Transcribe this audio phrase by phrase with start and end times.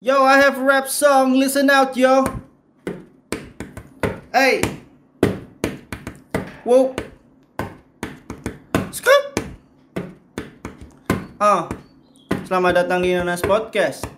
[0.00, 1.36] Yo, I have a rap song.
[1.36, 2.24] Listen out, yo.
[4.32, 4.64] Hey.
[6.64, 6.96] Whoa.
[8.88, 9.44] Scoop.
[11.36, 11.68] Ah.
[12.48, 14.08] Selamat datang di Nanas Podcast.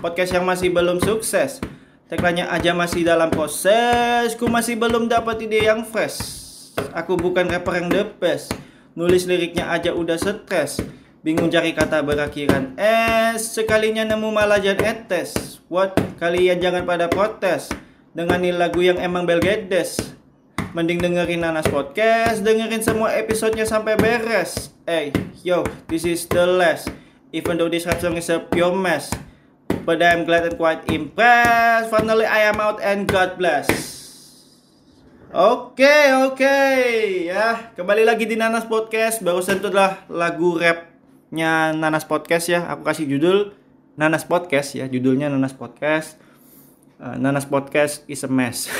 [0.00, 1.60] Podcast yang masih belum sukses.
[2.08, 4.32] Tagline aja masih dalam proses.
[4.32, 6.24] Ku masih belum dapat ide yang fresh.
[6.96, 8.56] Aku bukan rapper yang the best.
[8.96, 10.80] Nulis liriknya aja udah stres.
[11.28, 15.60] Bingung cari kata berakhiran S Sekalinya nemu malah jadi etes.
[15.68, 15.92] What?
[16.16, 17.68] Kalian jangan pada protes.
[18.16, 20.16] Dengan nih lagu yang emang belgedes
[20.72, 22.40] Mending dengerin Nanas Podcast.
[22.40, 24.72] Dengerin semua episodenya sampai beres.
[24.88, 25.12] Hey,
[25.44, 26.88] yo, this is the last.
[27.28, 29.12] Even though this rap song is a pure mess
[29.84, 31.92] But I'm glad and quite impressed.
[31.92, 33.68] Finally I am out and God bless.
[35.28, 35.92] Oke,
[36.24, 36.56] oke.
[37.28, 39.20] Ya, kembali lagi di Nanas Podcast.
[39.20, 40.56] Barusan itu adalah lagu
[41.28, 42.64] rapnya Nanas Podcast ya.
[42.72, 43.52] Aku kasih judul
[44.00, 44.88] Nanas Podcast ya.
[44.88, 46.16] Judulnya Nanas Podcast.
[46.96, 48.72] Uh, Nanas Podcast is a mess.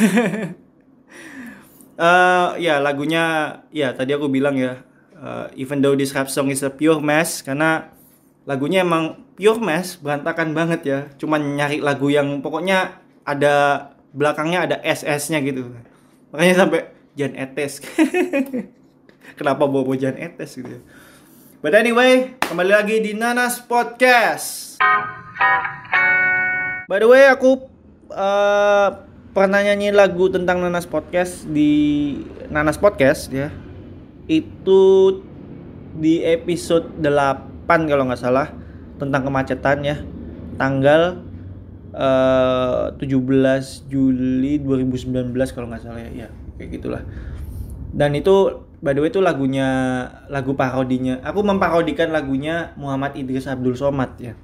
[2.00, 4.80] uh, ya, lagunya ya tadi aku bilang ya.
[5.12, 7.92] Uh, even though this rap song is a pure mess karena
[8.48, 10.98] lagunya emang pure mess, berantakan banget ya.
[11.20, 12.96] Cuman nyari lagu yang pokoknya
[13.28, 15.68] ada belakangnya ada SS-nya gitu
[16.32, 16.80] makanya sampai
[17.12, 17.84] Jan Etes
[19.38, 20.80] kenapa bawa Jan Etes gitu
[21.58, 24.78] but anyway kembali lagi di Nanas Podcast.
[26.86, 27.66] By the way aku
[28.14, 28.88] uh,
[29.34, 32.14] pernah nyanyi lagu tentang Nanas Podcast di
[32.46, 33.50] Nanas Podcast ya.
[34.30, 35.18] Itu
[35.98, 38.54] di episode 8 kalau nggak salah
[39.02, 39.96] tentang kemacetan ya.
[40.62, 41.26] Tanggal
[41.90, 47.02] uh, 17 Juli 2019 kalau nggak salah ya, ya kayak gitulah.
[47.90, 49.68] Dan itu by the way itu lagunya
[50.30, 54.38] lagu parodinya aku memparodikan lagunya Muhammad Idris Abdul Somad ya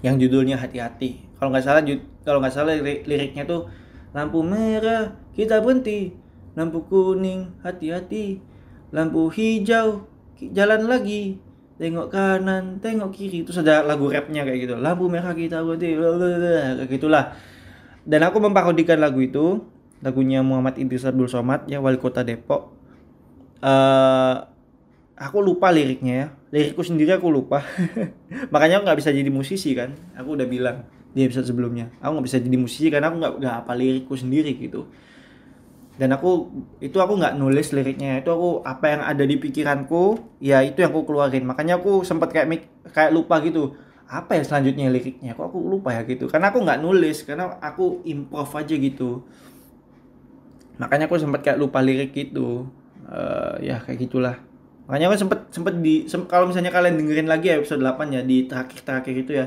[0.00, 1.82] yang judulnya hati-hati kalau nggak salah
[2.24, 3.68] kalau nggak salah liriknya tuh
[4.16, 6.16] lampu merah kita berhenti
[6.56, 8.40] lampu kuning hati-hati
[8.92, 10.08] lampu hijau
[10.40, 11.40] jalan lagi
[11.76, 13.44] tengok kanan, tengok kiri.
[13.44, 14.74] Terus ada lagu rapnya kayak gitu.
[14.80, 17.36] Lampu merah kita berhenti, kayak gitulah.
[18.06, 19.64] Dan aku memparodikan lagu itu,
[20.00, 22.75] lagunya Muhammad Idris Abdul Somad ya wali kota Depok.
[23.62, 24.44] Uh,
[25.16, 26.26] aku lupa liriknya ya.
[26.52, 27.64] Lirikku sendiri aku lupa.
[28.52, 29.96] Makanya aku nggak bisa jadi musisi kan.
[30.16, 31.92] Aku udah bilang di episode sebelumnya.
[32.00, 34.88] Aku nggak bisa jadi musisi karena aku nggak nggak apa lirikku sendiri gitu
[35.96, 36.52] dan aku
[36.84, 40.92] itu aku nggak nulis liriknya itu aku apa yang ada di pikiranku ya itu yang
[40.92, 43.72] aku keluarin makanya aku sempat kayak kayak lupa gitu
[44.06, 48.04] apa ya selanjutnya liriknya kok aku lupa ya gitu karena aku nggak nulis karena aku
[48.04, 49.24] improv aja gitu
[50.76, 52.68] makanya aku sempat kayak lupa lirik gitu
[53.10, 54.36] uh, ya kayak gitulah.
[54.86, 58.46] Makanya aku sempat sempat di sem kalau misalnya kalian dengerin lagi episode 8 ya di
[58.46, 59.46] terakhir terakhir itu ya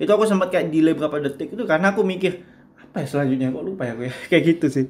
[0.00, 2.40] itu aku sempat kayak delay berapa detik itu karena aku mikir
[2.88, 3.52] apa ya selanjutnya?
[3.52, 4.14] Kok lupa ya gue ya?
[4.32, 4.86] Kayak gitu sih.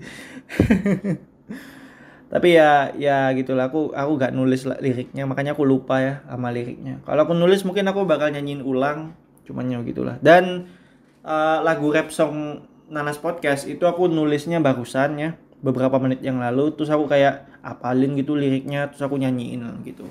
[2.32, 7.02] Tapi ya ya gitulah aku aku gak nulis liriknya makanya aku lupa ya sama liriknya.
[7.02, 9.16] Kalau aku nulis mungkin aku bakal nyanyiin ulang
[9.48, 10.20] cuman ya gitulah.
[10.20, 10.68] Dan
[11.24, 12.62] uh, lagu rap song
[12.92, 15.30] Nanas Podcast itu aku nulisnya barusan ya
[15.64, 16.76] beberapa menit yang lalu.
[16.76, 20.06] Terus aku kayak apalin gitu liriknya terus aku nyanyiin gitu.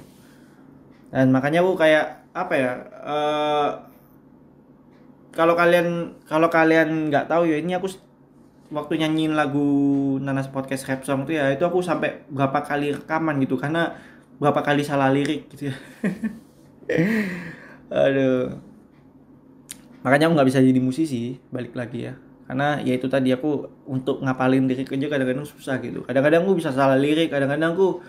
[1.09, 2.71] Dan makanya aku kayak apa ya
[3.01, 3.69] uh,
[5.33, 7.89] kalau kalian kalau kalian nggak tahu ya ini aku
[8.69, 9.67] waktu nyanyiin lagu
[10.19, 13.95] Nanas Podcast Rap Song tuh ya itu aku sampai berapa kali rekaman gitu karena
[14.37, 15.75] berapa kali salah lirik gitu ya.
[18.07, 18.59] Aduh.
[20.03, 24.23] Makanya aku nggak bisa jadi musisi balik lagi ya karena ya itu tadi aku untuk
[24.23, 26.07] ngapalin lirik aja kadang-kadang susah gitu.
[26.07, 27.99] Kadang-kadang aku bisa salah lirik kadang-kadang aku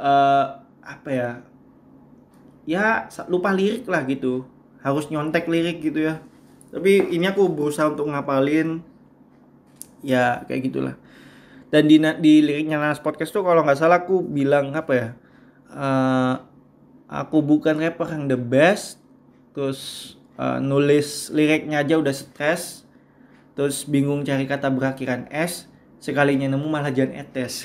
[0.00, 1.30] uh, apa ya
[2.64, 4.48] ya lupa lirik lah gitu.
[4.80, 6.24] Harus nyontek lirik gitu ya.
[6.72, 8.80] Tapi ini aku berusaha untuk ngapalin
[10.00, 10.96] ya kayak gitulah.
[11.68, 15.08] Dan di di liriknya Nas podcast tuh kalau nggak salah aku bilang apa ya
[15.74, 16.40] uh,
[17.10, 19.02] aku bukan rapper yang the best
[19.52, 22.83] terus uh, nulis liriknya aja udah stres
[23.54, 25.70] terus bingung cari kata berakhiran S
[26.02, 27.64] sekalinya nemu malah jangan etes.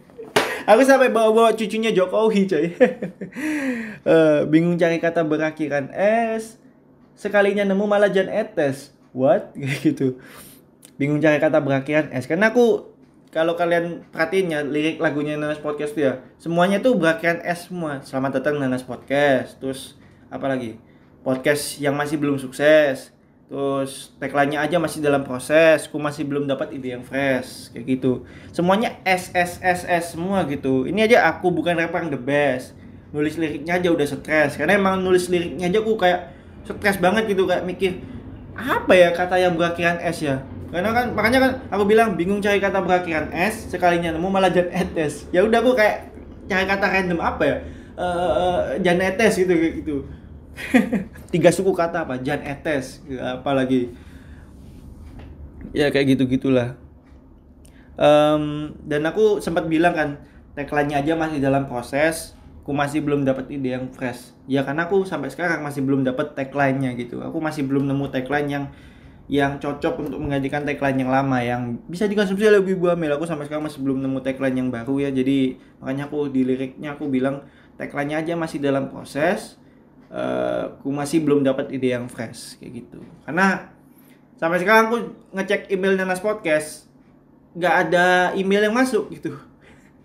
[0.70, 2.74] Aku sampai bawa-bawa cucunya Jokowi coy.
[4.02, 6.56] Uh, bingung cari kata berakhiran S
[7.18, 8.96] sekalinya nemu malah jangan etes.
[9.12, 9.52] What?
[9.84, 10.16] Gitu.
[10.96, 12.24] Bingung cari kata berakhiran S.
[12.24, 12.96] Karena aku
[13.28, 18.00] kalau kalian perhatiin ya lirik lagunya Nanas Podcast tuh ya semuanya tuh berakhiran S semua.
[18.00, 19.60] Selamat datang Nanas Podcast.
[19.60, 20.00] Terus
[20.32, 20.80] apa lagi?
[21.26, 23.15] Podcast yang masih belum sukses
[23.46, 28.26] terus tagline-nya aja masih dalam proses ku masih belum dapat ide yang fresh kayak gitu.
[28.50, 30.82] Semuanya S S S S semua gitu.
[30.82, 32.74] Ini aja aku bukan rapper yang the best.
[33.14, 34.58] Nulis liriknya aja udah stres.
[34.58, 36.34] Karena emang nulis liriknya aja aku kayak
[36.66, 38.02] stres banget gitu kayak mikir
[38.58, 40.42] apa ya kata yang berakhiran S ya?
[40.74, 44.66] Karena kan makanya kan aku bilang bingung cari kata berakhiran S sekalinya nemu malah jan
[44.74, 45.30] etes.
[45.30, 46.10] Ya udah aku kayak
[46.50, 47.56] cari kata random apa ya?
[47.96, 50.04] Uh, jan etes gitu gitu
[51.34, 52.20] tiga suku kata apa?
[52.20, 53.92] Jan etes apalagi
[55.76, 56.78] ya kayak gitu gitulah
[58.00, 60.22] um, dan aku sempat bilang kan
[60.56, 62.36] tagline-nya aja masih dalam proses
[62.66, 64.34] aku masih belum dapat ide yang fresh.
[64.50, 67.22] Ya karena aku sampai sekarang masih belum dapat tagline-nya gitu.
[67.22, 68.64] Aku masih belum nemu tagline yang
[69.30, 73.14] yang cocok untuk menggantikan tagline yang lama yang bisa dikonsumsi oleh ibu hamil.
[73.14, 75.14] Aku sampai sekarang masih belum nemu tagline yang baru ya.
[75.14, 77.46] Jadi makanya aku di liriknya aku bilang
[77.78, 79.62] tagline-nya aja masih dalam proses
[80.10, 82.98] aku masih belum dapat ide yang fresh kayak gitu.
[83.26, 83.70] Karena
[84.38, 84.96] sampai sekarang aku
[85.34, 86.86] ngecek email Nanas Podcast
[87.56, 88.06] nggak ada
[88.38, 89.34] email yang masuk gitu.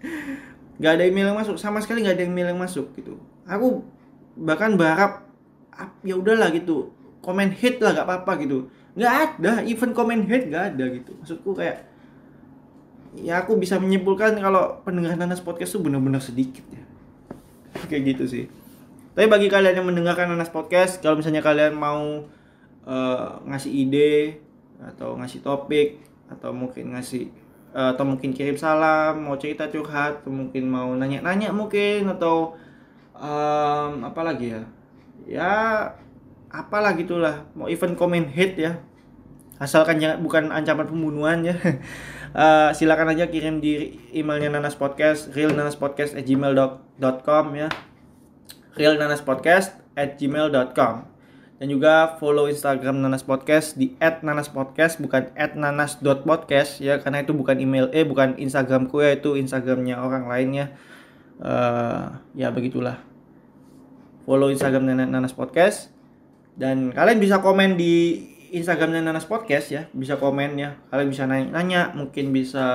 [0.82, 3.22] Nggak ada email yang masuk sama sekali nggak ada email yang masuk gitu.
[3.46, 3.86] Aku
[4.34, 5.30] bahkan berharap
[6.02, 6.90] ya udahlah gitu.
[7.22, 8.66] Komen hit lah nggak apa-apa gitu.
[8.98, 11.14] Nggak ada even komen hit nggak ada gitu.
[11.22, 11.86] Maksudku kayak
[13.14, 16.82] ya aku bisa menyimpulkan kalau pendengar Nanas Podcast itu benar-benar sedikit ya.
[17.92, 18.46] Kayak gitu sih
[19.22, 22.26] tapi bagi kalian yang mendengarkan Nanas Podcast kalau misalnya kalian mau
[22.90, 24.42] uh, ngasih ide
[24.82, 27.30] atau ngasih topik atau mungkin ngasih
[27.70, 32.58] uh, atau mungkin kirim salam mau cerita curhat atau mungkin mau nanya-nanya mungkin atau
[33.14, 34.66] um, apa lagi ya?
[35.30, 35.54] Ya
[36.50, 38.82] apalah gitulah mau event komen hate ya.
[39.62, 41.54] Asalkan jangan bukan ancaman pembunuhan ya.
[42.34, 47.70] Uh, silakan aja kirim di emailnya nanas podcast real nanas podcast at gmail.com ya
[48.76, 51.12] real nanas podcast at gmail.com
[51.62, 57.86] dan juga follow Instagram Nanas Podcast di @nanaspodcast bukan @nanas.podcast ya karena itu bukan email
[57.94, 60.74] eh bukan Instagramku ya itu Instagramnya orang lainnya
[61.38, 62.98] uh, ya begitulah.
[64.26, 65.94] Follow Instagram Nanas Podcast
[66.58, 68.26] dan kalian bisa komen di
[68.58, 69.86] Instagramnya Nanas Podcast ya.
[69.94, 70.82] Bisa komen ya.
[70.90, 72.66] Kalian bisa nanya-nanya mungkin bisa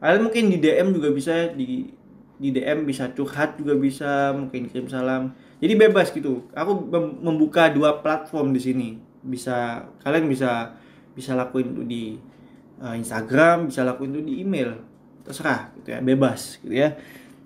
[0.00, 1.92] kalian mungkin di DM juga bisa di
[2.40, 5.32] di DM bisa curhat juga bisa mungkin kirim salam.
[5.62, 6.48] Jadi bebas gitu.
[6.52, 6.90] Aku
[7.22, 8.88] membuka dua platform di sini.
[9.22, 10.74] Bisa kalian bisa
[11.12, 12.04] bisa lakuin itu di
[12.82, 14.80] uh, Instagram bisa lakuin itu di email.
[15.22, 15.98] Terserah gitu ya.
[16.02, 16.98] Bebas gitu ya.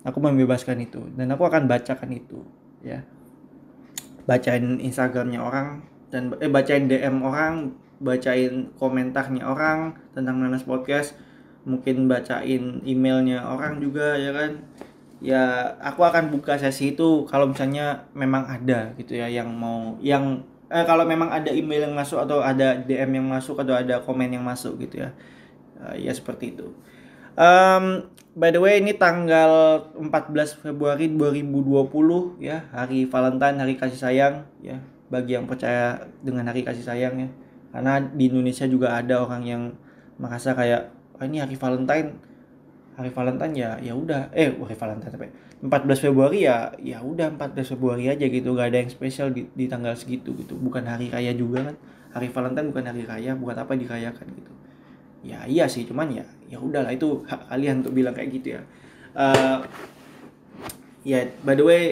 [0.07, 1.03] Aku membebaskan itu.
[1.13, 2.41] Dan aku akan bacakan itu
[2.81, 3.05] ya.
[4.27, 11.17] Bacain Instagramnya orang dan eh bacain DM orang bacain komentarnya orang tentang Nanas Podcast
[11.67, 14.63] mungkin bacain emailnya orang juga ya kan?
[15.19, 20.47] Ya aku akan buka sesi itu kalau misalnya memang ada gitu ya yang mau yang
[20.71, 24.31] eh, kalau memang ada email yang masuk atau ada DM yang masuk atau ada komen
[24.31, 25.11] yang masuk gitu ya.
[25.77, 26.73] Uh, ya seperti itu.
[27.37, 34.49] Um, by the way ini tanggal 14 Februari 2020 ya hari Valentine hari kasih sayang
[34.57, 34.81] ya
[35.13, 37.29] bagi yang percaya dengan hari kasih sayang ya.
[37.69, 39.63] Karena di Indonesia juga ada orang yang
[40.17, 42.09] merasa kayak oh, ini hari Valentine.
[42.97, 44.33] Hari Valentine ya ya udah.
[44.33, 48.57] Eh hari Valentine sampai 14 Februari ya ya udah 14 Februari aja gitu.
[48.57, 50.57] Gak ada yang spesial di, di tanggal segitu gitu.
[50.57, 51.75] Bukan hari raya juga kan.
[52.17, 54.53] Hari Valentine bukan hari raya buat apa dirayakan gitu.
[55.25, 56.93] Ya iya sih cuman ya ya udahlah.
[56.93, 58.61] Itu hak kalian untuk bilang kayak gitu ya.
[59.17, 59.65] Uh,
[61.05, 61.83] ya by the way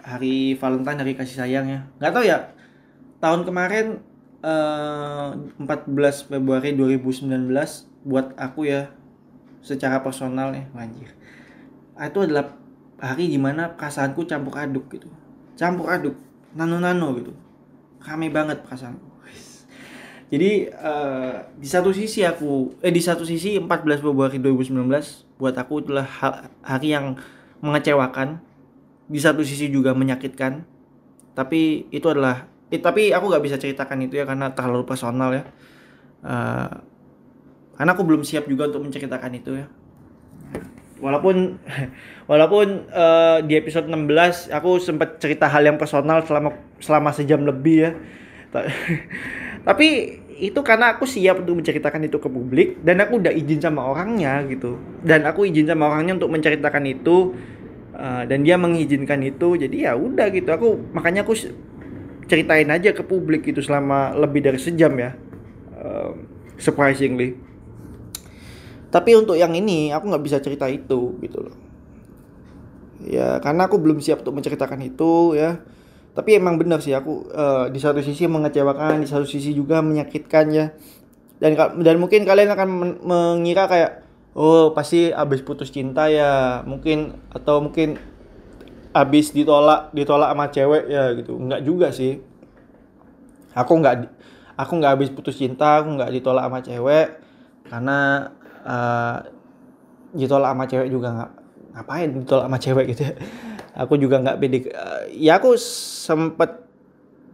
[0.00, 1.80] hari Valentine hari kasih sayang ya.
[2.00, 2.38] Nggak tahu ya
[3.20, 3.86] tahun kemarin
[4.40, 8.92] uh, eh, 14 Februari 2019 buat aku ya
[9.60, 11.12] secara personal ya anjir.
[12.00, 12.56] Itu adalah
[13.00, 15.08] hari di mana perasaanku campur aduk gitu.
[15.56, 16.16] Campur aduk
[16.56, 17.32] nano nano gitu.
[18.00, 19.10] Rame banget perasaanku.
[20.30, 24.86] Jadi uh, di satu sisi aku eh di satu sisi 14 Februari 2019
[25.42, 26.06] buat aku itulah
[26.62, 27.18] hari yang
[27.58, 28.38] mengecewakan.
[29.10, 30.62] Di satu sisi juga menyakitkan.
[31.34, 35.42] Tapi itu adalah eh, tapi aku gak bisa ceritakan itu ya karena terlalu personal ya.
[36.22, 36.78] Uh,
[37.80, 39.64] karena aku belum siap juga untuk menceritakan itu ya.
[41.00, 41.56] Walaupun
[42.30, 47.88] walaupun uh, di episode 16 aku sempat cerita hal yang personal selama selama sejam lebih
[47.88, 47.90] ya.
[49.68, 49.88] Tapi
[50.44, 54.44] itu karena aku siap untuk menceritakan itu ke publik dan aku udah izin sama orangnya
[54.44, 54.76] gitu.
[55.00, 57.32] Dan aku izin sama orangnya untuk menceritakan itu
[57.96, 60.52] uh, dan dia mengizinkan itu jadi ya udah gitu.
[60.52, 61.32] Aku makanya aku
[62.28, 65.16] ceritain aja ke publik itu selama lebih dari sejam ya.
[65.80, 66.12] Uh,
[66.60, 67.40] surprisingly
[68.90, 71.56] tapi untuk yang ini aku nggak bisa cerita itu gitu loh.
[73.06, 75.62] Ya karena aku belum siap untuk menceritakan itu ya.
[76.10, 80.46] Tapi emang benar sih aku uh, di satu sisi mengecewakan di satu sisi juga menyakitkan
[80.50, 80.74] ya.
[81.38, 82.68] Dan dan mungkin kalian akan
[83.06, 84.04] mengira kayak
[84.34, 87.96] oh pasti abis putus cinta ya mungkin atau mungkin
[88.90, 91.38] abis ditolak ditolak sama cewek ya gitu.
[91.38, 92.18] Nggak juga sih.
[93.54, 94.10] Aku nggak
[94.58, 97.08] aku nggak habis putus cinta aku nggak ditolak sama cewek
[97.70, 98.28] karena
[98.66, 99.18] uh,
[100.16, 101.30] ditolak sama cewek juga nggak
[101.78, 103.14] ngapain ditolak sama cewek gitu ya?
[103.86, 106.66] Aku juga nggak pede uh, ya aku sempet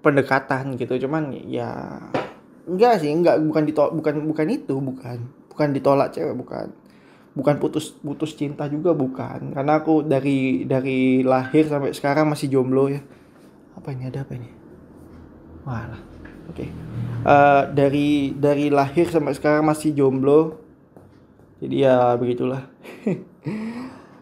[0.04, 1.98] pendekatan gitu cuman ya
[2.68, 5.18] enggak sih enggak bukan ditolak bukan bukan itu bukan
[5.50, 6.70] bukan ditolak cewek bukan
[7.36, 12.88] bukan putus putus cinta juga bukan karena aku dari dari lahir sampai sekarang masih jomblo
[12.88, 13.04] ya.
[13.76, 14.48] Apa ini ada apa ini?
[15.68, 16.00] Wah oke.
[16.56, 16.68] Okay.
[17.24, 20.65] uh, eh, dari dari lahir sampai sekarang masih jomblo
[21.62, 22.68] jadi ya begitulah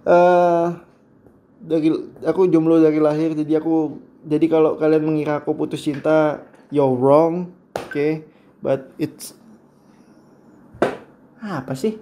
[0.06, 0.68] uh,
[1.70, 1.88] dari
[2.22, 7.52] aku jomblo dari lahir jadi aku jadi kalau kalian mengira aku putus cinta you're wrong
[7.76, 8.24] oke okay?
[8.60, 9.36] but it's
[11.44, 12.00] apa sih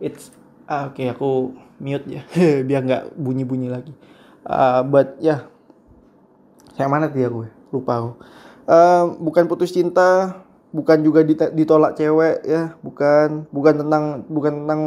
[0.00, 0.32] it's
[0.68, 2.22] ah, oke okay, aku mute ya
[2.68, 3.92] biar nggak bunyi bunyi lagi
[4.48, 5.40] uh, but ya yeah.
[6.76, 8.10] saya mana dia gue lupa aku
[8.68, 10.40] uh, bukan putus cinta
[10.76, 11.24] bukan juga
[11.56, 12.76] ditolak cewek ya.
[12.84, 14.82] Bukan bukan tentang bukan tentang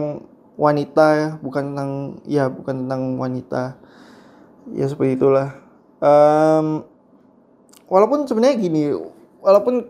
[0.54, 1.30] wanita ya.
[1.42, 1.92] Bukan tentang
[2.30, 3.64] ya bukan tentang wanita.
[4.78, 5.58] Ya seperti itulah.
[5.98, 6.86] Um,
[7.90, 8.94] walaupun sebenarnya gini
[9.42, 9.90] walaupun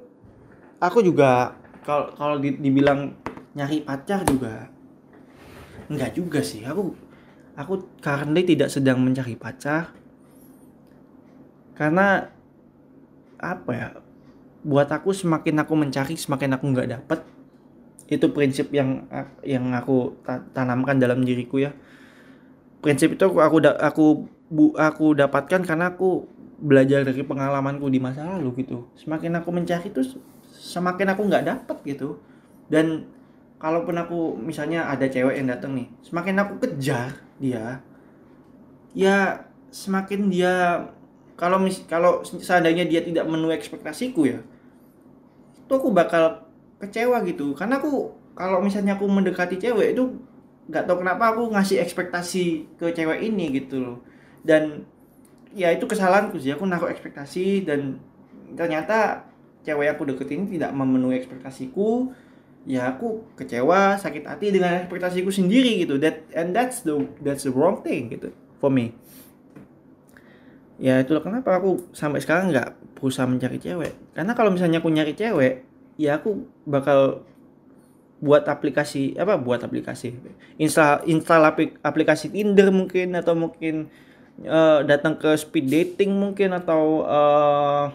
[0.79, 1.53] aku juga
[1.83, 3.13] kalau kalau dibilang
[3.53, 4.71] nyari pacar juga
[5.91, 6.63] enggak juga sih.
[6.63, 6.95] Aku
[7.59, 9.91] aku currently tidak sedang mencari pacar.
[11.75, 12.27] Karena
[13.39, 13.87] apa ya
[14.65, 17.19] buat aku semakin aku mencari semakin aku nggak dapet
[18.09, 19.05] itu prinsip yang
[19.45, 20.17] yang aku
[20.51, 21.71] tanamkan dalam diriku ya.
[22.81, 24.05] Prinsip itu aku aku aku
[24.49, 26.25] bu, aku dapatkan karena aku
[26.59, 28.89] belajar dari pengalamanku di masa lalu gitu.
[28.97, 30.01] Semakin aku mencari itu
[30.49, 32.17] semakin aku nggak dapet gitu.
[32.65, 33.05] Dan
[33.59, 37.83] kalaupun aku misalnya ada cewek yang datang nih semakin aku kejar dia
[38.95, 40.87] ya semakin dia
[41.35, 44.39] kalau mis kalau seandainya dia tidak memenuhi ekspektasiku ya
[45.69, 46.49] itu aku bakal
[46.81, 47.53] kecewa gitu.
[47.53, 50.17] Karena aku kalau misalnya aku mendekati cewek itu
[50.65, 53.97] nggak tahu kenapa aku ngasih ekspektasi ke cewek ini gitu loh.
[54.41, 54.89] Dan
[55.53, 56.57] ya itu kesalahanku sih.
[56.57, 58.01] Aku naruh ekspektasi dan
[58.57, 59.29] ternyata
[59.61, 62.09] cewek aku deketin tidak memenuhi ekspektasiku.
[62.65, 66.01] Ya aku kecewa sakit hati dengan ekspektasiku sendiri gitu.
[66.01, 68.97] That and that's the that's the wrong thing gitu for me
[70.79, 74.15] ya itulah kenapa aku sampai sekarang nggak berusaha mencari cewek?
[74.15, 75.67] Karena kalau misalnya aku nyari cewek
[75.99, 77.27] ya aku bakal
[78.23, 80.15] buat aplikasi apa buat aplikasi?
[80.55, 81.43] Install install
[81.83, 83.91] aplikasi Tinder mungkin atau mungkin
[84.47, 87.91] uh, datang ke speed dating mungkin atau uh,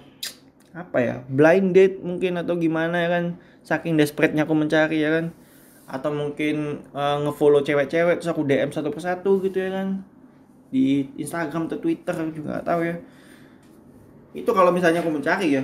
[0.77, 3.25] apa ya blind date mungkin atau gimana ya kan?
[3.65, 5.27] Saking desperate-nya aku mencari ya kan?
[5.89, 10.05] Atau mungkin uh, ngefollow cewek-cewek terus aku DM satu persatu gitu ya kan
[10.75, 12.99] di Instagram atau Twitter juga gak tahu ya.
[14.35, 15.63] Itu kalau misalnya aku mencari ya.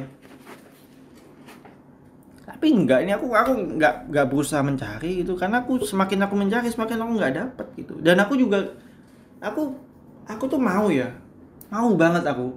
[2.47, 6.71] Tapi enggak ini aku aku enggak enggak berusaha mencari itu karena aku semakin aku mencari
[6.71, 7.95] semakin aku nggak dapet gitu.
[7.99, 8.63] Dan aku juga
[9.43, 9.75] aku
[10.31, 11.11] aku tuh mau ya.
[11.75, 12.55] Mau banget aku.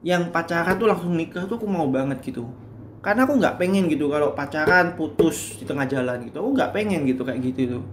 [0.00, 2.48] Yang pacaran tuh langsung nikah tuh aku mau banget gitu.
[3.04, 6.40] Karena aku nggak pengen gitu kalau pacaran putus di tengah jalan gitu.
[6.40, 7.84] Aku nggak pengen gitu kayak gitu tuh.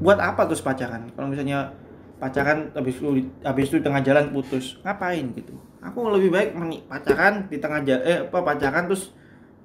[0.00, 1.12] Buat apa terus pacaran?
[1.12, 1.83] Kalau misalnya
[2.24, 3.08] pacaran habis itu
[3.44, 4.80] habis itu tengah jalan putus.
[4.80, 5.52] Ngapain gitu?
[5.84, 9.12] Aku lebih baik menik pacaran di tengah jalan eh apa pacaran terus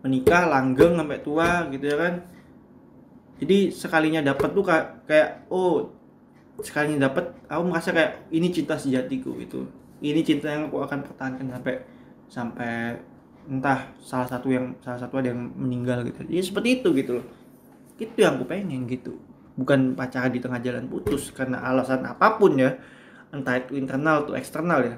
[0.03, 2.13] menikah langgeng sampai tua gitu ya kan.
[3.39, 5.87] Jadi sekalinya dapat tuh kayak, kayak oh
[6.59, 9.63] sekalinya dapat aku merasa kayak ini cinta sejatiku itu
[10.03, 11.75] ini cinta yang aku akan pertahankan sampai
[12.27, 12.99] sampai
[13.47, 16.27] entah salah satu yang salah satu ada yang meninggal gitu.
[16.27, 17.25] Ya seperti itu gitu loh.
[17.95, 19.15] Itu yang aku pengen gitu
[19.59, 22.79] bukan pacaran di tengah jalan putus karena alasan apa pun ya
[23.35, 24.95] entah itu internal atau eksternal ya.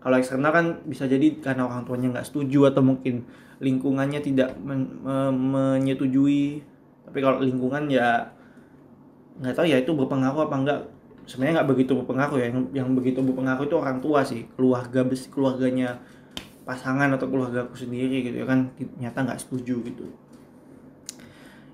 [0.00, 3.28] Kalau eksternal kan bisa jadi karena orang tuanya nggak setuju atau mungkin
[3.60, 6.64] lingkungannya tidak men me menyetujui.
[7.04, 8.32] Tapi kalau lingkungan ya
[9.38, 10.80] nggak tahu ya itu berpengaruh apa enggak
[11.28, 14.48] sebenarnya nggak begitu berpengaruh ya yang, yang begitu berpengaruh itu orang tua sih.
[14.56, 16.00] Keluarga keluarganya
[16.64, 20.06] pasangan atau keluarga aku sendiri gitu ya kan ternyata nggak setuju gitu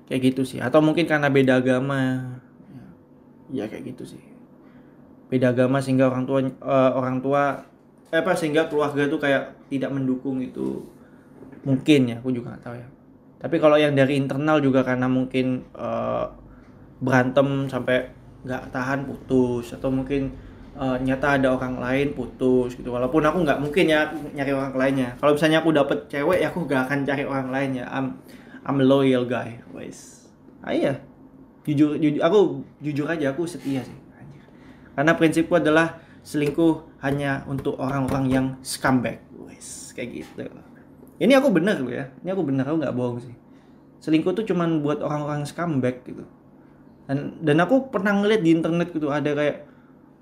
[0.06, 0.58] kayak gitu sih.
[0.62, 2.32] Atau mungkin karena beda agama.
[3.50, 4.22] Ya kayak gitu sih.
[5.30, 7.66] Beda agama sehingga orang tua uh, orang tua
[8.14, 10.86] eh, apa sehingga keluarga tuh kayak tidak mendukung itu.
[11.66, 12.88] Mungkin ya aku juga nggak tahu ya.
[13.36, 16.30] Tapi kalau yang dari internal juga karena mungkin uh,
[17.02, 18.06] berantem sampai
[18.46, 19.74] nggak tahan putus.
[19.74, 20.30] Atau mungkin
[20.78, 22.94] uh, nyata ada orang lain putus gitu.
[22.94, 25.10] Walaupun aku nggak mungkin ya nyari orang lainnya.
[25.18, 27.86] Kalau misalnya aku dapet cewek ya aku gak akan cari orang lain ya
[28.66, 30.26] I'm a loyal guy wes
[30.66, 30.98] ah iya.
[31.66, 33.98] Jujur, jujur aku jujur aja aku setia sih
[34.94, 40.46] karena prinsipku adalah selingkuh hanya untuk orang-orang yang scumbag wes kayak gitu.
[41.16, 43.34] Ini aku bener loh ya ini aku bener aku nggak bohong sih.
[44.02, 46.26] Selingkuh tuh cuman buat orang-orang scumbag gitu.
[47.06, 49.66] Dan dan aku pernah ngeliat di internet gitu ada kayak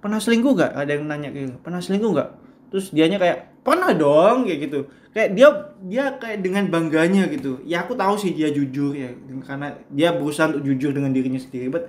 [0.05, 2.37] pernah selingkuh gak ada yang nanya gitu pernah selingkuh gak
[2.69, 4.81] terus dianya kayak pernah dong kayak gitu.
[5.17, 5.49] Kayak dia
[5.81, 7.65] dia kayak dengan bangganya gitu.
[7.65, 11.73] Ya aku tahu sih dia jujur ya karena dia berusaha untuk jujur dengan dirinya sendiri
[11.73, 11.89] but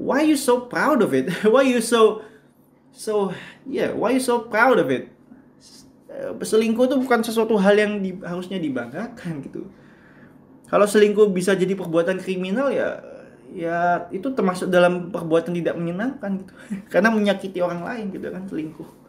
[0.00, 1.28] why you so proud of it?
[1.52, 2.24] Why you so
[2.96, 3.30] so
[3.68, 5.12] yeah why you so proud of it?
[6.08, 9.68] Eh, selingkuh itu bukan sesuatu hal yang di, harusnya dibanggakan gitu.
[10.66, 13.04] Kalau selingkuh bisa jadi perbuatan kriminal ya
[13.54, 16.52] ya itu termasuk dalam perbuatan tidak menyenangkan gitu.
[16.92, 19.05] Karena menyakiti orang lain gitu kan selingkuh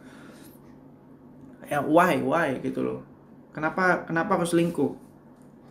[1.68, 3.00] ya why why gitu loh.
[3.52, 4.92] Kenapa kenapa harus selingkuh?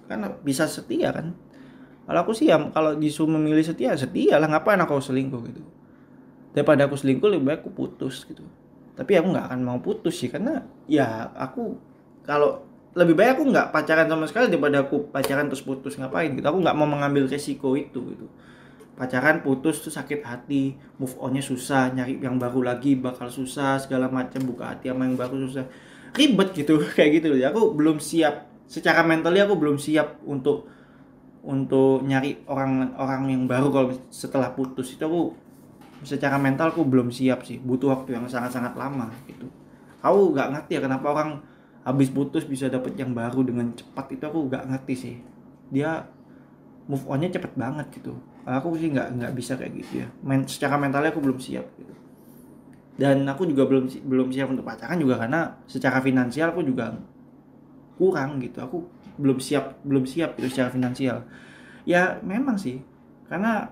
[0.07, 1.33] Karena bisa setia kan?
[2.07, 5.63] Kalau aku sih ya kalau disuruh memilih setia setia lah ngapain aku selingkuh gitu.
[6.55, 8.45] Daripada aku selingkuh lebih baik aku putus gitu.
[8.95, 11.75] Tapi aku nggak akan mau putus sih karena ya aku
[12.23, 12.63] kalau
[12.97, 16.47] lebih baik aku nggak pacaran sama sekali daripada aku pacaran terus putus ngapain gitu.
[16.47, 18.25] Aku nggak mau mengambil resiko itu gitu.
[18.97, 24.09] Pacaran putus tuh sakit hati move onnya susah nyari yang baru lagi bakal susah segala
[24.09, 25.69] macam buka hati sama yang baru susah
[26.15, 28.47] ribet gitu kayak gitu ya aku belum siap.
[28.67, 30.67] Secara mentally aku belum siap untuk
[31.47, 34.91] untuk nyari orang orang yang baru kalau setelah putus.
[34.95, 35.21] Itu aku
[36.03, 37.59] secara mental aku belum siap sih.
[37.59, 39.47] Butuh waktu yang sangat sangat lama gitu.
[40.03, 41.39] Aku nggak ngerti ya kenapa orang
[41.87, 44.19] habis putus bisa dapet yang baru dengan cepat.
[44.19, 45.15] Itu aku nggak ngerti sih.
[45.71, 46.03] Dia
[46.91, 48.19] move onnya cepet banget gitu.
[48.43, 50.07] Aku sih nggak nggak bisa kayak gitu ya.
[50.23, 52.06] Men, secara mentalnya aku belum siap gitu
[52.97, 56.97] dan aku juga belum belum siap untuk pacaran juga karena secara finansial aku juga
[58.01, 58.57] kurang gitu.
[58.57, 58.77] Aku
[59.21, 61.21] belum siap belum siap itu secara finansial.
[61.85, 62.81] Ya memang sih.
[63.29, 63.69] Karena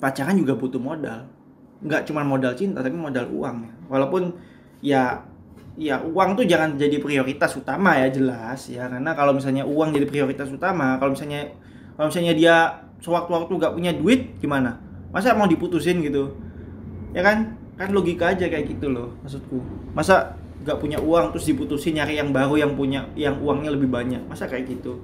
[0.00, 1.28] pacaran juga butuh modal.
[1.84, 3.72] Nggak cuma modal cinta tapi modal uang ya.
[3.92, 4.22] Walaupun
[4.80, 5.02] ya
[5.76, 8.88] ya uang tuh jangan jadi prioritas utama ya jelas ya.
[8.88, 11.52] Karena kalau misalnya uang jadi prioritas utama kalau misalnya
[12.00, 12.56] kalau misalnya dia
[13.04, 14.80] sewaktu-waktu gak punya duit gimana?
[15.12, 16.32] Masa mau diputusin gitu?
[17.12, 19.58] Ya kan kan logika aja kayak gitu loh maksudku.
[19.94, 24.22] Masa gak punya uang terus diputusin nyari yang baru yang punya yang uangnya lebih banyak?
[24.30, 25.02] Masa kayak gitu?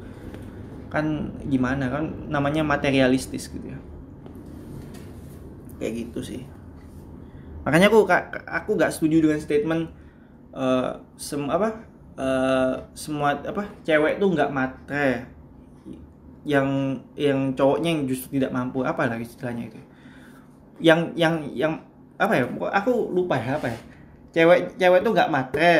[0.89, 1.91] Kan gimana?
[1.91, 3.79] Kan namanya materialistis gitu ya.
[5.83, 6.43] Kayak gitu sih.
[7.67, 8.09] Makanya aku
[8.49, 9.83] aku gak setuju dengan statement
[10.55, 11.85] uh, sem apa
[12.17, 15.27] uh, semua apa cewek tuh nggak matre.
[16.41, 16.69] Yang
[17.21, 18.81] yang cowoknya yang justru tidak mampu.
[18.81, 19.81] Apa lagi istilahnya itu?
[20.81, 21.75] Yang yang yang
[22.21, 22.45] apa ya?
[22.85, 23.79] Aku lupa ya apa ya?
[24.37, 25.77] Cewek cewek tuh nggak matre.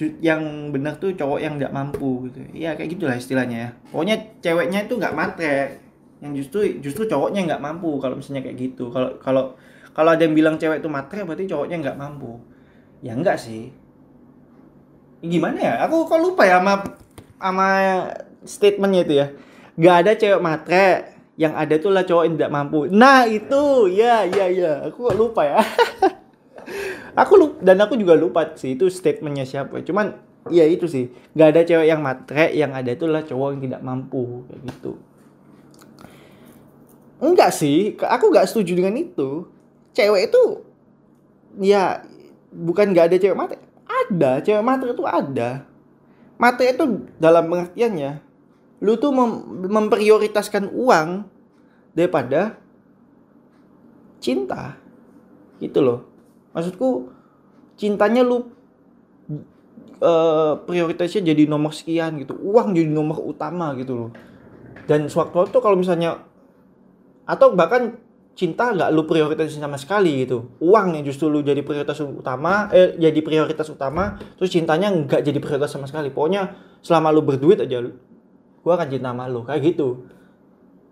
[0.00, 2.40] Yang benar tuh cowok yang nggak mampu gitu.
[2.56, 3.70] Ya kayak gitulah istilahnya ya.
[3.92, 5.84] Pokoknya ceweknya itu nggak matre.
[6.24, 8.88] Yang justru justru cowoknya nggak mampu kalau misalnya kayak gitu.
[8.88, 9.44] Kalau kalau
[9.92, 12.40] kalau ada yang bilang cewek itu matre berarti cowoknya nggak mampu.
[13.04, 13.68] Ya enggak sih.
[15.20, 15.74] Gimana ya?
[15.84, 16.74] Aku kok lupa ya sama
[17.36, 17.68] sama
[18.44, 19.26] statementnya itu ya.
[19.76, 22.88] Gak ada cewek matre yang ada tuh lah cowok yang tidak mampu.
[22.88, 23.92] Nah itu.
[23.92, 24.88] Ya ya ya.
[24.88, 25.60] Aku kok lupa ya.
[27.22, 29.80] Aku lupa dan aku juga lupa sih itu statementnya siapa.
[29.84, 30.16] Cuman
[30.48, 31.12] ya itu sih.
[31.36, 34.92] Gak ada cewek yang matre yang ada tuh lah cowok yang tidak mampu kayak gitu.
[37.20, 37.96] Enggak sih.
[38.00, 39.48] Aku gak setuju dengan itu.
[39.96, 40.42] Cewek itu
[41.60, 42.04] ya
[42.52, 43.60] bukan gak ada cewek matre.
[43.88, 44.44] Ada.
[44.44, 45.64] Cewek matre itu ada.
[46.36, 46.84] Matre itu
[47.16, 48.25] dalam pengertiannya
[48.80, 49.30] lu tuh mem
[49.70, 51.24] memprioritaskan uang
[51.96, 52.60] daripada
[54.20, 54.76] cinta.
[55.56, 56.04] Gitu loh.
[56.52, 57.08] Maksudku
[57.76, 58.44] cintanya lu
[60.00, 62.36] uh, prioritasnya jadi nomor sekian gitu.
[62.36, 64.10] Uang jadi nomor utama gitu loh.
[64.84, 66.22] Dan sewaktu-waktu kalau misalnya
[67.26, 67.98] atau bahkan
[68.36, 70.52] cinta nggak lu prioritasin sama sekali gitu.
[70.60, 75.38] Uang yang justru lu jadi prioritas utama eh jadi prioritas utama terus cintanya nggak jadi
[75.40, 76.12] prioritas sama sekali.
[76.12, 76.52] Pokoknya
[76.84, 77.80] selama lu berduit aja
[78.66, 80.10] gue akan cinta sama lo kayak gitu.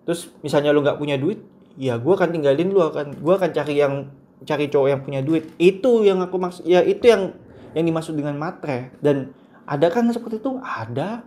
[0.07, 1.43] Terus misalnya lo nggak punya duit
[1.75, 4.15] ya gue akan tinggalin lo akan gue akan cari yang
[4.47, 5.51] cari cowok yang punya duit.
[5.59, 7.35] Itu yang aku maksud ya itu yang
[7.75, 8.95] yang dimaksud dengan matre.
[9.03, 9.35] Dan
[9.67, 10.55] ada kan seperti itu?
[10.63, 11.27] Ada.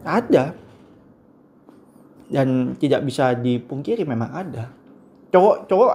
[0.00, 0.56] Ada.
[2.32, 4.72] Dan tidak bisa dipungkiri memang ada.
[5.28, 5.92] Cowok cowok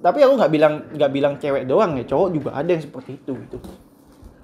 [0.00, 3.36] tapi aku nggak bilang nggak bilang cewek doang ya cowok juga ada yang seperti itu
[3.36, 3.60] gitu.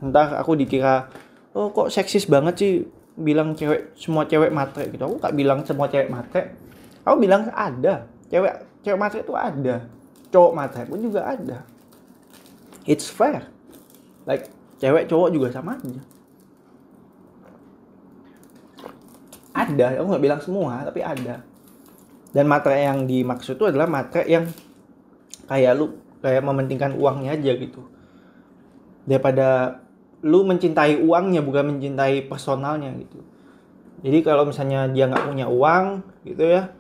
[0.04, 1.08] Entah aku dikira
[1.56, 2.72] oh kok seksis banget sih
[3.18, 5.02] bilang cewek semua cewek matre gitu.
[5.02, 6.54] Aku gak bilang semua cewek matre.
[7.02, 8.06] Aku bilang ada.
[8.30, 8.54] Cewek
[8.86, 9.86] cewek matre itu ada.
[10.30, 11.66] Cowok matre pun juga ada.
[12.86, 13.50] It's fair.
[14.24, 14.46] Like
[14.78, 16.02] cewek cowok juga sama aja.
[19.50, 20.00] Ada.
[20.00, 21.42] Aku nggak bilang semua tapi ada.
[22.30, 24.46] Dan matre yang dimaksud itu adalah matre yang
[25.50, 27.82] kayak lu kayak mementingkan uangnya aja gitu.
[29.02, 29.80] Daripada
[30.20, 33.24] lu mencintai uangnya bukan mencintai personalnya gitu.
[34.00, 35.84] Jadi kalau misalnya dia nggak punya uang
[36.24, 36.72] gitu ya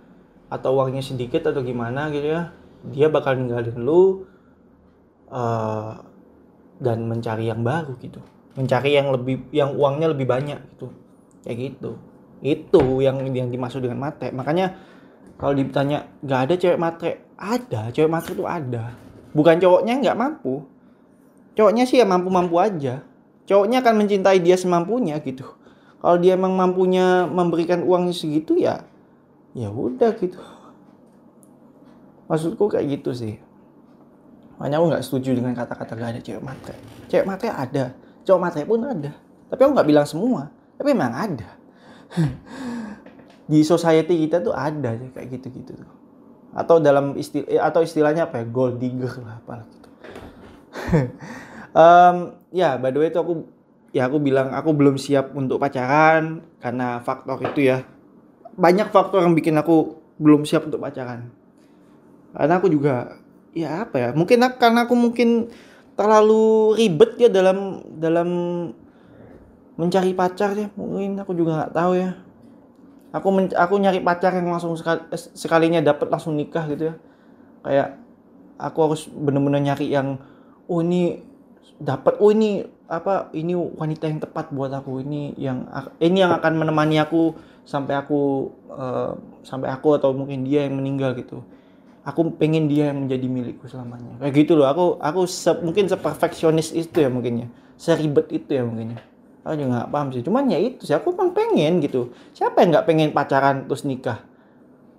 [0.52, 2.52] atau uangnya sedikit atau gimana gitu ya
[2.90, 4.24] dia bakal ninggalin lu
[5.28, 6.00] uh,
[6.80, 8.20] dan mencari yang baru gitu.
[8.56, 10.92] Mencari yang lebih yang uangnya lebih banyak gitu.
[11.44, 11.90] Kayak gitu.
[12.40, 14.32] Itu yang yang dimaksud dengan matre.
[14.32, 14.76] Makanya
[15.36, 17.12] kalau ditanya nggak ada cewek matre?
[17.40, 18.96] Ada cewek matre itu ada.
[19.32, 20.64] Bukan cowoknya nggak mampu.
[21.56, 23.04] Cowoknya sih ya mampu-mampu aja
[23.50, 25.42] cowoknya akan mencintai dia semampunya gitu.
[25.98, 28.86] Kalau dia emang mampunya memberikan uang segitu ya
[29.58, 30.38] ya udah gitu.
[32.30, 33.42] Maksudku kayak gitu sih.
[34.62, 36.78] Makanya aku nggak setuju dengan kata-kata gak ada cewek matre.
[37.10, 37.90] Cewek matre ada
[38.22, 39.10] cowok matre pun ada.
[39.50, 40.46] Tapi aku nggak bilang semua
[40.78, 41.50] tapi memang ada.
[43.50, 45.90] Di society kita tuh ada kayak gitu-gitu tuh.
[46.54, 48.46] Atau dalam istilah eh, atau istilahnya apa ya?
[48.46, 49.88] Gold digger lah apa gitu.
[51.70, 53.46] Um, ya by the way itu aku
[53.90, 57.86] ya aku bilang aku belum siap untuk pacaran karena faktor itu ya.
[58.54, 61.30] Banyak faktor yang bikin aku belum siap untuk pacaran.
[62.30, 63.18] Karena aku juga
[63.50, 65.50] ya apa ya mungkin karena aku mungkin
[65.98, 68.28] terlalu ribet ya dalam dalam
[69.74, 70.68] mencari pacar ya.
[70.76, 72.10] Mungkin aku juga nggak tahu ya.
[73.10, 75.02] Aku men, aku nyari pacar yang langsung sekali,
[75.34, 76.96] sekalinya dapat langsung nikah gitu ya.
[77.66, 77.88] Kayak
[78.54, 80.20] aku harus bener-bener nyari yang
[80.70, 81.29] oh ini
[81.80, 82.60] dapat oh ini
[82.92, 85.64] apa ini wanita yang tepat buat aku ini yang
[85.96, 87.32] ini yang akan menemani aku
[87.64, 91.40] sampai aku uh, sampai aku atau mungkin dia yang meninggal gitu.
[92.04, 94.16] Aku pengen dia yang menjadi milikku selamanya.
[94.20, 97.48] Kayak gitu loh aku aku se, mungkin seperfeksionis itu ya mungkin ya.
[97.80, 99.00] Seribet itu ya mungkin ya.
[99.40, 102.12] Aku juga nggak paham sih cuman ya itu sih aku emang pengen gitu.
[102.36, 104.20] Siapa yang nggak pengen pacaran terus nikah?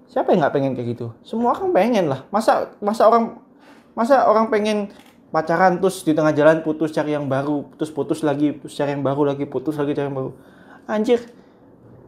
[0.09, 1.13] Siapa yang nggak pengen kayak gitu?
[1.21, 2.25] Semua orang pengen lah.
[2.33, 3.37] Masa masa orang
[3.93, 4.89] masa orang pengen
[5.31, 9.03] pacaran terus di tengah jalan putus cari yang baru putus putus lagi putus cari yang
[9.03, 10.31] baru lagi putus lagi cari yang baru.
[10.85, 11.23] Anjir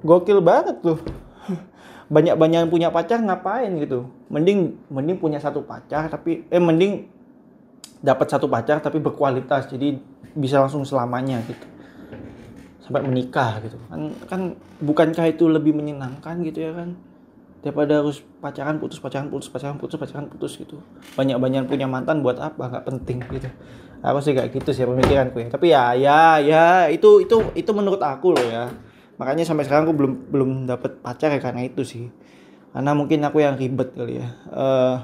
[0.03, 0.99] gokil banget tuh.
[2.13, 4.05] Banyak banyak yang punya pacar ngapain gitu?
[4.27, 7.07] Mending mending punya satu pacar tapi eh mending
[8.03, 9.97] dapat satu pacar tapi berkualitas jadi
[10.35, 11.65] bisa langsung selamanya gitu.
[12.83, 13.79] Sampai menikah gitu.
[13.87, 14.41] Kan kan
[14.83, 16.93] bukankah itu lebih menyenangkan gitu ya kan
[17.63, 20.83] daripada harus pacaran putus pacaran putus pacaran putus pacaran putus gitu.
[21.15, 22.59] Banyak banyak punya mantan buat apa?
[22.59, 23.47] Nggak penting gitu.
[24.03, 25.47] Aku sih kayak gitu sih pemikiranku ya.
[25.47, 28.67] Tapi ya ya ya itu itu itu menurut aku loh ya.
[29.15, 32.11] Makanya sampai sekarang aku belum belum dapat pacar ya karena itu sih.
[32.75, 34.27] Karena mungkin aku yang ribet kali ya.
[34.51, 34.95] Uh,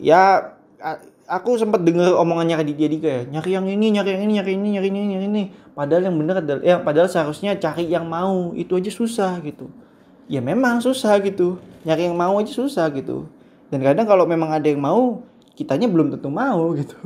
[0.00, 0.56] ya
[1.28, 3.22] aku sempat dengar omongannya Raditya Dika ya.
[3.28, 5.44] Nyari yang ini nyari yang ini nyari ini nyari ini nyari ini.
[5.76, 8.56] Padahal yang benar adalah ya padahal seharusnya cari yang mau.
[8.56, 9.68] Itu aja susah gitu
[10.28, 11.60] ya memang susah gitu.
[11.84, 13.28] Nyari yang mau aja susah gitu.
[13.68, 15.20] Dan kadang kalau memang ada yang mau
[15.54, 16.96] kitanya belum tentu mau gitu.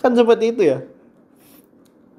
[0.00, 0.78] Kan seperti itu ya.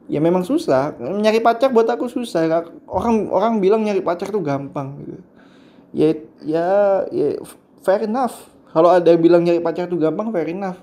[0.05, 0.93] Ya memang susah.
[1.01, 2.65] Nyari pacar buat aku susah.
[2.85, 5.21] Orang orang bilang nyari pacar tuh gampang gitu.
[5.95, 6.09] Ya
[6.45, 6.67] ya
[7.09, 7.27] ya
[7.81, 8.49] fair enough.
[8.69, 10.77] Kalau ada yang bilang nyari pacar tuh gampang fair enough.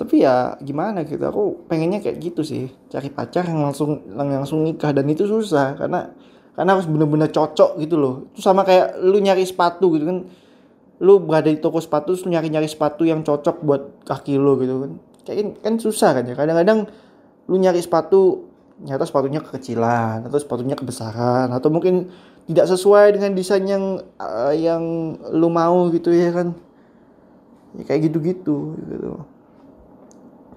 [0.00, 1.20] Tapi ya gimana gitu.
[1.28, 2.72] Aku pengennya kayak gitu sih.
[2.88, 4.96] Cari pacar yang langsung yang langsung nikah.
[4.96, 6.08] Dan itu susah karena
[6.60, 8.28] karena harus bener-bener cocok gitu loh.
[8.36, 10.28] Itu sama kayak lu nyari sepatu gitu kan.
[11.00, 14.92] Lu berada di toko sepatu terus nyari-nyari sepatu yang cocok buat kaki lu gitu kan.
[15.24, 16.36] Kayak kan susah kan ya.
[16.36, 16.84] Kadang-kadang
[17.48, 18.44] lu nyari sepatu
[18.84, 22.12] nyata sepatunya kekecilan atau sepatunya kebesaran atau mungkin
[22.44, 26.52] tidak sesuai dengan desain yang uh, yang lu mau gitu ya kan.
[27.72, 29.24] Ya kayak gitu-gitu gitu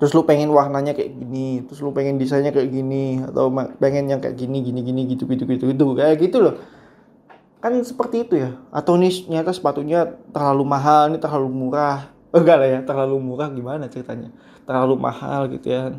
[0.03, 3.47] terus lu pengen warnanya kayak gini terus lu pengen desainnya kayak gini atau
[3.79, 5.85] pengen yang kayak gini gini gini gitu gitu gitu gitu.
[5.95, 6.59] Kayak gitu loh.
[7.63, 8.51] Kan seperti itu ya.
[8.75, 12.11] Atau nih nyata sepatunya terlalu mahal ini terlalu murah.
[12.35, 14.27] Oh, enggak lah ya terlalu murah gimana ceritanya?
[14.67, 15.95] Terlalu mahal gitu ya.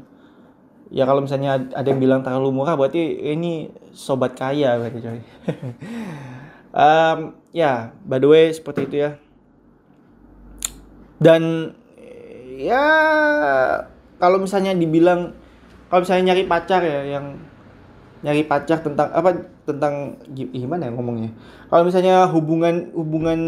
[0.93, 3.01] Ya kalau misalnya ada yang bilang terlalu murah berarti
[3.33, 5.21] ini sobat kaya berarti coy.
[6.75, 9.11] Um, ya by the way seperti itu ya.
[11.23, 11.73] Dan
[12.59, 12.85] ya
[14.19, 15.35] kalau misalnya dibilang
[15.91, 17.39] kalau misalnya nyari pacar ya yang
[18.25, 19.37] nyari pacar tentang apa
[19.69, 21.31] tentang gimana ya ngomongnya?
[21.69, 23.41] Kalau misalnya hubungan hubungan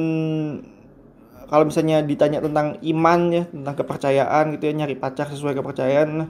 [1.46, 6.28] kalau misalnya ditanya tentang iman ya tentang kepercayaan gitu ya nyari pacar sesuai kepercayaan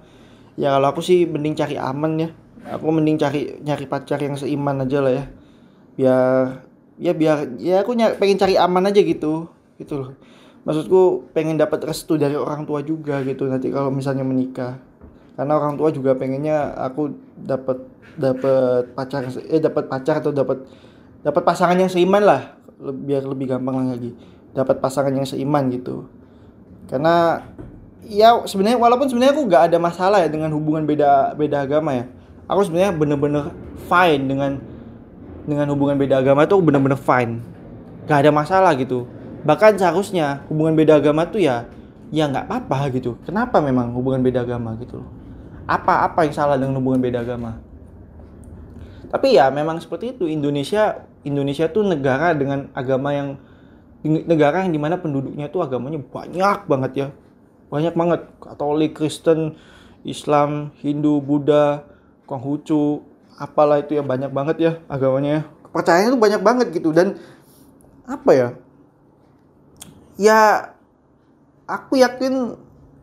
[0.60, 2.28] ya kalau aku sih mending cari aman ya.
[2.66, 5.24] Aku mending cari nyari pacar yang seiman aja lah ya.
[5.96, 10.10] Biar ya biar ya aku nyari, pengen cari aman aja gitu gitu loh
[10.66, 14.82] maksudku pengen dapat restu dari orang tua juga gitu nanti kalau misalnya menikah.
[15.38, 17.78] Karena orang tua juga pengennya aku dapat
[18.18, 20.66] dapat pacar eh dapat pacar atau dapat
[21.22, 22.58] dapat pasangan yang seiman lah.
[22.82, 24.10] Biar lebih gampang lagi.
[24.52, 26.10] Dapat pasangan yang seiman gitu.
[26.90, 27.46] Karena
[28.02, 32.04] ya sebenarnya walaupun sebenarnya aku nggak ada masalah ya dengan hubungan beda beda agama ya.
[32.50, 33.54] Aku sebenarnya bener-bener
[33.86, 34.58] fine dengan
[35.46, 37.38] dengan hubungan beda agama itu bener-bener fine.
[38.06, 41.66] Gak ada masalah gitu bahkan seharusnya hubungan beda agama tuh ya
[42.14, 43.18] ya nggak apa-apa gitu.
[43.26, 45.10] Kenapa memang hubungan beda agama gitu loh?
[45.66, 47.58] Apa apa yang salah dengan hubungan beda agama?
[49.10, 50.30] Tapi ya memang seperti itu.
[50.30, 53.38] Indonesia Indonesia tuh negara dengan agama yang
[54.06, 57.08] negara yang di mana penduduknya tuh agamanya banyak banget ya.
[57.66, 58.20] Banyak banget.
[58.38, 59.58] Katolik Kristen
[60.06, 61.82] Islam Hindu Buddha
[62.30, 63.02] Konghucu
[63.36, 66.94] apalah itu ya banyak banget ya agamanya kepercayaannya tuh banyak banget gitu.
[66.94, 67.18] Dan
[68.06, 68.48] apa ya
[70.16, 70.72] ya
[71.68, 72.56] aku yakin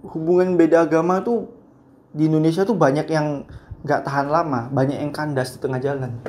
[0.04, 1.48] hubungan beda agama tuh
[2.14, 3.48] di Indonesia tuh banyak yang
[3.84, 6.20] nggak tahan lama banyak yang kandas di tengah jalan.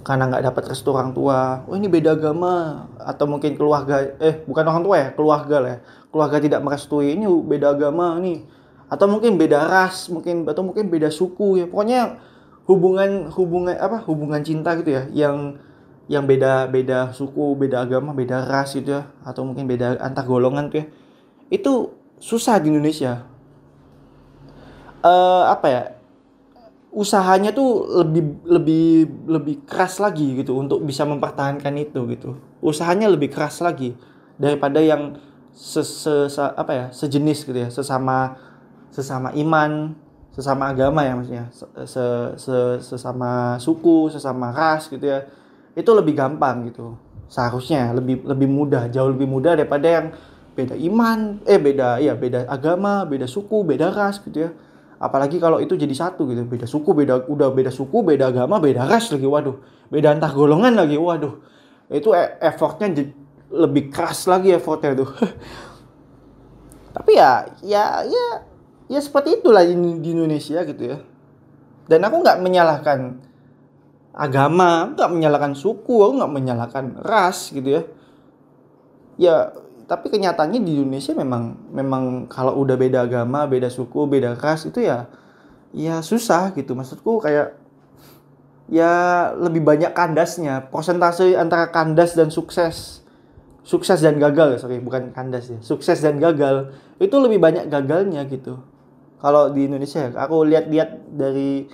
[0.00, 1.68] Karena nggak dapat restu orang tua.
[1.68, 2.86] Oh ini beda agama.
[2.96, 5.80] Atau mungkin keluarga eh bukan orang tua ya keluarga lah ya.
[6.10, 8.42] keluarga tidak merestui ini beda agama nih.
[8.90, 11.66] Atau mungkin beda ras mungkin atau mungkin beda suku ya.
[11.70, 12.18] Pokoknya
[12.64, 15.58] hubungan hubungan apa hubungan cinta gitu ya yang
[16.10, 19.06] yang beda beda suku beda agama beda ras gitu ya.
[19.22, 20.86] Atau mungkin beda antar golongan tuh ya.
[21.54, 23.22] Itu susah di Indonesia.
[25.06, 25.82] Uh, apa ya?
[26.90, 28.86] Usahanya tuh lebih lebih
[29.30, 32.34] lebih keras lagi gitu untuk bisa mempertahankan itu gitu.
[32.58, 33.94] Usahanya lebih keras lagi
[34.34, 35.14] daripada yang
[35.54, 36.86] se, se, se apa ya?
[36.90, 37.70] Sejenis gitu ya.
[37.70, 38.34] Sesama
[38.90, 39.94] sesama iman
[40.34, 41.46] sesama agama ya maksudnya.
[41.86, 41.94] Se,
[42.34, 45.38] se, sesama suku sesama ras gitu ya
[45.74, 46.98] itu lebih gampang gitu.
[47.30, 50.06] Seharusnya lebih lebih mudah jauh lebih mudah daripada yang
[50.50, 54.50] beda iman eh beda iya beda agama beda suku beda ras gitu ya.
[55.00, 56.42] Apalagi kalau itu jadi satu gitu.
[56.44, 59.56] Beda suku beda udah beda suku beda agama beda ras lagi waduh.
[59.88, 61.38] Beda antar golongan lagi waduh.
[61.90, 63.10] Itu e effortnya
[63.50, 65.10] lebih keras lagi effortnya tuh
[66.94, 68.26] tapi ya ya ya
[68.90, 70.98] ya seperti itulah di, di Indonesia gitu ya.
[71.86, 73.18] Dan aku nggak menyalahkan
[74.10, 77.82] agama nggak menyalahkan suku aku nggak menyalahkan ras gitu ya.
[79.20, 79.36] Ya
[79.90, 84.82] tapi kenyataannya di Indonesia memang memang kalau udah beda agama beda suku beda ras itu
[84.82, 85.10] ya
[85.74, 86.74] ya susah gitu.
[86.74, 87.58] Maksudku kayak
[88.70, 88.92] ya
[89.34, 90.70] lebih banyak kandasnya.
[90.70, 93.02] Persentase antara kandas dan sukses.
[93.60, 95.58] Sukses dan gagal ya sorry bukan kandas ya.
[95.62, 98.58] Sukses dan gagal itu lebih banyak gagalnya gitu.
[99.20, 101.68] Kalau di Indonesia aku lihat-lihat dari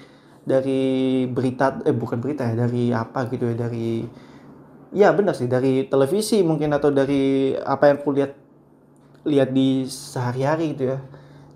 [0.46, 4.06] dari berita eh bukan berita ya dari apa gitu ya dari
[4.94, 8.32] ya benar sih dari televisi mungkin atau dari apa yang kulihat
[9.26, 11.02] lihat di sehari-hari gitu ya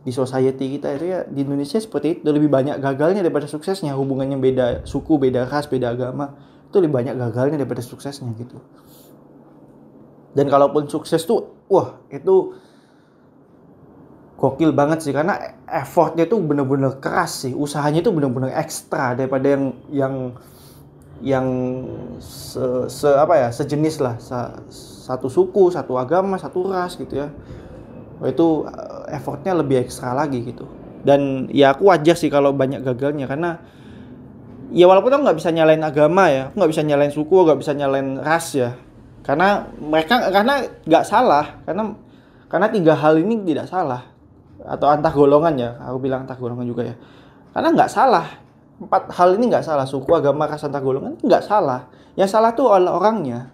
[0.00, 4.40] di society kita itu ya di Indonesia seperti itu lebih banyak gagalnya daripada suksesnya hubungannya
[4.42, 6.35] beda suku beda ras beda agama
[6.66, 8.59] itu lebih banyak gagalnya daripada suksesnya gitu.
[10.31, 12.55] Dan kalaupun sukses tuh wah itu
[14.40, 15.37] gokil banget sih karena
[15.68, 17.53] effortnya tuh bener-bener keras sih.
[17.53, 20.14] Usahanya tuh bener-bener ekstra daripada yang yang
[21.20, 21.46] yang
[22.24, 24.16] se, se apa ya sejenis lah.
[24.16, 24.38] Se,
[25.05, 27.29] satu suku satu agama satu ras gitu ya.
[28.24, 30.64] Itu eh, effortnya lebih ekstra lagi gitu.
[31.05, 33.61] Dan ya aku wajar sih kalau banyak gagalnya karena
[34.72, 37.72] ya walaupun aku nggak bisa nyalain agama ya aku nggak bisa nyalain suku nggak bisa
[37.76, 38.72] nyalain ras ya.
[39.20, 41.92] Karena mereka karena nggak salah karena
[42.48, 44.10] karena tiga hal ini tidak salah
[44.70, 46.96] atau antah golongan ya aku bilang antah golongan juga ya.
[47.50, 48.26] Karena nggak salah.
[48.80, 49.85] Empat hal ini nggak salah.
[49.85, 51.90] Suku agama ras antar golongan nggak salah.
[52.14, 53.50] Yang salah tuh oleh orangnya.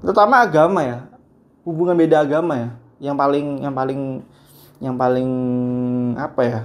[0.00, 0.98] Terutama agama ya.
[1.66, 2.70] Hubungan beda agama ya.
[3.02, 4.00] Yang paling yang paling
[4.80, 5.30] yang paling
[6.16, 6.60] apa ya?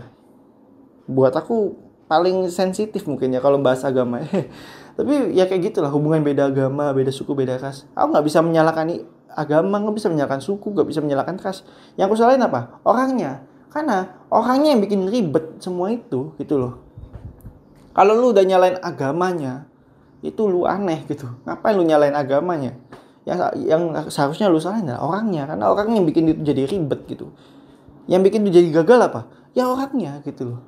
[1.10, 4.22] Buat aku paling sensitif mungkin ya kalau bahas agama.
[4.96, 5.90] Tapi ya kayak gitulah.
[5.90, 7.90] Hubungan beda agama beda suku beda ras.
[7.98, 8.86] Aku nggak bisa menyalahkan
[9.34, 11.66] agama nggak bisa menyalahkan suku nggak bisa menyalahkan ras
[11.98, 16.86] yang aku salahin apa orangnya karena orangnya yang bikin ribet semua itu gitu loh
[17.96, 19.72] kalau lu udah nyalain agamanya,
[20.20, 21.32] itu lu aneh gitu.
[21.48, 22.76] Ngapain lu nyalain agamanya?
[23.24, 27.32] Yang yang seharusnya lu salahin adalah orangnya, karena orang yang bikin itu jadi ribet gitu.
[28.12, 29.22] Yang bikin itu jadi gagal apa?
[29.56, 30.62] Ya orangnya gitu loh.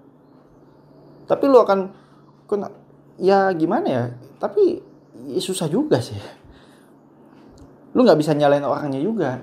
[1.27, 1.91] Tapi lu akan
[2.47, 2.71] kena,
[3.19, 4.03] ya gimana ya?
[4.39, 4.79] Tapi
[5.27, 6.15] ya susah juga sih.
[7.97, 9.41] Lu nggak bisa nyalain orangnya juga.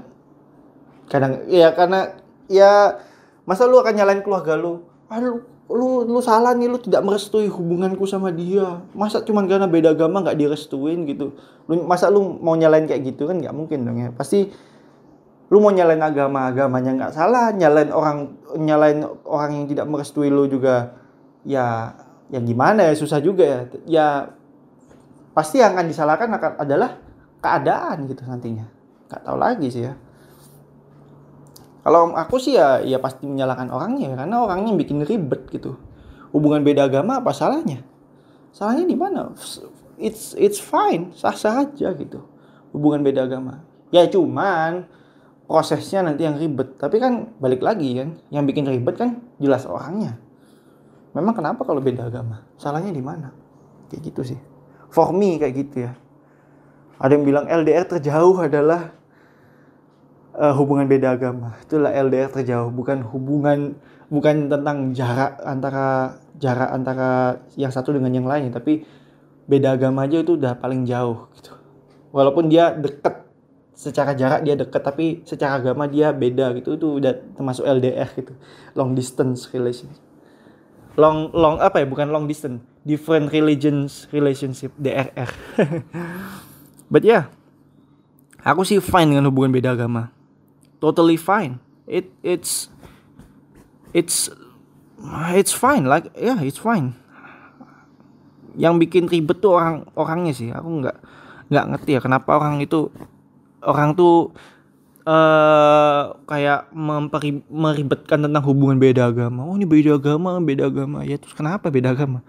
[1.11, 2.15] Kadang ya karena
[2.47, 3.03] ya
[3.43, 4.87] masa lu akan nyalain keluarga lu?
[5.11, 9.97] Aduh, lu lu salah nih lu tidak merestui hubunganku sama dia masa cuma karena beda
[9.97, 11.33] agama nggak direstuin gitu
[11.65, 14.53] lu masa lu mau nyalain kayak gitu kan nggak mungkin dong ya pasti
[15.49, 20.45] lu mau nyalain agama agamanya nggak salah nyalain orang nyalain orang yang tidak merestui lu
[20.45, 21.01] juga
[21.49, 21.97] ya
[22.29, 24.07] ya gimana ya susah juga ya ya
[25.33, 26.29] pasti yang akan disalahkan
[26.61, 27.01] adalah
[27.45, 28.65] keadaan gitu nantinya.
[29.13, 29.93] Nggak tahu lagi sih ya.
[31.85, 35.77] Kalau aku sih ya ya pasti menyalahkan orangnya karena orangnya yang bikin ribet gitu.
[36.33, 37.85] Hubungan beda agama apa salahnya?
[38.57, 39.37] Salahnya di mana?
[40.01, 42.25] It's it's fine sah sah aja gitu.
[42.73, 43.61] Hubungan beda agama.
[43.93, 44.89] Ya cuman
[45.45, 46.81] prosesnya nanti yang ribet.
[46.81, 50.17] Tapi kan balik lagi kan yang bikin ribet kan jelas orangnya.
[51.13, 52.49] Memang kenapa kalau beda agama?
[52.57, 53.29] Salahnya di mana?
[53.93, 54.41] Kayak gitu sih.
[54.89, 55.93] For me kayak gitu ya
[56.99, 58.95] ada yang bilang LDR terjauh adalah
[60.39, 61.59] uh, hubungan beda agama.
[61.63, 63.79] Itulah LDR terjauh, bukan hubungan
[64.13, 68.87] bukan tentang jarak antara jarak antara yang satu dengan yang lain, tapi
[69.47, 71.53] beda agama aja itu udah paling jauh gitu.
[72.15, 73.27] Walaupun dia deket
[73.75, 76.79] secara jarak dia deket tapi secara agama dia beda gitu.
[76.79, 78.39] Itu udah termasuk LDR gitu.
[78.79, 80.03] Long distance relationship.
[80.95, 81.87] Long long apa ya?
[81.91, 82.63] Bukan long distance.
[82.87, 85.27] Different religions relationship DRR
[86.93, 87.31] but yeah,
[88.45, 90.13] aku sih fine dengan hubungan beda agama.
[90.79, 91.59] Totally fine.
[91.89, 92.69] It it's
[93.97, 94.29] it's
[95.33, 96.97] it's fine like yeah, it's fine.
[98.55, 100.53] Yang bikin ribet tuh orang orangnya sih.
[100.53, 100.97] Aku nggak
[101.49, 102.93] nggak ngerti ya kenapa orang itu
[103.65, 104.33] orang tuh
[105.09, 109.45] uh, kayak memperi, meribetkan tentang hubungan beda agama.
[109.45, 111.05] Oh ini beda agama beda agama.
[111.05, 112.21] Ya terus kenapa beda agama?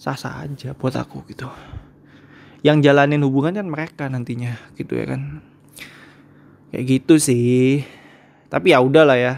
[0.00, 1.44] Sah sah aja buat aku gitu
[2.60, 5.40] yang jalanin hubungan kan mereka nantinya gitu ya kan.
[6.70, 7.84] Kayak gitu sih.
[8.52, 9.34] Tapi ya udahlah ya.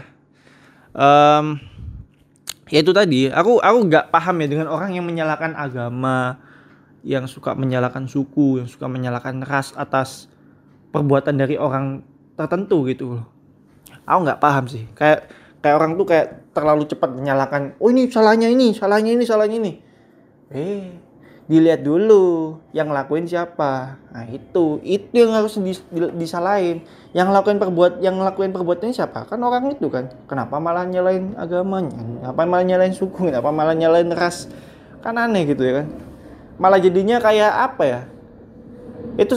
[0.93, 1.57] Um,
[2.69, 6.37] ya itu tadi aku aku nggak paham ya dengan orang yang menyalahkan agama
[7.03, 10.31] yang suka menyalahkan suku yang suka menyalahkan ras atas
[10.93, 12.05] perbuatan dari orang
[12.37, 13.25] tertentu gitu loh.
[14.05, 14.85] Aku nggak paham sih.
[14.93, 15.31] Kayak
[15.63, 19.73] kayak orang tuh kayak terlalu cepat menyalahkan oh ini salahnya ini salahnya ini salahnya ini.
[20.53, 21.02] Eh
[21.43, 23.99] dilihat dulu yang ngelakuin siapa.
[24.15, 25.83] Nah itu itu yang harus dis,
[26.15, 26.83] disalahin.
[27.11, 29.27] Yang ngelakuin perbuat yang ngelakuin perbuatannya siapa?
[29.27, 30.07] Kan orang itu kan.
[30.25, 31.93] Kenapa malah nyalain agamanya?
[31.93, 33.29] Kenapa malah nyalain suku?
[33.29, 34.47] Kenapa malah nyalain ras?
[35.03, 35.87] Kan aneh gitu ya kan.
[36.57, 38.01] Malah jadinya kayak apa ya?
[39.19, 39.35] Itu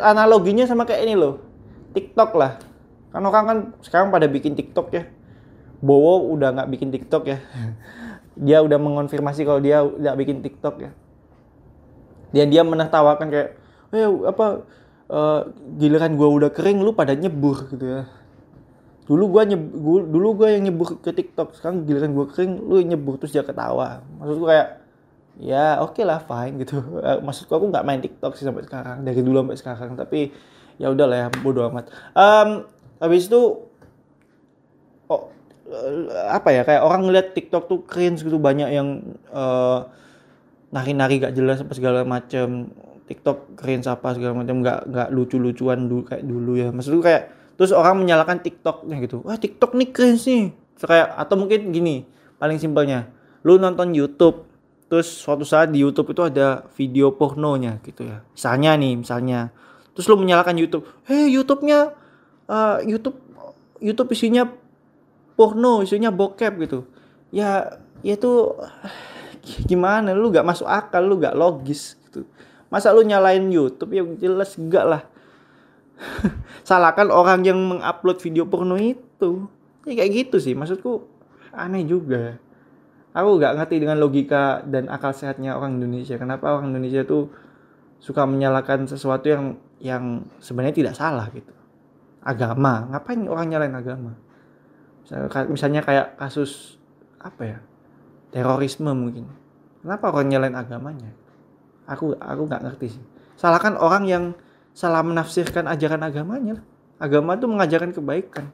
[0.00, 1.44] analoginya sama kayak ini loh.
[1.92, 2.58] TikTok lah.
[3.12, 5.04] Kan orang kan sekarang pada bikin TikTok ya.
[5.84, 7.38] Bowo udah nggak bikin TikTok ya
[8.34, 10.90] dia udah mengonfirmasi kalau dia udah bikin TikTok ya.
[12.34, 13.48] Dan dia menertawakan kayak,
[13.94, 14.66] eh apa
[15.06, 15.40] uh,
[15.78, 18.02] giliran gua udah kering lu pada nyebur gitu ya.
[19.06, 23.22] Dulu gua nyebur, dulu gua yang nyebur ke TikTok, sekarang giliran gua kering lu nyebur
[23.22, 24.02] terus dia ketawa.
[24.18, 24.68] Maksud gua kayak
[25.38, 26.82] ya oke okay lah fine gitu.
[27.02, 30.34] Eh, maksudku aku nggak main TikTok sih sampai sekarang dari dulu sampai sekarang tapi
[30.78, 31.90] ya udahlah ya bodo amat.
[32.18, 32.66] Um,
[32.98, 33.62] habis itu
[36.30, 39.88] apa ya kayak orang ngeliat TikTok tuh cringe gitu banyak yang uh,
[40.74, 42.72] nari-nari gak jelas apa segala macam
[43.04, 46.68] TikTok cringe apa segala macam nggak nggak lucu-lucuan dulu kayak dulu ya.
[46.72, 49.20] Maksudku kayak terus orang menyalahkan TikToknya gitu.
[49.22, 52.08] Wah TikTok nih cringe so, kayak atau mungkin gini
[52.40, 53.06] paling simpelnya
[53.44, 54.48] lu nonton YouTube
[54.88, 58.24] terus suatu saat di YouTube itu ada video pornonya gitu ya.
[58.32, 59.40] Misalnya nih misalnya.
[59.94, 61.94] Terus lu menyalahkan YouTube hei YouTube-nya
[62.50, 63.14] uh, YouTube
[63.78, 64.48] YouTube isinya
[65.34, 66.86] porno isinya bokep gitu.
[67.34, 68.54] Ya ya itu
[69.70, 70.14] gimana?
[70.14, 72.26] Lu gak masuk akal lu gak logis gitu.
[72.70, 73.94] Masa lu nyalain YouTube?
[73.94, 75.02] Ya jelas enggak lah.
[76.68, 79.46] Salahkan orang yang mengupload video porno itu.
[79.84, 80.54] Ya kayak gitu sih.
[80.56, 81.04] Maksudku
[81.54, 82.38] aneh juga.
[83.14, 86.18] Aku gak ngerti dengan logika dan akal sehatnya orang Indonesia.
[86.18, 87.30] Kenapa orang Indonesia tuh
[88.02, 89.44] suka menyalahkan sesuatu yang
[89.78, 91.54] yang sebenarnya tidak salah gitu?
[92.26, 92.90] Agama.
[92.90, 94.23] Ngapain orang nyalain agama
[95.52, 96.80] misalnya kayak kasus
[97.20, 97.58] apa ya
[98.32, 99.28] terorisme mungkin.
[99.84, 101.12] Kenapa orang nyalain agamanya?
[101.84, 103.04] Aku aku nggak ngerti sih.
[103.36, 104.24] Salahkan orang yang
[104.72, 106.58] salah menafsirkan ajaran agamanya
[106.98, 108.44] agama itu mengajarkan kebaikan.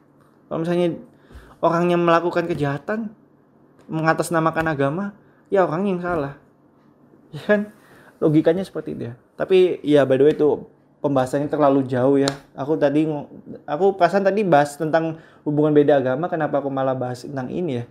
[0.49, 0.99] Kalau misalnya
[1.63, 3.13] orang yang melakukan kejahatan
[3.87, 5.05] mengatasnamakan agama
[5.47, 6.35] ya orang yang salah.
[7.31, 7.71] Ya kan?
[8.19, 9.13] Logikanya seperti itu ya.
[9.39, 10.67] Tapi ya by the way itu
[11.01, 12.29] pembahasannya terlalu jauh ya.
[12.53, 13.09] Aku tadi
[13.65, 17.85] aku perasaan tadi bahas tentang hubungan beda agama, kenapa aku malah bahas tentang ini ya?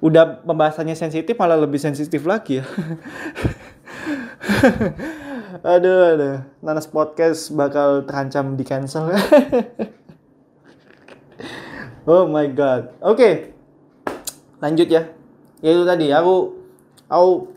[0.00, 2.64] Udah pembahasannya sensitif malah lebih sensitif lagi ya.
[5.76, 6.36] aduh, aduh.
[6.60, 9.08] Nanas podcast bakal terancam di cancel.
[12.10, 12.92] oh my god.
[13.00, 13.16] Oke.
[13.16, 13.34] Okay.
[14.60, 15.08] Lanjut ya.
[15.64, 16.52] Ya itu tadi aku
[17.08, 17.48] aku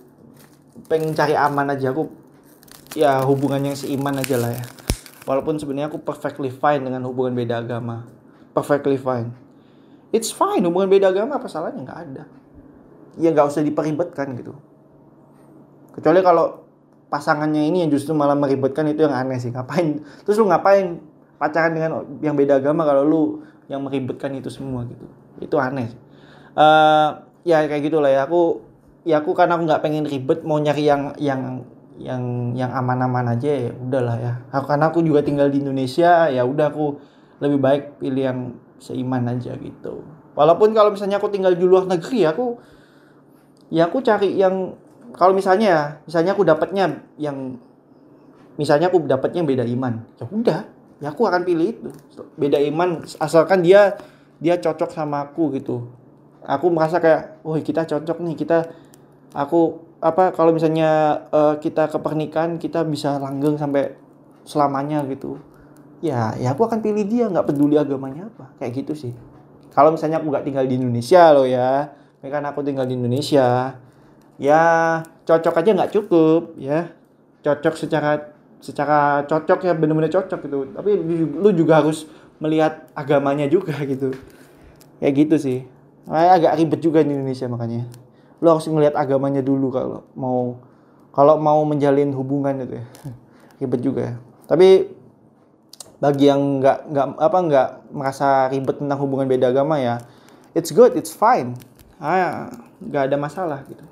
[0.87, 2.07] pengen cari aman aja aku
[2.95, 4.65] ya hubungan yang seiman aja lah ya.
[5.27, 8.09] Walaupun sebenarnya aku perfectly fine dengan hubungan beda agama.
[8.55, 9.29] Perfectly fine.
[10.09, 11.85] It's fine hubungan beda agama apa salahnya?
[11.85, 12.23] Nggak ada.
[13.19, 14.57] Ya nggak usah diperibetkan gitu.
[15.93, 16.65] Kecuali kalau
[17.09, 19.53] pasangannya ini yang justru malah meribetkan itu yang aneh sih.
[19.53, 20.01] Ngapain?
[20.25, 20.97] Terus lu ngapain
[21.37, 21.91] pacaran dengan
[22.25, 23.21] yang beda agama kalau lu
[23.69, 25.05] yang meribetkan itu semua gitu?
[25.37, 26.09] Itu aneh
[26.59, 27.09] uh,
[27.47, 28.25] ya kayak gitulah ya.
[28.25, 28.63] Aku
[29.07, 31.63] ya aku karena aku nggak pengen ribet mau nyari yang yang
[31.99, 34.33] yang yang aman-aman aja ya udahlah ya.
[34.55, 36.95] Aku, karena aku juga tinggal di Indonesia ya udah aku
[37.43, 38.39] lebih baik pilih yang
[38.79, 40.07] seiman aja gitu.
[40.33, 42.55] Walaupun kalau misalnya aku tinggal di luar negeri aku
[43.67, 44.79] ya aku cari yang
[45.11, 47.59] kalau misalnya misalnya aku dapatnya yang
[48.55, 50.59] misalnya aku dapatnya beda iman ya udah
[51.03, 51.91] ya aku akan pilih itu.
[52.39, 53.99] Beda iman asalkan dia
[54.39, 55.91] dia cocok sama aku gitu.
[56.47, 58.71] Aku merasa kayak oh kita cocok nih kita
[59.35, 63.95] aku apa kalau misalnya uh, kita ke pernikahan kita bisa langgeng sampai
[64.47, 65.39] selamanya gitu.
[65.99, 68.55] Ya ya aku akan pilih dia nggak peduli agamanya apa.
[68.59, 69.13] Kayak gitu sih.
[69.75, 73.79] Kalau misalnya aku nggak tinggal di Indonesia loh ya kan aku tinggal di Indonesia
[74.35, 74.63] ya
[75.23, 76.95] cocok aja nggak cukup ya.
[77.43, 78.11] Cocok secara
[78.59, 80.57] secara cocok ya bener-bener cocok gitu.
[80.79, 80.91] Tapi
[81.35, 82.07] lu juga harus
[82.39, 84.15] melihat agamanya juga gitu.
[85.03, 85.59] Kayak gitu sih.
[86.07, 87.85] Nah, agak ribet juga di Indonesia makanya
[88.39, 90.55] lu harus melihat agamanya dulu kalau mau
[91.11, 92.85] kalau mau menjalin hubungan itu ya.
[93.59, 94.13] Ribet juga ya.
[94.47, 94.87] Tapi
[95.99, 99.99] bagi yang nggak nggak apa nggak merasa ribet tentang hubungan beda agama ya
[100.55, 101.59] it's good it's fine.
[101.99, 102.47] Ah
[102.79, 103.83] nggak ada masalah gitu.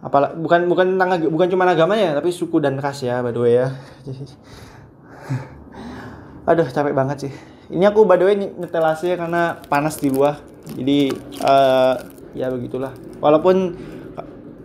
[0.00, 3.54] Apalah bukan bukan tentang bukan cuma agamanya tapi suku dan ras ya by the way
[3.60, 3.68] ya.
[6.50, 7.32] Aduh capek banget sih.
[7.70, 10.42] Ini aku by the way nyetel AC karena panas di luar.
[10.74, 11.14] Jadi
[11.46, 11.94] uh,
[12.34, 12.94] ya begitulah.
[13.18, 13.76] Walaupun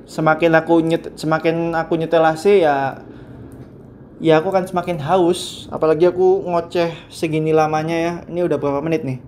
[0.05, 2.21] semakin aku nyet semakin aku nyetel
[2.61, 3.01] ya
[4.21, 5.65] ya aku kan semakin haus.
[5.73, 8.13] Apalagi aku ngoceh segini lamanya ya.
[8.29, 9.19] Ini udah berapa menit nih?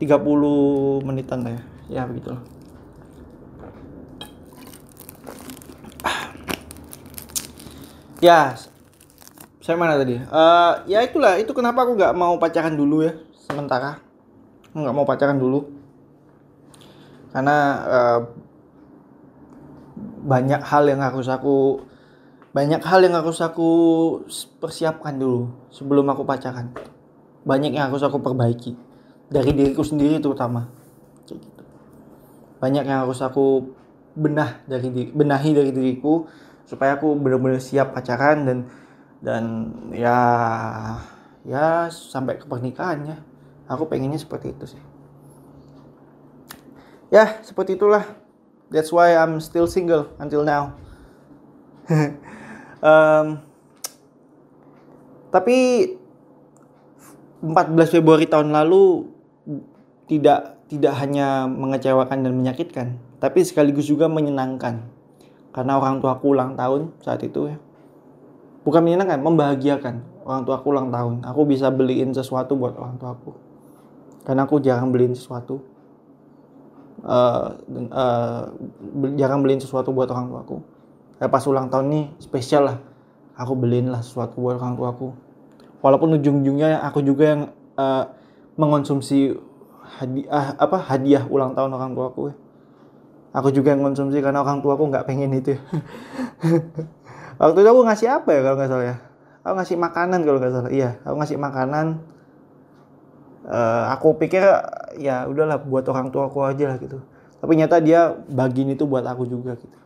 [0.00, 1.62] 30 menitan lah ya.
[1.90, 2.42] Ya begitulah.
[8.20, 8.52] Ya
[9.60, 10.20] saya mana tadi?
[10.20, 11.40] Uh, ya itulah.
[11.40, 13.16] Itu kenapa aku nggak mau pacaran dulu ya
[13.48, 14.00] sementara.
[14.76, 15.79] Nggak mau pacaran dulu
[17.30, 17.56] karena
[17.86, 18.20] uh,
[20.20, 21.86] banyak hal yang harus aku
[22.50, 23.70] banyak hal yang harus aku
[24.58, 26.74] persiapkan dulu sebelum aku pacaran.
[27.46, 28.74] Banyak yang harus aku perbaiki.
[29.30, 30.66] Dari diriku sendiri terutama.
[31.30, 31.62] Kayak gitu.
[32.58, 33.70] Banyak yang harus aku
[34.18, 36.26] benah dari benahi dari diriku
[36.66, 38.58] supaya aku benar-benar siap pacaran dan
[39.22, 39.44] dan
[39.94, 40.18] ya
[41.46, 43.16] ya sampai ke pernikahannya
[43.70, 44.82] aku pengennya seperti itu sih
[47.10, 48.06] ya seperti itulah.
[48.70, 50.74] That's why I'm still single until now.
[52.80, 53.44] Um,
[55.28, 55.84] tapi
[57.44, 59.04] 14 Februari tahun lalu
[60.08, 64.80] tidak tidak hanya mengecewakan dan menyakitkan tapi sekaligus juga menyenangkan.
[65.52, 67.60] Karena orang tua aku ulang tahun saat itu ya.
[68.64, 71.20] Bukan menyenangkan membahagiakan orang tua aku ulang tahun.
[71.28, 73.50] Aku bisa beliin sesuatu buat orang tua aku
[74.24, 75.64] karena aku jarang beliin sesuatu
[77.04, 77.56] uh,
[77.90, 78.42] uh,
[79.16, 80.56] jarang beliin sesuatu buat orang tua aku
[81.20, 82.78] ya, pas ulang tahun nih spesial lah.
[83.40, 85.16] Aku beliin lah sesuatu buat orang tua aku
[85.80, 87.42] walaupun ujung-ujungnya aku juga yang
[87.80, 88.04] uh,
[88.60, 89.32] mengonsumsi
[89.96, 92.12] hadiah apa hadiah ulang tahun orang tua
[93.32, 95.56] aku juga yang konsumsi karena orang tua aku nggak pengen itu.
[97.40, 98.96] Waktu itu aku ngasih apa ya kalau nggak salah ya?
[99.40, 100.70] Aku ngasih makanan kalau nggak salah.
[100.70, 101.86] Iya aku ngasih makanan
[103.46, 104.42] uh, aku pikir
[104.98, 107.00] ya udahlah buat orang tua aku aja lah gitu.
[107.40, 109.76] Tapi nyata dia bagiin itu buat aku juga gitu.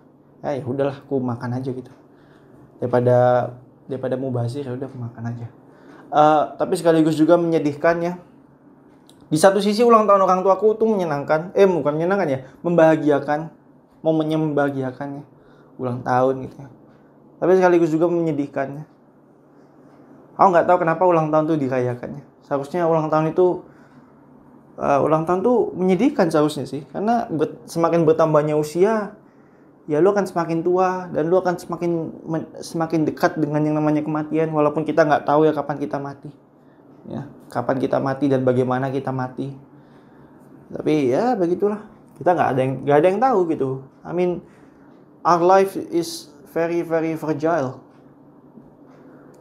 [0.42, 1.92] Ya ya udahlah aku makan aja gitu.
[2.82, 3.50] Daripada
[3.86, 5.46] daripada mau basi ya udah aku makan aja.
[6.14, 8.14] Uh, tapi sekaligus juga menyedihkan ya.
[9.30, 12.38] Di satu sisi ulang tahun orang tuaku tuh menyenangkan eh bukan menyenangkan ya.
[12.62, 13.50] Membahagiakan
[14.02, 15.24] momennya membahagiakan ya.
[15.78, 16.68] Ulang tahun gitu ya.
[17.38, 18.94] Tapi sekaligus juga menyedihkannya
[20.34, 23.64] aku nggak tahu kenapa ulang tahun tuh dirayakannya seharusnya ulang tahun itu
[24.78, 26.84] uh, ulang tahun tuh menyedihkan seharusnya sih.
[26.92, 29.16] Karena ber, semakin bertambahnya usia
[29.84, 32.08] ya lu akan semakin tua dan lu akan semakin
[32.64, 36.30] semakin dekat dengan yang namanya kematian walaupun kita nggak tahu ya kapan kita mati.
[37.08, 39.52] Ya kapan kita mati dan bagaimana kita mati.
[40.72, 41.80] Tapi ya begitulah.
[42.14, 43.70] Kita nggak ada yang nggak ada yang tahu gitu.
[44.06, 44.44] I mean
[45.26, 47.80] our life is very very fragile.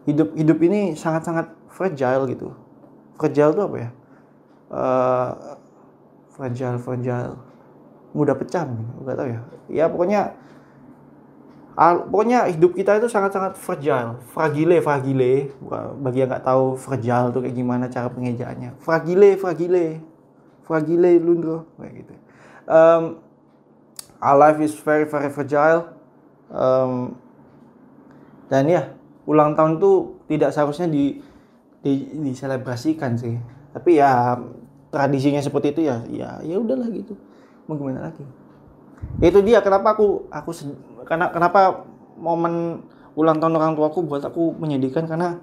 [0.03, 2.62] Hidup hidup ini sangat sangat fragile gitu
[3.17, 3.89] fragile itu apa ya
[4.73, 5.29] uh,
[6.33, 7.35] fragile fragile
[8.13, 10.21] mudah pecah nggak tahu ya ya pokoknya
[11.73, 15.49] pokoknya hidup kita itu sangat-sangat fragile, fragile, fragile.
[15.97, 18.77] Bagi yang nggak tahu fragile itu kayak gimana cara pengejaannya.
[18.77, 19.97] Fragile, fragile,
[20.61, 22.13] fragile lundro, kayak gitu.
[22.69, 23.03] Um,
[24.21, 25.89] our life is very very fragile.
[26.53, 27.17] Um,
[28.53, 28.93] dan ya
[29.25, 31.25] ulang tahun itu tidak seharusnya di,
[31.83, 33.35] di diselebrasikan sih.
[33.75, 34.39] Tapi ya
[34.89, 37.13] tradisinya seperti itu ya ya ya udahlah gitu.
[37.67, 38.23] Mau gimana lagi?
[39.19, 40.51] Itu dia kenapa aku aku
[41.03, 41.83] karena kenapa
[42.15, 45.05] momen ulang tahun orang tuaku buat aku menyedihkan?
[45.05, 45.37] Karena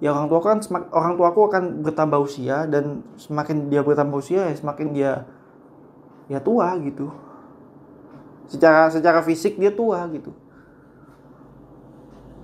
[0.00, 4.16] ya orang tua kan semak, orang tua aku akan bertambah usia dan semakin dia bertambah
[4.18, 5.12] usia ya semakin dia
[6.32, 7.12] ya tua gitu.
[8.48, 10.43] Secara secara fisik dia tua gitu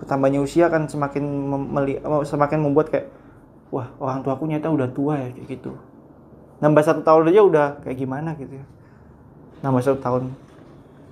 [0.01, 1.23] bertambahnya usia kan semakin
[1.53, 3.13] meli, semakin membuat kayak
[3.69, 5.77] wah orang tua aku nyata udah tua ya kayak gitu.
[6.65, 8.65] Nambah satu tahun aja udah kayak gimana gitu ya.
[9.61, 10.33] Nambah satu tahun.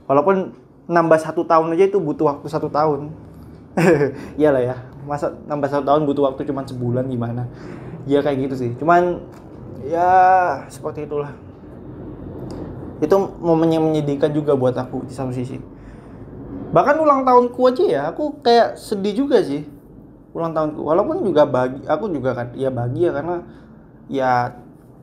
[0.08, 0.56] Walaupun
[0.88, 3.12] nambah satu tahun aja itu butuh waktu satu tahun.
[4.40, 4.76] Iyalah ya.
[5.04, 7.44] Masa nambah satu tahun butuh waktu cuma sebulan gimana?
[8.08, 8.70] Ya kayak gitu sih.
[8.80, 9.20] Cuman
[9.84, 10.08] ya
[10.72, 11.32] seperti itulah.
[13.04, 15.77] Itu momen yang menyedihkan juga buat aku di satu sisi
[16.68, 19.64] bahkan ulang tahunku aja ya aku kayak sedih juga sih
[20.36, 20.80] ulang tahunku.
[20.84, 23.36] Walaupun juga bagi aku juga kan ya bagi ya karena
[24.08, 24.32] ya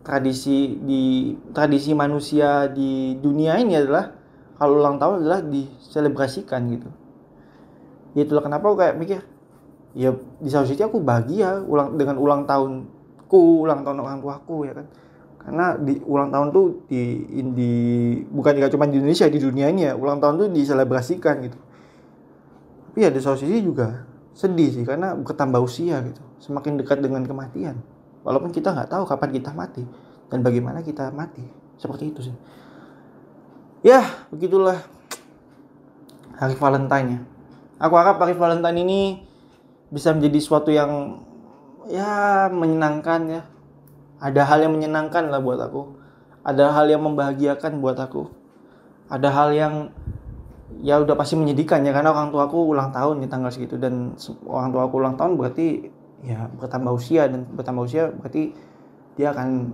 [0.06, 4.14] tradisi di tradisi manusia di dunia ini adalah
[4.56, 6.90] kalau ulang tahun adalah diselebrasikan gitu.
[8.16, 9.20] Ya itulah kenapa aku kayak mikir
[9.96, 14.74] ya di satu sisi aku bahagia ulang dengan ulang tahunku ulang tahun orang tuaku ya
[14.76, 14.86] kan
[15.46, 17.22] karena di ulang tahun tuh di
[17.54, 17.72] di
[18.34, 21.58] bukan cuma di Indonesia di dunia ini ya ulang tahun tuh diselebrasikan gitu.
[22.90, 27.78] Tapi ya di sisi juga sedih sih karena bertambah usia gitu semakin dekat dengan kematian.
[28.26, 29.86] Walaupun kita nggak tahu kapan kita mati
[30.34, 31.46] dan bagaimana kita mati
[31.78, 32.36] seperti itu sih.
[33.86, 34.02] Ya
[34.34, 34.82] begitulah
[36.42, 37.20] hari Valentine ya.
[37.86, 39.02] Aku harap hari Valentine ini
[39.94, 41.22] bisa menjadi suatu yang
[41.86, 43.42] ya menyenangkan ya
[44.20, 45.98] ada hal yang menyenangkan lah buat aku.
[46.46, 48.30] Ada hal yang membahagiakan buat aku.
[49.12, 49.74] Ada hal yang
[50.82, 54.18] ya udah pasti menyedihkan ya karena orang tua aku ulang tahun di tanggal segitu dan
[54.50, 55.88] orang tua aku ulang tahun berarti
[56.26, 58.52] ya bertambah usia dan bertambah usia berarti
[59.14, 59.72] dia akan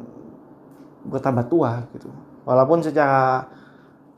[1.08, 2.12] bertambah tua gitu.
[2.44, 3.48] Walaupun secara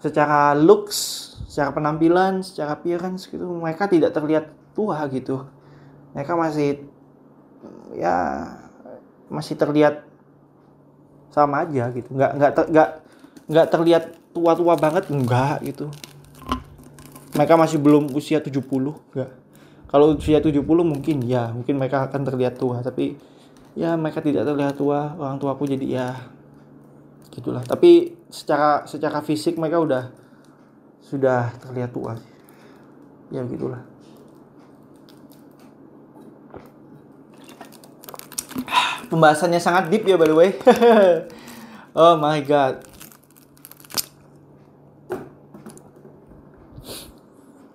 [0.02, 5.46] secara looks secara penampilan secara appearance gitu mereka tidak terlihat tua gitu.
[6.18, 6.90] Mereka masih
[7.94, 8.50] ya
[9.30, 10.13] masih terlihat
[11.34, 12.14] sama aja gitu.
[12.14, 12.90] Nggak nggak ter, nggak
[13.50, 15.90] nggak terlihat tua-tua banget enggak gitu.
[17.34, 19.32] Mereka masih belum usia 70 enggak
[19.94, 23.14] kalau usia 70 mungkin ya mungkin mereka akan terlihat tua tapi
[23.78, 25.18] ya mereka tidak terlihat tua.
[25.18, 26.08] Orang tua aku jadi ya
[27.34, 27.66] gitulah.
[27.66, 30.04] Tapi secara secara fisik mereka udah
[31.04, 32.18] sudah terlihat tua
[33.30, 33.93] ya gitulah
[39.14, 40.50] pembahasannya sangat deep ya by the way.
[42.02, 42.82] oh my god.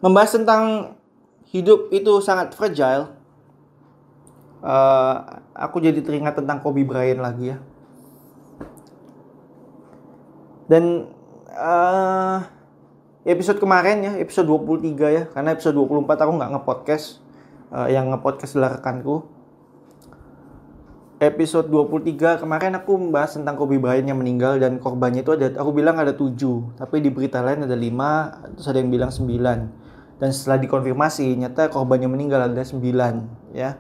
[0.03, 0.95] Membahas tentang
[1.55, 3.15] hidup itu sangat fragile.
[4.59, 7.63] Uh, aku jadi teringat tentang Kobe Bryant lagi ya.
[10.67, 11.15] Dan
[11.55, 12.43] uh,
[13.23, 17.23] episode kemarin ya, episode 23 ya, karena episode 24 aku nggak ngepodcast.
[17.69, 19.38] Uh, yang ngepodcast adalah rekanku
[21.19, 25.75] episode 23 kemarin aku membahas tentang Kobe Bryant yang meninggal dan korbannya itu ada aku
[25.75, 26.35] bilang ada 7
[26.79, 29.27] tapi di berita lain ada 5 terus ada yang bilang 9
[30.19, 32.83] dan setelah dikonfirmasi nyata korban yang meninggal ada 9
[33.55, 33.79] ya.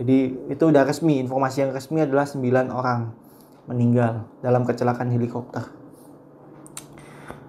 [0.00, 2.40] Jadi itu udah resmi informasi yang resmi adalah 9
[2.72, 3.12] orang
[3.68, 5.66] meninggal dalam kecelakaan helikopter.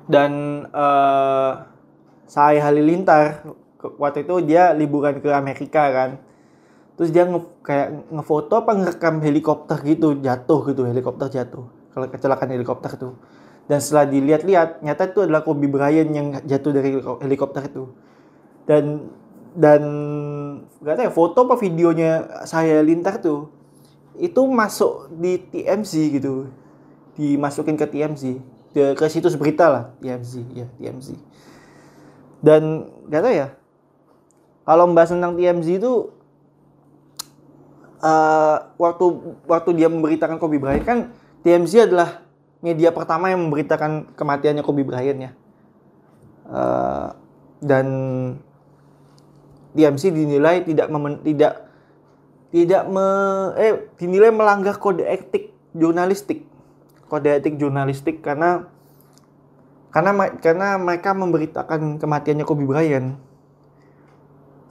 [0.09, 1.63] Dan uh,
[2.27, 3.45] saya Halilintar
[3.95, 6.09] waktu itu dia liburan ke Amerika kan
[7.01, 11.65] terus dia nge kayak ngefoto apa ngerekam helikopter gitu jatuh gitu helikopter jatuh.
[11.97, 13.17] Kalau kecelakaan helikopter itu
[13.65, 17.89] dan setelah dilihat-lihat nyata itu adalah Kobe Bryant yang jatuh dari helikopter itu.
[18.69, 19.09] Dan
[19.57, 19.81] dan
[20.77, 22.11] gak tahu ya foto apa videonya
[22.45, 23.49] saya lintar tuh
[24.21, 25.91] itu masuk di TMZ
[26.21, 26.53] gitu.
[27.17, 28.37] Dimasukin ke TMZ
[28.71, 31.17] ke, ke situs berita lah TMZ ya TMZ
[32.41, 33.47] dan gak tahu ya
[34.63, 36.20] kalau membahas tentang TMZ itu
[38.01, 39.05] uh, waktu
[39.45, 40.99] waktu dia memberitakan Kobe Bryant kan
[41.45, 42.25] TMZ adalah
[42.61, 45.31] media pertama yang memberitakan kematiannya Kobe Bryant ya.
[46.51, 47.07] Uh,
[47.61, 47.87] dan
[49.71, 51.69] TMZ dinilai tidak memen, tidak
[52.51, 53.07] tidak me,
[53.55, 56.43] eh dinilai melanggar kode etik jurnalistik.
[57.07, 58.67] Kode etik jurnalistik karena
[59.91, 63.15] karena karena mereka memberitakan kematiannya Kobe Bryant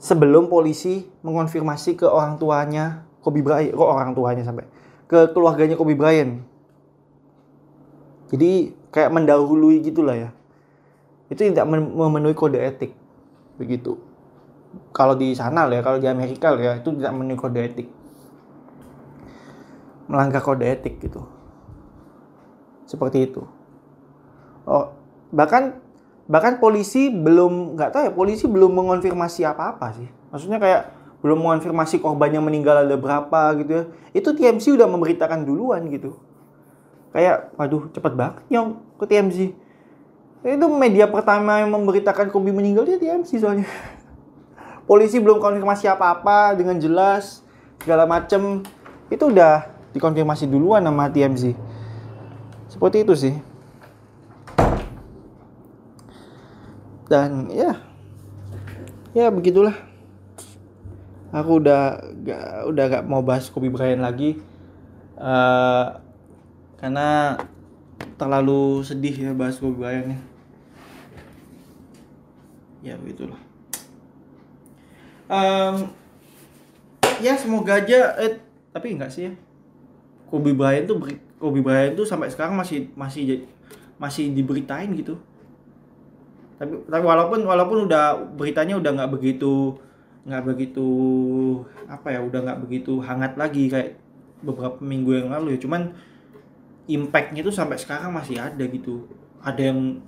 [0.01, 4.65] sebelum polisi mengonfirmasi ke orang tuanya Kobe Bryant kok orang tuanya sampai
[5.05, 6.41] ke keluarganya Kobe Bryant.
[8.31, 10.29] Jadi kayak mendahului gitulah ya.
[11.27, 12.95] Itu tidak memenuhi kode etik.
[13.59, 13.99] Begitu.
[14.95, 17.87] Kalau di sana ya kalau di Amerika ya itu tidak memenuhi kode etik.
[20.07, 21.27] Melanggar kode etik gitu.
[22.87, 23.43] Seperti itu.
[24.63, 24.95] Oh
[25.31, 25.79] bahkan
[26.27, 30.07] bahkan polisi belum nggak tahu ya polisi belum mengonfirmasi apa-apa sih.
[30.31, 33.83] Maksudnya kayak belum mengonfirmasi korban yang meninggal ada berapa gitu ya.
[34.11, 36.17] Itu TMC udah memberitakan duluan gitu.
[37.13, 39.53] Kayak waduh cepet banget yang ke TMC
[40.41, 43.69] itu media pertama yang memberitakan Kobe meninggal dia TMC soalnya.
[44.89, 47.45] Polisi belum konfirmasi apa-apa dengan jelas
[47.77, 48.65] segala macem.
[49.13, 51.53] Itu udah dikonfirmasi duluan sama TMZ
[52.71, 53.35] seperti itu sih.
[57.11, 57.75] Dan ya.
[59.11, 59.75] Ya begitulah
[61.31, 64.37] aku udah gak, udah gak mau bahas Kobe Bryant lagi.
[65.15, 65.97] Uh,
[66.77, 67.37] karena
[68.17, 70.19] terlalu sedih ya bahas Kobe Bryant
[72.81, 73.37] ya begitulah.
[75.31, 75.87] Um,
[77.23, 78.41] ya semoga aja eh,
[78.73, 79.33] tapi enggak sih ya.
[80.27, 80.97] Kobe Bryant tuh
[81.37, 83.45] Kobe Bryant tuh sampai sekarang masih masih
[84.01, 85.15] masih diberitain gitu.
[86.57, 89.77] Tapi tapi walaupun walaupun udah beritanya udah nggak begitu
[90.21, 90.87] nggak begitu
[91.89, 93.97] apa ya udah nggak begitu hangat lagi kayak
[94.45, 95.59] beberapa minggu yang lalu ya.
[95.61, 95.93] Cuman
[96.89, 99.05] impactnya tuh sampai sekarang masih ada gitu.
[99.41, 100.01] Ada yang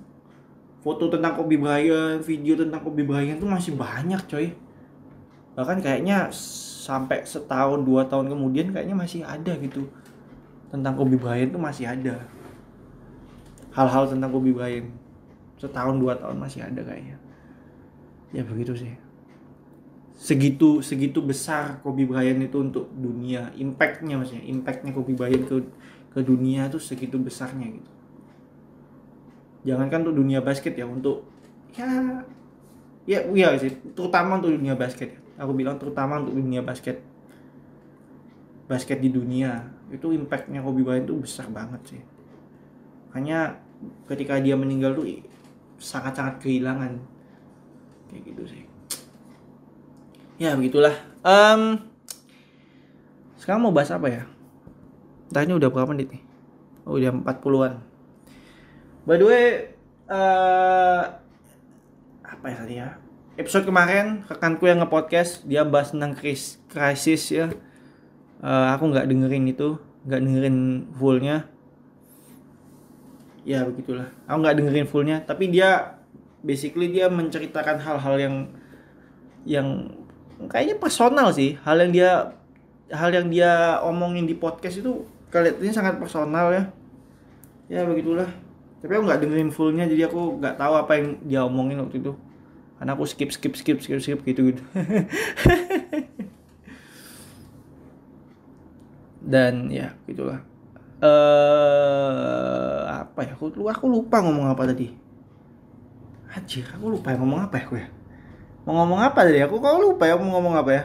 [0.86, 4.54] foto tentang Kobe Bryant video tentang Kobe Bryant tuh masih banyak coy.
[5.54, 6.30] Bahkan kayaknya
[6.84, 9.86] sampai setahun dua tahun kemudian kayaknya masih ada gitu.
[10.70, 12.22] Tentang Kobe Bryant tuh masih ada.
[13.74, 14.90] Hal-hal tentang Kobe Bryant
[15.58, 17.18] setahun dua tahun masih ada kayaknya.
[18.34, 19.03] Ya begitu sih
[20.14, 25.58] segitu segitu besar Kobe Bryant itu untuk dunia impactnya maksudnya impactnya Kobe Bryant ke
[26.14, 27.92] ke dunia tuh segitu besarnya gitu.
[29.66, 31.26] Jangankan untuk dunia basket ya untuk
[31.74, 31.90] ya
[33.10, 37.02] ya iya sih terutama untuk dunia basket aku bilang terutama untuk dunia basket.
[38.64, 42.02] Basket di dunia itu impactnya Kobe Bryant tuh besar banget sih.
[43.18, 43.58] Hanya
[44.06, 45.10] ketika dia meninggal tuh
[45.82, 47.02] sangat-sangat kehilangan.
[48.14, 48.73] Kayak gitu sih
[50.44, 50.96] ya begitulah.
[51.24, 51.80] Um,
[53.40, 54.24] sekarang mau bahas apa ya?
[55.32, 56.24] Entah ini udah berapa menit nih?
[56.84, 57.94] Oh udah 40-an
[59.04, 59.46] by the way
[60.08, 61.20] uh,
[62.24, 62.90] apa ya tadi ya?
[63.34, 67.50] Episode kemarin rekanku yang nge-podcast dia bahas tentang krisis ya.
[68.44, 70.58] Uh, aku nggak dengerin itu nggak dengerin
[70.96, 71.38] fullnya.
[73.44, 74.08] Ya begitulah.
[74.28, 76.00] Aku nggak dengerin fullnya tapi dia
[76.44, 78.36] basically dia menceritakan hal-hal yang
[79.44, 79.68] yang
[80.50, 81.58] kayaknya personal sih.
[81.62, 82.34] Hal yang dia
[82.94, 86.64] hal yang dia omongin di podcast itu kelihatannya sangat personal ya.
[87.72, 88.28] Ya begitulah.
[88.84, 92.12] Tapi aku nggak dengerin fullnya jadi aku nggak tahu apa yang dia omongin waktu itu.
[92.78, 94.64] Karena aku skip skip skip skip skip gitu gitu.
[99.32, 100.44] Dan ya gitulah.
[101.00, 103.40] Eh uh, apa ya?
[103.40, 104.92] Aku aku lupa ngomong apa tadi.
[106.34, 107.86] Anjir, aku lupa ngomong apa ya aku ya
[108.64, 109.40] mau ngomong apa tadi?
[109.44, 110.84] Aku kok lupa ya mau ngomong apa ya?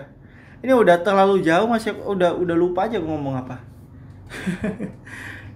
[0.58, 3.56] Ini udah terlalu jauh masih udah udah lupa aja aku ngomong apa.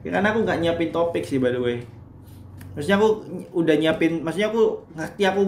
[0.03, 1.79] Ya, karena aku nggak nyiapin topik sih by the way.
[2.75, 3.09] Maksudnya aku
[3.55, 5.43] udah nyiapin maksudnya aku ngerti aku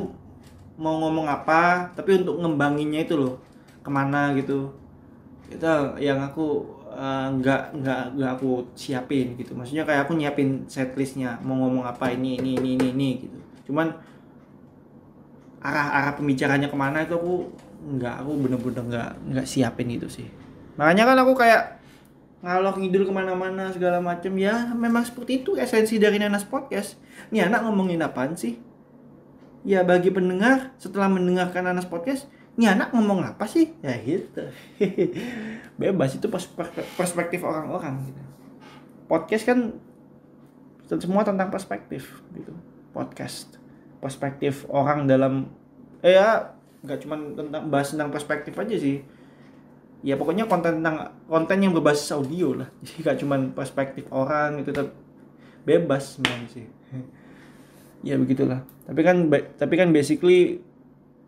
[0.79, 3.43] mau ngomong apa tapi untuk ngembanginnya itu loh
[3.83, 4.71] ke mana gitu.
[5.51, 5.67] Itu
[5.99, 9.59] yang aku uh, nggak nggak nggak aku siapin gitu.
[9.59, 13.39] Maksudnya kayak aku nyiapin setlistnya mau ngomong apa ini ini ini ini, ini gitu.
[13.67, 13.91] Cuman
[15.65, 17.49] arah arah pembicaranya ke mana itu aku
[17.97, 20.29] nggak aku bener-bener nggak nggak siapin itu sih.
[20.77, 21.81] Makanya kan aku kayak
[22.45, 24.37] ngalok ngidul ke mana-mana segala macem.
[24.37, 27.01] Ya memang seperti itu esensi dari Nanas Podcast.
[27.33, 28.61] Nih anak ngomongin apaan sih?
[29.65, 32.29] Ya bagi pendengar setelah mendengarkan Nanas Podcast
[32.61, 33.73] nih anak ngomong apa sih?
[33.81, 34.45] Ya gitu.
[35.81, 36.29] Bebas itu
[37.01, 38.23] perspektif orang-orang gitu.
[39.09, 39.81] Podcast kan
[40.85, 42.53] semua tentang perspektif gitu.
[42.93, 43.64] Podcast
[44.05, 45.49] perspektif orang dalam
[46.05, 46.53] eh ya
[46.85, 49.01] nggak cuma tentang bahas tentang perspektif aja sih.
[50.05, 52.69] Ya pokoknya konten tentang konten yang berbasis audio lah.
[52.85, 54.93] Jadi nggak cuma perspektif orang itu tetap
[55.65, 56.67] bebas sebenarnya sih.
[58.05, 58.61] Ya begitulah.
[58.85, 60.61] Tapi kan tapi kan basically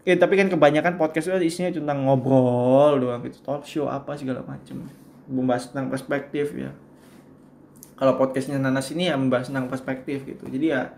[0.05, 3.41] ya tapi kan kebanyakan podcast itu isinya tentang ngobrol doang gitu.
[3.41, 4.85] Talk show apa segala macam
[5.25, 6.77] membahas tentang perspektif ya.
[7.97, 10.45] Kalau podcastnya Nanas ini ya membahas tentang perspektif gitu.
[10.53, 10.93] Jadi ya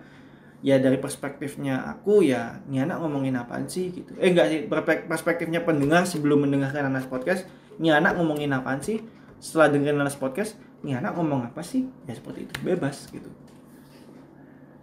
[0.58, 4.10] ya dari perspektifnya aku ya ini anak ngomongin apaan sih gitu.
[4.18, 4.60] Eh enggak sih
[5.06, 7.46] perspektifnya pendengar sebelum mendengarkan Nanas podcast
[7.78, 8.98] ini anak ngomongin apaan sih?
[9.38, 11.86] Setelah dengerin Nanas podcast ini anak ngomong apa sih?
[12.10, 13.30] Ya seperti itu bebas gitu.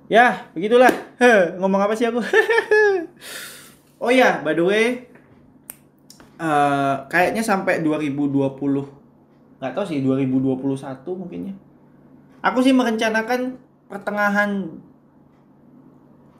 [0.08, 0.92] Ya begitulah.
[1.20, 2.24] He, ngomong apa sih aku?
[3.96, 5.08] Oh ya by the way
[6.36, 8.60] uh, kayaknya sampai 2020
[9.56, 10.60] nggak tahu sih 2021
[11.16, 11.56] mungkinnya.
[12.44, 13.58] Aku sih merencanakan
[13.88, 14.84] pertengahan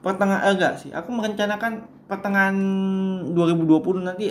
[0.06, 0.94] pertengahan enggak sih.
[0.94, 2.54] Aku merencanakan pertengahan
[3.34, 4.30] 2020 nanti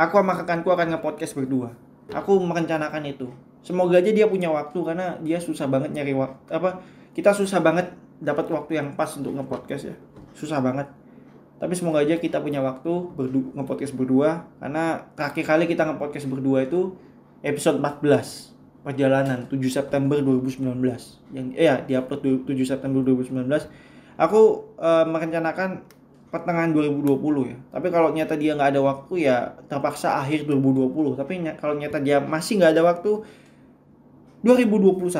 [0.00, 1.76] aku sama kakakku akan nge-podcast berdua.
[2.16, 3.28] Aku merencanakan itu.
[3.60, 6.80] Semoga aja dia punya waktu karena dia susah banget nyari waktu apa
[7.12, 9.96] kita susah banget dapat waktu yang pas untuk nge-podcast ya.
[10.32, 10.88] Susah banget.
[11.60, 16.64] Tapi semoga aja kita punya waktu berdu nge-podcast berdua karena terakhir kali kita nge-podcast berdua
[16.64, 16.96] itu
[17.44, 20.72] episode 14 perjalanan 7 September 2019
[21.36, 23.44] yang eh ya diupload 7 September 2019
[24.20, 25.80] aku uh, merencanakan
[26.28, 27.58] pertengahan 2020 ya.
[27.72, 31.98] Tapi kalau nyata dia nggak ada waktu ya terpaksa akhir 2020 tapi ny kalau nyata
[31.98, 33.10] dia masih nggak ada waktu
[34.46, 35.10] 2021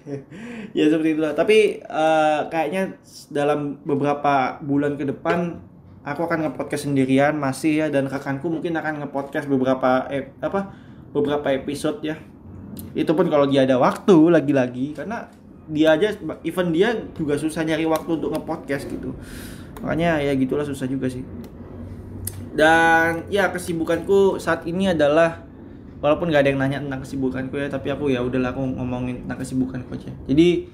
[0.78, 1.32] ya seperti itulah.
[1.34, 3.00] Tapi uh, kayaknya
[3.32, 5.58] dalam beberapa bulan ke depan
[6.00, 7.86] aku akan nge-podcast sendirian masih ya.
[7.88, 10.70] Dan rekanku mungkin akan nge-podcast beberapa eh, apa
[11.10, 12.16] beberapa episode ya.
[12.94, 14.94] Itu pun kalau dia ada waktu lagi-lagi.
[14.94, 15.39] Karena
[15.70, 19.14] dia aja event dia juga susah nyari waktu untuk nge-podcast gitu.
[19.80, 21.22] Makanya ya gitulah susah juga sih.
[22.50, 25.46] Dan ya kesibukanku saat ini adalah
[26.02, 29.38] walaupun gak ada yang nanya tentang kesibukanku ya tapi aku ya udahlah aku ngomongin tentang
[29.38, 30.10] kesibukanku aja.
[30.26, 30.66] Jadi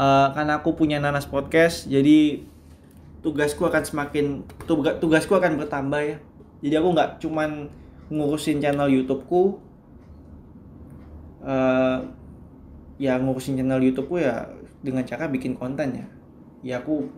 [0.00, 2.40] uh, karena aku punya nanas podcast jadi
[3.20, 4.24] tugasku akan semakin
[5.00, 6.16] tugasku akan bertambah ya.
[6.64, 7.68] Jadi aku nggak cuman
[8.08, 9.60] ngurusin channel YouTubeku
[11.44, 11.98] uh,
[13.00, 14.46] ya ngurusin channel YouTubeku ya
[14.84, 16.06] dengan cara bikin konten ya.
[16.64, 17.10] Ya aku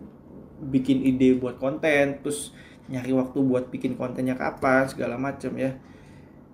[0.57, 2.51] bikin ide buat konten terus
[2.87, 5.77] nyari waktu buat bikin kontennya kapan segala macam ya.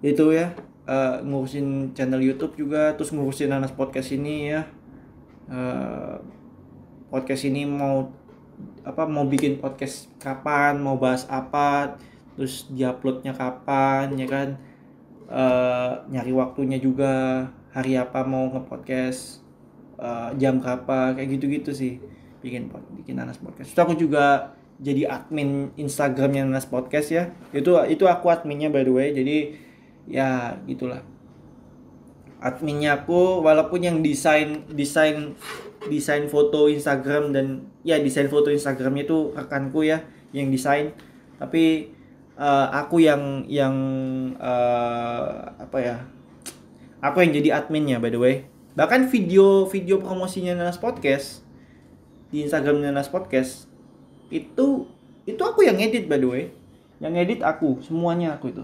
[0.03, 0.51] Itu ya
[0.89, 4.67] uh, ngurusin channel YouTube juga terus ngurusin Nanas podcast ini ya.
[5.47, 6.19] Uh,
[7.07, 8.09] podcast ini mau
[8.83, 11.99] apa mau bikin podcast kapan mau bahas apa
[12.35, 14.49] terus diuploadnya kapan ya kan?
[15.33, 19.41] Uh, nyari waktunya juga hari apa mau ngepodcast
[19.97, 21.97] uh, jam berapa kayak gitu-gitu sih
[22.45, 22.69] bikin
[23.01, 23.73] bikin Nanas Podcast.
[23.73, 27.33] Terus aku juga jadi admin Instagramnya Nanas Podcast ya.
[27.49, 29.09] Itu itu aku adminnya by the way.
[29.15, 29.37] Jadi
[30.05, 31.01] ya gitulah.
[32.43, 35.33] Adminnya aku walaupun yang desain desain
[35.87, 40.03] desain foto Instagram dan ya desain foto Instagramnya itu rekanku ya
[40.35, 40.91] yang desain.
[41.39, 41.95] Tapi
[42.35, 43.75] uh, aku yang yang
[44.37, 45.97] uh, apa ya?
[47.03, 48.47] Aku yang jadi adminnya by the way.
[48.79, 51.43] Bahkan video video promosinya Nanas Podcast
[52.31, 53.67] di Instagram Nanas Podcast
[54.31, 54.87] itu
[55.27, 56.43] itu aku yang edit by the way.
[57.03, 58.63] Yang edit aku semuanya aku itu.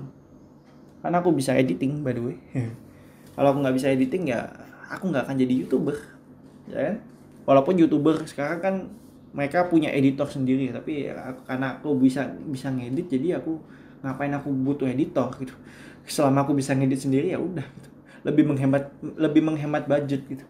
[1.03, 2.39] Karena aku bisa editing by the way.
[3.35, 4.47] Kalau aku nggak bisa editing ya
[4.87, 5.99] aku nggak akan jadi youtuber
[6.71, 6.95] ya kan?
[7.43, 8.75] Walaupun youtuber sekarang kan
[9.35, 13.59] mereka punya editor sendiri tapi ya, karena aku bisa bisa ngedit jadi aku
[13.99, 15.51] ngapain aku butuh editor gitu.
[16.07, 17.88] Selama aku bisa ngedit sendiri ya udah gitu
[18.23, 20.45] lebih menghemat lebih menghemat budget gitu.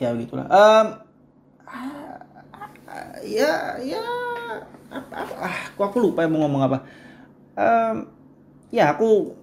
[0.00, 0.48] Ya begitulah.
[0.48, 0.86] Um,
[3.24, 4.04] ya ya
[4.90, 6.78] apa, apa ah aku aku lupa mau ngomong apa.
[7.54, 7.96] Um,
[8.72, 9.36] ya aku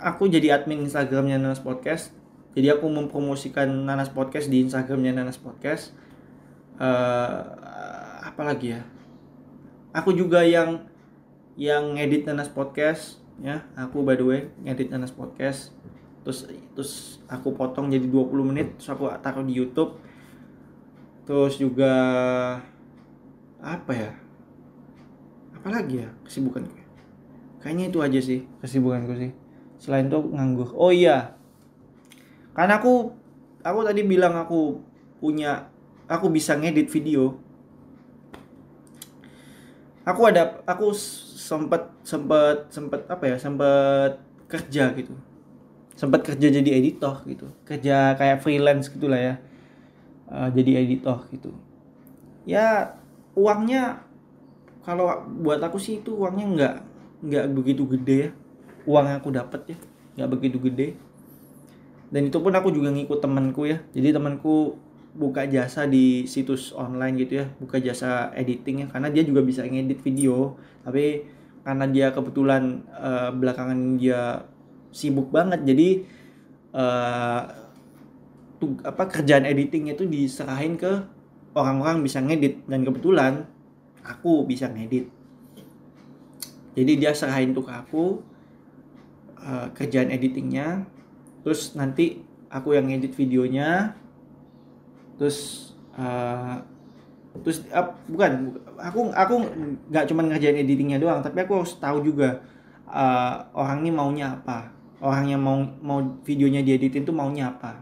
[0.00, 2.10] aku jadi admin Instagramnya Nanas Podcast.
[2.50, 5.94] Jadi aku mempromosikan Nanas Podcast di Instagramnya Nanas Podcast.
[6.80, 7.46] Uh,
[8.26, 8.82] apa lagi ya?
[9.94, 10.90] Aku juga yang
[11.54, 15.72] yang ngedit Nanas Podcast ya aku by the way ngedit Nanas Podcast.
[16.20, 16.44] Terus
[16.76, 16.92] terus
[17.24, 19.96] aku potong jadi 20 menit terus aku taruh di YouTube.
[21.24, 21.92] Terus juga
[23.60, 24.12] apa ya?
[25.56, 26.84] Apalagi ya kesibukan gue?
[27.60, 28.40] Kayaknya itu aja sih.
[28.64, 29.32] Kesibukan gue sih.
[29.80, 30.72] Selain itu nganggur.
[30.76, 31.36] Oh iya.
[32.52, 33.12] Karena aku
[33.60, 34.80] aku tadi bilang aku
[35.20, 35.68] punya
[36.08, 37.36] aku bisa ngedit video
[40.10, 40.90] aku ada aku
[41.38, 44.18] sempet sempet sempet apa ya sempet
[44.50, 45.14] kerja gitu.
[45.94, 47.46] Sempat kerja jadi editor gitu.
[47.62, 49.34] Kerja kayak freelance gitulah ya.
[50.26, 51.54] Uh, jadi editor gitu.
[52.48, 52.98] Ya
[53.38, 54.02] uangnya
[54.82, 56.74] kalau buat aku sih itu uangnya nggak
[57.30, 58.30] nggak begitu gede ya.
[58.88, 59.78] Uang yang aku dapat ya
[60.18, 60.88] nggak begitu gede.
[62.10, 63.78] Dan itu pun aku juga ngikut temanku ya.
[63.94, 64.74] Jadi temanku
[65.10, 69.66] buka jasa di situs online gitu ya buka jasa editing ya karena dia juga bisa
[69.66, 70.54] ngedit video.
[70.86, 71.26] Tapi
[71.60, 74.48] karena dia kebetulan uh, belakangan dia
[74.90, 75.88] sibuk banget jadi
[76.74, 77.42] uh,
[78.60, 81.02] tuh apa kerjaan editing itu diserahin ke
[81.54, 82.62] orang-orang bisa ngedit.
[82.70, 83.46] Dan kebetulan
[84.06, 85.10] aku bisa ngedit.
[86.78, 88.04] Jadi dia serahin tuh ke aku
[89.42, 90.86] uh, kerjaan editingnya.
[91.42, 93.98] Terus nanti aku yang ngedit videonya
[95.20, 96.56] terus uh,
[97.44, 99.34] terus uh, bukan aku aku
[99.92, 102.40] nggak cuma ngerjain editingnya doang tapi aku harus tahu juga
[102.90, 104.72] uh, orang ini maunya apa.
[105.00, 107.80] Orang yang mau mau videonya dieditin tuh maunya apa.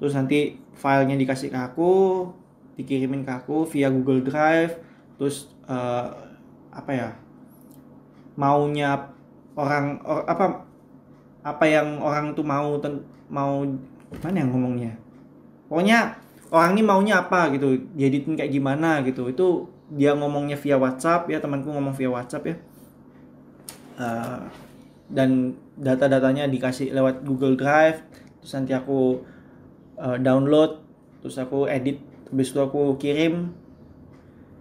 [0.00, 1.92] Terus nanti filenya dikasih ke aku
[2.76, 4.76] dikirimin ke aku via Google Drive
[5.16, 6.12] terus uh,
[6.68, 7.08] apa ya
[8.36, 9.08] maunya
[9.56, 10.68] orang or, apa
[11.40, 13.00] apa yang orang tuh mau ten,
[13.32, 13.64] mau
[14.20, 14.92] mana yang ngomongnya?
[15.72, 16.20] Pokoknya
[16.50, 19.26] orang ini maunya apa gitu dieditin kayak gimana gitu.
[19.30, 22.56] Itu dia ngomongnya via WhatsApp ya temanku ngomong via WhatsApp ya.
[23.96, 24.44] Uh,
[25.08, 28.02] dan data-datanya dikasih lewat Google Drive
[28.42, 29.22] terus nanti aku
[29.96, 30.82] uh, download
[31.22, 33.54] terus aku edit habis itu aku kirim.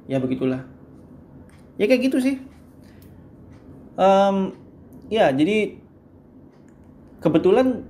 [0.05, 0.61] Ya begitulah.
[1.81, 2.38] Ya kayak gitu sih.
[3.97, 4.53] Um,
[5.09, 5.79] ya jadi
[7.23, 7.81] kebetulan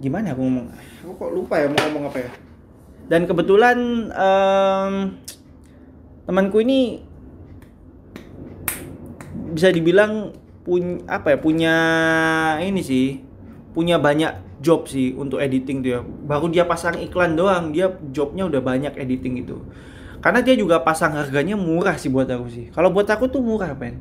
[0.00, 0.66] gimana aku ngomong?
[1.04, 2.30] Aku kok lupa ya mau ngomong apa ya
[3.10, 5.18] dan kebetulan um,
[6.30, 7.02] temanku ini
[9.50, 10.30] bisa dibilang
[10.62, 11.74] punya apa ya punya
[12.62, 13.18] ini sih
[13.74, 16.00] punya banyak job sih untuk editing tuh ya.
[16.06, 19.58] Baru dia pasang iklan doang dia jobnya udah banyak editing itu
[20.22, 22.66] karena dia juga pasang harganya murah sih buat aku sih.
[22.70, 23.98] Kalau buat aku tuh murah pen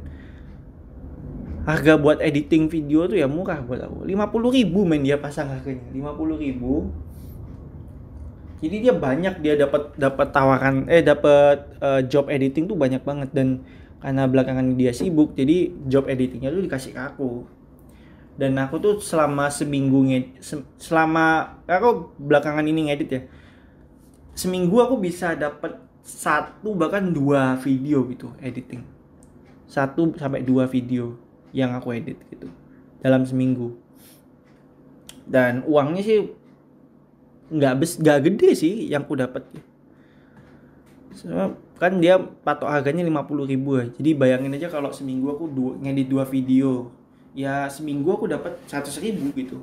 [1.65, 4.05] harga buat editing video tuh ya murah buat aku.
[4.05, 5.81] 50 ribu main dia pasang harganya.
[5.97, 6.93] 50 ribu
[8.59, 13.31] jadi dia banyak dia dapat dapat tawaran eh dapat uh, job editing tuh banyak banget.
[13.31, 13.63] Dan
[13.99, 17.47] karena belakangan dia sibuk jadi job editingnya tuh dikasih ke aku.
[18.39, 20.39] Dan aku tuh selama seminggu ngedit
[20.79, 23.21] selama aku belakangan ini ngedit ya
[24.39, 28.87] seminggu aku bisa dapat satu bahkan dua video gitu editing.
[29.67, 31.19] Satu sampai dua video
[31.51, 32.47] yang aku edit gitu
[33.03, 33.75] dalam seminggu.
[35.27, 36.19] Dan uangnya sih
[37.49, 39.43] nggak bes nggak gede sih yang aku dapat.
[41.79, 43.85] Kan dia patok harganya 50 ribu ya.
[43.97, 46.93] Jadi bayangin aja kalau seminggu aku dua, ngedit dua video.
[47.33, 49.59] Ya seminggu aku dapat seratus ribu gitu.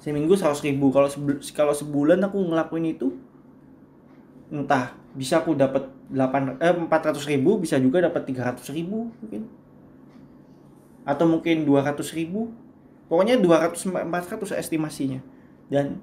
[0.00, 0.90] Seminggu seratus ribu.
[0.90, 1.08] Kalau
[1.54, 3.14] kalau sebulan aku ngelakuin itu
[4.52, 9.12] entah bisa aku dapat delapan eh empat ratus ribu bisa juga dapat tiga ratus ribu
[9.20, 9.46] mungkin.
[11.04, 12.50] Atau mungkin dua ratus ribu.
[13.10, 15.20] Pokoknya dua ratus empat ratus estimasinya.
[15.68, 16.00] Dan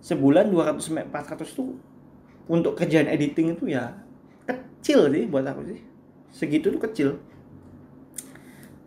[0.00, 1.76] sebulan dua ratus empat ratus itu
[2.48, 3.94] untuk kerjaan editing itu ya
[4.48, 5.80] kecil sih buat aku sih.
[6.32, 7.08] Segitu tuh kecil.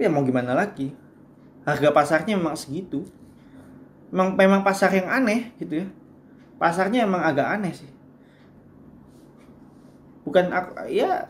[0.02, 0.92] Ya mau gimana lagi?
[1.64, 3.06] Harga pasarnya memang segitu.
[4.10, 5.88] Memang memang pasar yang aneh gitu ya.
[6.58, 7.90] Pasarnya emang agak aneh sih.
[10.26, 11.30] Bukan aku ya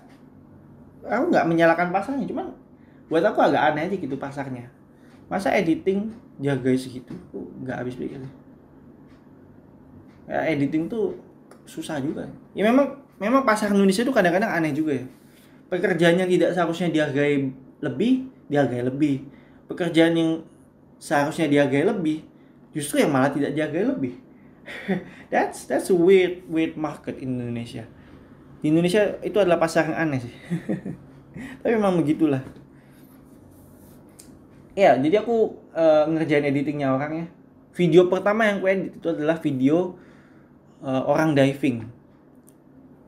[1.04, 2.56] aku nggak menyalahkan pasarnya cuman
[3.12, 4.72] buat aku agak aneh aja gitu pasarnya.
[5.28, 6.10] Masa editing
[6.40, 7.14] jaga segitu
[7.62, 8.24] nggak habis pikir
[10.28, 11.18] ya editing tuh
[11.64, 12.28] susah juga.
[12.56, 15.06] Ya memang memang pasar Indonesia tuh kadang-kadang aneh juga ya.
[15.72, 17.50] Pekerjaan yang tidak seharusnya dihargai
[17.84, 19.26] lebih dihargai lebih.
[19.68, 20.32] Pekerjaan yang
[21.00, 22.24] seharusnya dihargai lebih
[22.72, 24.14] justru yang malah tidak dihargai lebih.
[25.34, 27.84] That's that's a weird weird market in Indonesia.
[28.64, 30.36] Di Indonesia itu adalah pasar yang aneh sih.
[31.60, 32.40] Tapi memang begitulah.
[34.72, 37.26] Ya jadi aku uh, ngerjain editingnya orang ya
[37.74, 39.98] video pertama yang aku edit itu adalah video
[40.84, 41.88] uh, orang diving.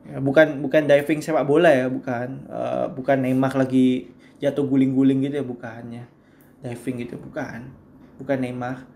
[0.06, 2.48] Ya, bukan bukan diving sepak bola ya bukan.
[2.48, 4.10] Uh, bukan Neymar lagi
[4.40, 6.04] jatuh guling-guling gitu ya bukannya
[6.64, 7.68] diving gitu bukan.
[8.16, 8.88] Bukan Neymar.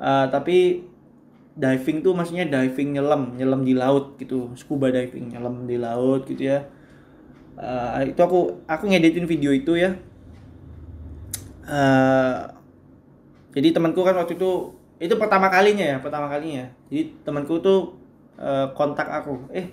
[0.00, 0.88] Uh, tapi
[1.58, 4.54] diving tuh maksudnya diving nyelam nyelam di laut gitu.
[4.56, 6.64] Scuba diving nyelam di laut gitu ya.
[7.58, 9.98] Uh, itu aku aku ngeditin video itu ya.
[11.68, 12.48] Uh,
[13.52, 16.70] jadi temanku kan waktu itu itu pertama kalinya ya pertama kalinya.
[16.86, 17.97] Jadi temanku tuh
[18.38, 19.50] uh, kontak aku.
[19.52, 19.68] Eh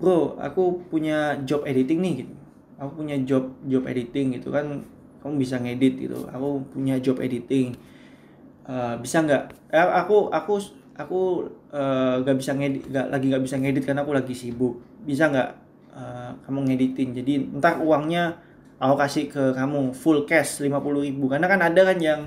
[0.00, 2.34] bro aku punya job editing nih gitu.
[2.80, 4.82] Aku punya job job editing gitu kan.
[5.22, 6.28] Kamu bisa ngedit gitu.
[6.28, 7.72] Aku punya job editing.
[8.64, 9.72] Uh, bisa nggak?
[9.72, 10.60] Eh, aku aku
[10.96, 11.20] aku
[11.72, 14.80] uh, gak bisa ngedit gak, lagi gak bisa ngedit karena aku lagi sibuk.
[15.04, 15.50] Bisa nggak
[15.96, 17.08] uh, kamu ngeditin?
[17.16, 18.36] Jadi entah uangnya
[18.80, 21.28] aku kasih ke kamu full cash 50 ribu.
[21.28, 22.20] Karena kan ada kan yang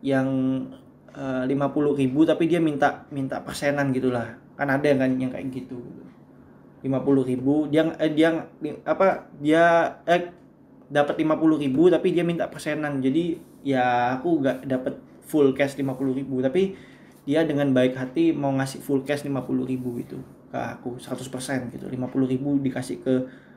[0.00, 0.28] yang
[1.50, 5.80] lima puluh ribu tapi dia minta minta persenan gitulah kan ada kan yang kayak gitu.
[6.84, 8.44] Lima puluh ribu dia eh, dia
[8.84, 10.28] apa dia eh
[10.92, 13.00] dapat lima puluh ribu tapi dia minta persenan.
[13.00, 16.44] Jadi ya aku gak dapat full cash lima puluh ribu.
[16.44, 16.76] Tapi
[17.24, 21.70] dia dengan baik hati mau ngasih full cash lima puluh ribu gitu ke aku 100%
[21.70, 21.86] gitu.
[21.86, 23.14] lima puluh ribu dikasih ke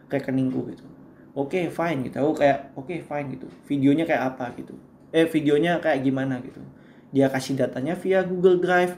[0.08, 0.86] rekeningku gitu.
[1.34, 2.22] Oke okay, fine gitu.
[2.22, 3.50] Aku kayak oke okay, fine gitu.
[3.66, 4.78] Videonya kayak apa gitu.
[5.10, 6.62] Eh videonya kayak gimana gitu.
[7.10, 8.94] Dia kasih datanya via Google Drive.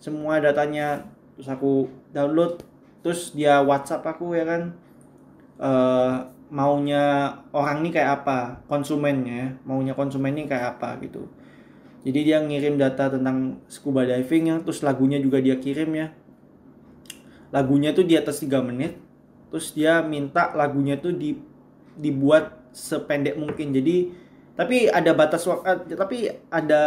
[0.00, 1.04] Semua datanya
[1.38, 2.66] terus aku download
[2.98, 4.74] terus dia WhatsApp aku ya kan?
[5.58, 8.66] Uh, maunya orang ini kayak apa?
[8.66, 11.30] Konsumennya maunya konsumen ini kayak apa gitu.
[12.02, 16.10] Jadi dia ngirim data tentang scuba divingnya terus lagunya juga dia kirim ya.
[17.54, 18.98] Lagunya tuh di atas 3 menit
[19.48, 21.38] terus dia minta lagunya tuh di
[21.94, 23.70] dibuat sependek mungkin.
[23.70, 24.10] Jadi
[24.58, 26.82] tapi ada batas waktu tapi ada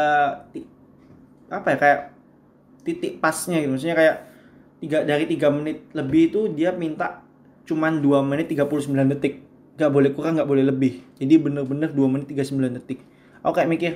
[1.48, 2.02] apa ya kayak
[2.84, 3.72] titik pasnya gitu.
[3.72, 4.18] Maksudnya kayak
[4.82, 7.22] tiga dari tiga menit lebih itu dia minta
[7.70, 9.46] cuman 2 menit 39 detik.
[9.78, 11.06] Gak boleh kurang gak boleh lebih.
[11.16, 13.00] Jadi bener-bener 2 menit 39 detik.
[13.46, 13.92] Aku kayak mikir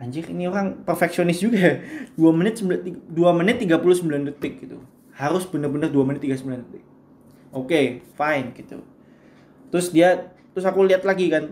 [0.00, 1.74] anjir ini orang perfeksionis juga ya.
[2.20, 4.78] 2 menit 2 menit 39 detik gitu.
[5.16, 6.84] Harus bener-bener 2 menit 39 detik.
[7.50, 8.78] Oke okay, fine gitu.
[9.74, 11.50] Terus dia terus aku lihat lagi kan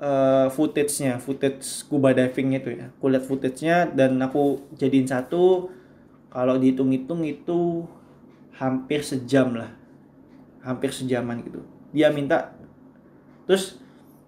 [0.00, 2.88] uh, footage-nya footage scuba diving itu ya.
[2.96, 5.68] Aku lihat footage-nya dan aku jadiin satu.
[6.34, 7.86] Kalau dihitung-hitung itu
[8.58, 9.70] hampir sejam lah.
[10.64, 11.60] Hampir sejaman gitu.
[11.92, 12.56] Dia minta
[13.44, 13.78] terus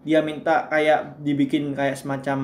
[0.07, 2.39] dia minta kayak dibikin kayak semacam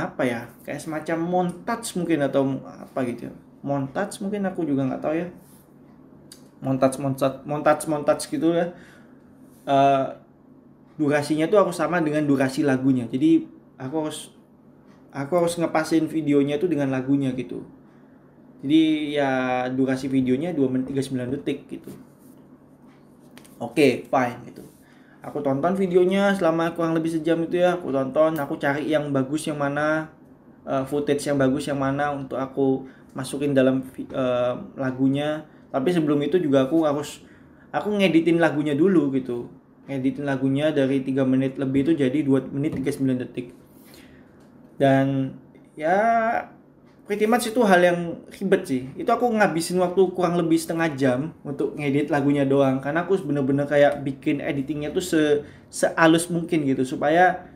[0.00, 0.40] apa ya?
[0.66, 3.34] Kayak semacam montage mungkin atau apa gitu ya.
[3.60, 5.28] montage mungkin aku juga nggak tahu ya.
[6.64, 8.72] Montage montage montage montage gitu ya.
[9.68, 10.16] Uh,
[10.96, 13.04] durasinya tuh aku sama dengan durasi lagunya.
[13.04, 13.44] Jadi
[13.76, 14.32] aku harus
[15.12, 17.66] aku harus ngepasin videonya tuh dengan lagunya gitu
[18.60, 19.30] jadi ya
[19.72, 21.90] durasi videonya 2 menit 39 detik gitu.
[23.60, 24.64] Oke okay, fine gitu.
[25.20, 28.36] Aku tonton videonya selama kurang lebih sejam itu ya aku tonton.
[28.36, 30.12] Aku cari yang bagus yang mana
[30.64, 35.44] uh, footage yang bagus yang mana untuk aku masukin dalam uh, lagunya.
[35.72, 37.24] Tapi sebelum itu juga aku harus
[37.72, 39.48] aku ngeditin lagunya dulu gitu.
[39.88, 43.56] Ngeditin lagunya dari 3 menit lebih itu jadi 2 menit 39 detik.
[44.80, 45.36] Dan
[45.76, 45.96] ya
[47.10, 48.86] pretty much itu hal yang ribet sih.
[48.94, 52.78] Itu aku ngabisin waktu kurang lebih setengah jam untuk ngedit lagunya doang.
[52.78, 55.42] Karena aku bener-bener kayak bikin editingnya tuh se
[55.74, 56.86] sealus mungkin gitu.
[56.86, 57.50] Supaya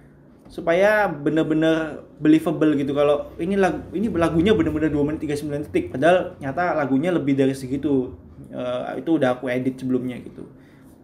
[0.50, 2.98] supaya bener-bener believable gitu.
[2.98, 5.94] Kalau ini lagu ini lagunya bener-bener 2 menit 39 detik.
[5.94, 8.11] Padahal nyata lagunya lebih dari segitu.
[8.50, 10.50] Uh, itu udah aku edit sebelumnya gitu.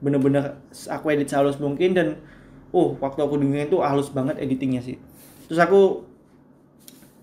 [0.02, 0.58] Bener-bener
[0.90, 2.18] aku edit sehalus mungkin dan
[2.74, 4.98] oh waktu aku dengerin tuh halus banget editingnya sih.
[5.46, 6.09] Terus aku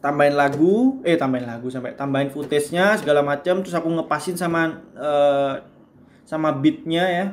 [0.07, 5.59] tambahin lagu eh tambahin lagu sampai tambahin footage-nya segala macam terus aku ngepasin sama uh,
[6.23, 7.25] sama beatnya ya.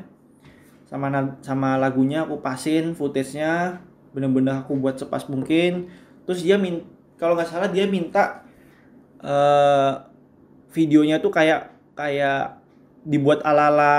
[0.91, 3.79] Sama sama lagunya aku pasin footage-nya.
[4.11, 5.87] Bener-bener aku buat sepas mungkin.
[6.27, 6.83] Terus dia min
[7.15, 8.43] kalau nggak salah dia minta
[9.23, 10.11] uh,
[10.75, 12.59] videonya tuh kayak kayak
[13.07, 13.95] dibuat ala-ala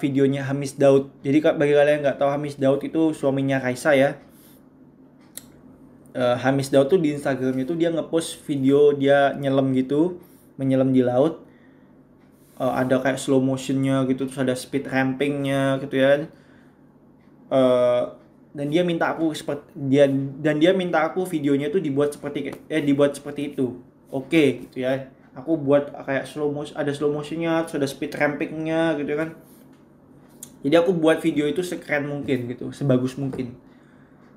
[0.00, 1.12] videonya Hamis Daud.
[1.20, 4.16] Jadi bagi kalian nggak tahu Hamis Daud itu suaminya Kaisa ya
[6.14, 10.22] uh, Hamis Daud tuh di Instagramnya tuh dia ngepost video dia nyelam gitu
[10.56, 11.42] menyelam di laut.
[12.54, 16.30] Uh, ada kayak slow motionnya gitu terus ada speed rampingnya gitu ya.
[17.50, 18.14] Uh,
[18.54, 20.06] dan dia minta aku seperti dia
[20.38, 23.82] dan dia minta aku videonya tuh dibuat seperti eh dibuat seperti itu.
[24.14, 25.10] Oke okay, gitu ya.
[25.34, 29.34] Aku buat kayak slow motion ada slow motionnya terus ada speed rampingnya gitu kan.
[30.62, 33.58] Jadi aku buat video itu sekeren mungkin gitu sebagus mungkin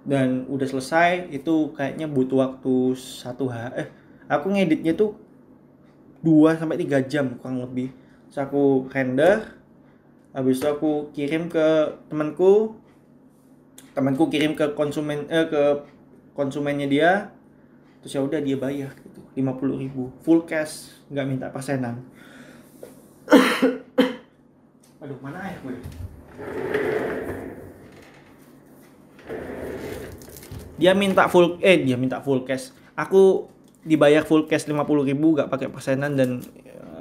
[0.07, 3.87] dan udah selesai itu kayaknya butuh waktu satu hari eh
[4.31, 5.19] aku ngeditnya tuh
[6.23, 7.91] 2 sampai tiga jam kurang lebih.
[8.31, 9.53] Terus aku render
[10.31, 12.79] habis itu aku kirim ke temanku
[13.91, 15.83] temanku kirim ke konsumen eh ke
[16.37, 17.11] konsumennya dia
[17.99, 21.99] terus ya udah dia bayar gitu 50 ribu full cash nggak minta persenan.
[25.03, 25.75] Aduh mana ya gue
[30.77, 32.71] dia minta full eh dia minta full cash.
[32.93, 33.49] Aku
[33.81, 36.41] dibayar full cash 50 ribu gak pakai persenan dan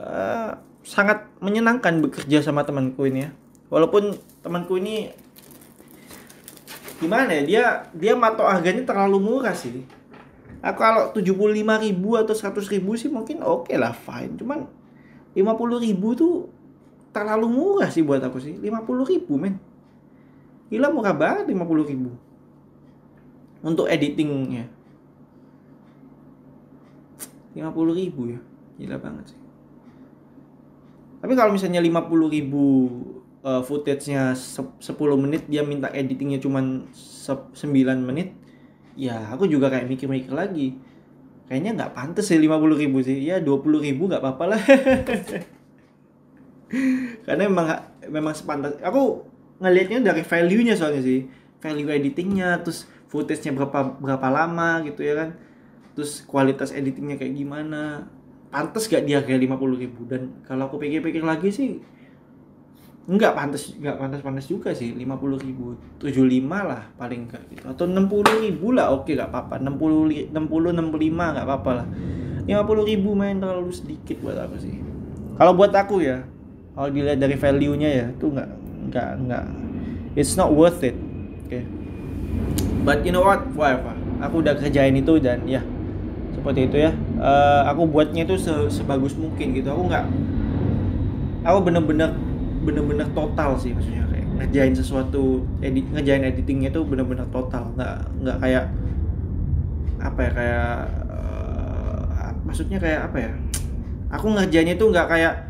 [0.00, 0.56] uh,
[0.86, 3.30] sangat menyenangkan bekerja sama temanku ini ya.
[3.68, 5.12] Walaupun temanku ini
[6.96, 9.84] gimana ya dia dia matok harganya terlalu murah sih.
[10.64, 11.36] Aku kalau 75
[11.84, 14.40] ribu atau 100 ribu sih mungkin oke okay lah fine.
[14.40, 14.64] Cuman
[15.36, 16.48] 50 ribu tuh
[17.12, 18.56] terlalu murah sih buat aku sih.
[18.56, 19.60] 50 ribu men
[20.70, 22.10] gila murah banget 50 ribu.
[23.62, 24.70] Untuk editingnya.
[27.56, 28.40] 50 ribu ya?
[28.76, 29.40] Gila banget sih.
[31.24, 32.64] Tapi kalau misalnya 50 ribu
[33.42, 34.76] uh, footage-nya 10
[35.18, 36.86] menit dia minta editingnya cuma 9
[38.04, 38.36] menit
[38.96, 40.78] ya aku juga kayak mikir-mikir lagi.
[41.46, 43.18] Kayaknya nggak pantas sih 50 ribu sih.
[43.22, 44.62] Ya 20 ribu nggak apa-apa lah.
[47.26, 47.66] Karena memang
[48.06, 49.25] memang sepantas aku
[49.60, 51.26] ngelihatnya dari value-nya soalnya sih
[51.60, 55.30] value editingnya terus footage-nya berapa berapa lama gitu ya kan
[55.96, 58.04] terus kualitas editingnya kayak gimana
[58.52, 61.80] pantas gak dia kayak 50 ribu dan kalau aku pikir-pikir lagi sih
[63.06, 67.62] Enggak pantas, enggak pantas-pantas juga sih, 50 ribu, 75 lah paling enggak gitu.
[67.70, 69.62] Atau 60 ribu lah, oke gak apa-apa.
[69.62, 71.86] 60, 60, 65 gak apa-apa lah.
[72.50, 74.82] 50 ribu main terlalu sedikit buat aku sih.
[75.38, 76.26] Kalau buat aku ya,
[76.74, 78.50] kalau dilihat dari value-nya ya, itu enggak,
[78.86, 79.44] enggak, enggak.
[80.16, 80.96] It's not worth it.
[81.46, 81.50] Oke.
[81.50, 81.62] Okay.
[82.86, 83.92] But you know what, whatever.
[84.22, 85.60] Aku udah kerjain itu dan ya,
[86.32, 86.94] seperti itu ya.
[87.20, 89.68] Uh, aku buatnya itu se sebagus mungkin gitu.
[89.68, 90.06] Aku nggak,
[91.44, 92.14] aku bener-bener
[92.66, 98.36] bener-bener total sih maksudnya kayak ngerjain sesuatu edit ngerjain editingnya tuh bener-bener total nggak nggak
[98.42, 98.64] kayak
[100.02, 100.70] apa ya kayak
[101.06, 103.32] uh, maksudnya kayak apa ya
[104.10, 105.45] aku ngerjainnya tuh nggak kayak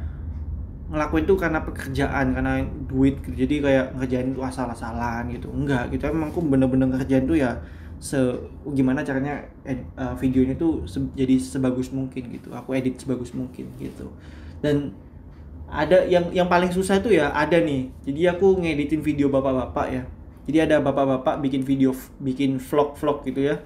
[0.87, 5.51] ngelakuin tuh karena pekerjaan karena duit jadi kayak ngerjain tuh asal-asalan gitu.
[5.51, 6.07] Enggak gitu.
[6.07, 7.59] Emang aku bener-bener ngerjain tuh ya
[7.97, 8.21] se
[8.77, 12.55] gimana caranya ed, uh, videonya tuh se, jadi sebagus mungkin gitu.
[12.55, 14.13] Aku edit sebagus mungkin gitu.
[14.63, 14.95] Dan
[15.67, 17.91] ada yang yang paling susah tuh ya ada nih.
[18.07, 20.03] Jadi aku ngeditin video bapak-bapak ya.
[20.47, 21.91] Jadi ada bapak-bapak bikin video
[22.23, 23.59] bikin vlog-vlog gitu ya.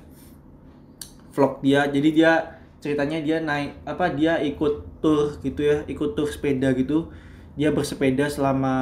[1.36, 2.32] Vlog dia jadi dia
[2.80, 7.12] ceritanya dia naik apa dia ikut tour gitu ya ikut tour sepeda gitu.
[7.54, 8.72] Dia bersepeda selama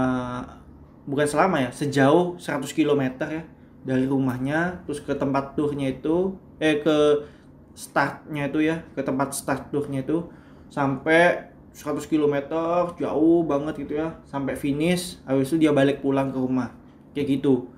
[1.09, 3.43] bukan selama ya sejauh 100 km ya
[3.83, 7.25] dari rumahnya terus ke tempat tournya itu eh ke
[7.73, 10.29] startnya itu ya ke tempat start tournya itu
[10.69, 12.53] sampai 100 km
[13.01, 16.75] jauh banget gitu ya sampai finish habis itu dia balik pulang ke rumah
[17.17, 17.71] kayak gitu.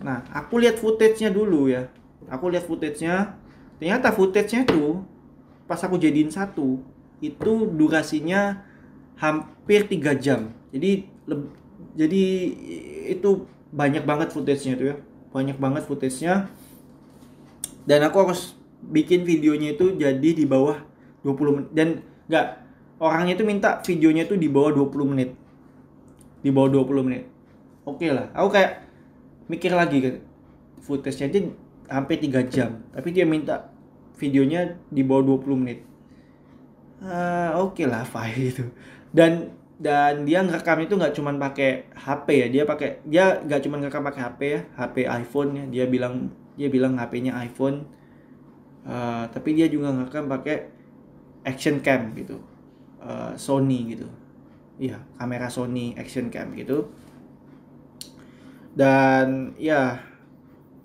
[0.00, 1.90] Nah aku lihat footage-nya dulu ya
[2.30, 3.34] aku lihat footage-nya
[3.82, 5.02] ternyata footage-nya tuh
[5.70, 6.82] pas aku jadiin satu
[7.22, 8.66] itu durasinya
[9.14, 10.50] hampir tiga jam.
[10.74, 11.06] Jadi
[11.94, 12.22] jadi
[13.14, 14.96] itu banyak banget footage-nya tuh ya.
[15.30, 16.50] Banyak banget footage-nya.
[17.86, 20.82] Dan aku harus bikin videonya itu jadi di bawah
[21.22, 21.70] 20 menit.
[21.70, 21.88] Dan
[22.26, 22.66] enggak
[22.98, 25.38] orangnya itu minta videonya itu di bawah 20 menit.
[26.42, 27.30] Di bawah 20 menit.
[27.86, 28.26] Oke okay lah.
[28.34, 28.90] Aku kayak
[29.46, 30.14] mikir lagi kan
[30.82, 31.38] footage-nya aja
[31.94, 32.82] hampir 3 jam.
[32.90, 33.70] Tapi dia minta
[34.20, 35.80] videonya di bawah 20 menit.
[37.00, 38.68] Uh, oke okay lah fine itu
[39.16, 43.78] dan dan dia ngerekam itu nggak cuman pakai HP ya dia pakai dia nggak cuman
[43.80, 45.64] ngerekam pakai HP ya HP iPhone ya.
[45.72, 47.88] Dia bilang dia bilang HP-nya iPhone.
[48.84, 50.68] Uh, tapi dia juga ngerekam pakai
[51.48, 52.36] action cam gitu.
[53.00, 54.04] Uh, Sony gitu.
[54.76, 56.92] Iya kamera Sony action cam gitu.
[58.76, 60.04] Dan ya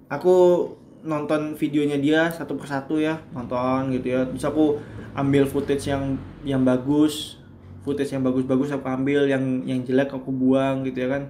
[0.08, 0.72] aku
[1.06, 4.26] nonton videonya dia satu persatu ya nonton gitu ya.
[4.26, 4.82] Terus aku
[5.14, 7.40] ambil footage yang yang bagus
[7.86, 11.24] footage yang bagus-bagus aku ambil yang yang jelek aku buang gitu ya kan.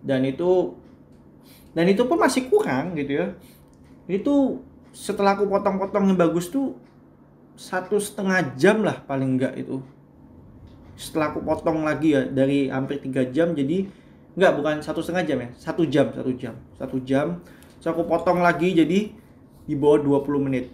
[0.00, 0.72] Dan itu
[1.76, 3.26] dan itu pun masih kurang gitu ya.
[4.08, 4.64] Itu
[4.96, 6.74] setelah aku potong-potong yang bagus tuh
[7.54, 9.84] satu setengah jam lah paling enggak itu.
[10.96, 13.86] Setelah aku potong lagi ya dari hampir tiga jam jadi
[14.38, 17.42] nggak bukan satu setengah jam ya satu jam satu jam satu jam
[17.88, 19.08] so aku potong lagi jadi
[19.64, 20.68] di bawah 20 menit.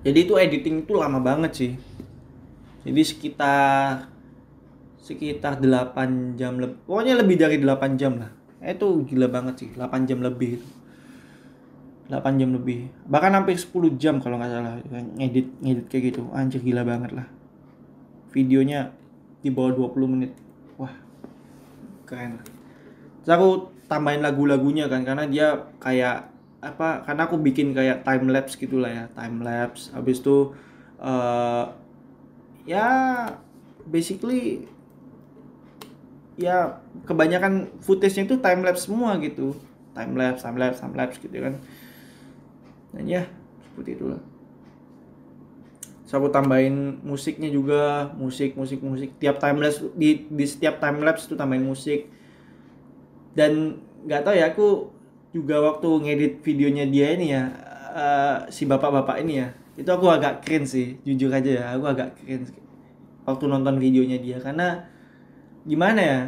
[0.00, 1.72] Jadi itu editing itu lama banget sih.
[2.88, 4.08] Jadi sekitar
[4.96, 8.32] sekitar 8 jam lebih pokoknya lebih dari 8 jam lah.
[8.64, 10.68] Eh, itu gila banget sih 8 jam lebih itu.
[12.08, 12.88] 8 jam lebih.
[13.04, 14.80] Bahkan hampir 10 jam kalau nggak salah
[15.20, 16.32] ngedit ngedit kayak gitu.
[16.32, 17.28] Anjir gila banget lah.
[18.32, 18.96] Videonya
[19.44, 20.32] di bawah 20 menit.
[20.80, 20.96] Wah
[22.08, 22.40] keren.
[23.20, 26.28] Terus aku tambahin lagu-lagunya kan karena dia kayak
[26.60, 29.88] apa karena aku bikin kayak time lapse gitulah ya time lapse.
[29.96, 30.52] Habis itu
[31.00, 31.72] uh,
[32.68, 32.86] ya
[33.88, 34.68] basically
[36.38, 39.56] ya kebanyakan footage-nya itu time lapse semua gitu.
[39.96, 41.56] Time lapse time lapse time lapse gitu kan.
[42.92, 43.24] Dan ya
[43.64, 44.20] seperti itulah.
[46.04, 49.16] So aku tambahin musiknya juga musik musik musik.
[49.16, 52.17] Tiap time lapse di di setiap time lapse itu tambahin musik
[53.38, 54.90] dan nggak tahu ya aku
[55.30, 57.42] juga waktu ngedit videonya dia ini ya
[57.94, 59.48] uh, si bapak-bapak ini ya
[59.78, 62.50] itu aku agak keren sih jujur aja ya aku agak keren
[63.28, 64.40] waktu nonton videonya dia.
[64.40, 64.88] Karena
[65.68, 66.20] gimana ya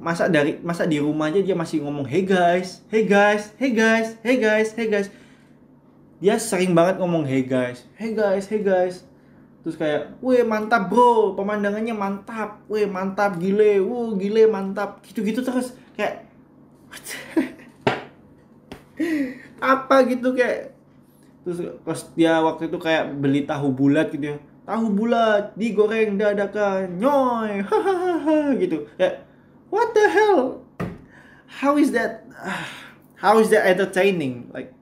[0.00, 4.16] masa dari masa di rumah aja dia masih ngomong hey guys hey guys hey guys
[4.22, 5.08] hey guys hey guys.
[6.22, 9.09] Dia sering banget ngomong hey guys hey guys hey guys
[9.60, 11.36] terus kayak weh mantap bro.
[11.36, 12.64] Pemandangannya mantap.
[12.66, 13.80] Weh mantap gile.
[13.80, 15.04] Wuh gile mantap.
[15.04, 15.76] Gitu-gitu terus.
[15.94, 16.24] Kayak
[19.74, 20.72] apa gitu kayak.
[21.44, 24.38] Terus pas dia waktu itu kayak beli tahu bulat gitu ya.
[24.68, 27.60] Tahu bulat digoreng dadakan nyoy.
[27.68, 28.88] Hahaha gitu.
[28.96, 29.24] Kayak
[29.72, 30.64] what the hell?
[31.48, 32.24] How is that?
[33.20, 34.48] How is that entertaining?
[34.48, 34.72] Like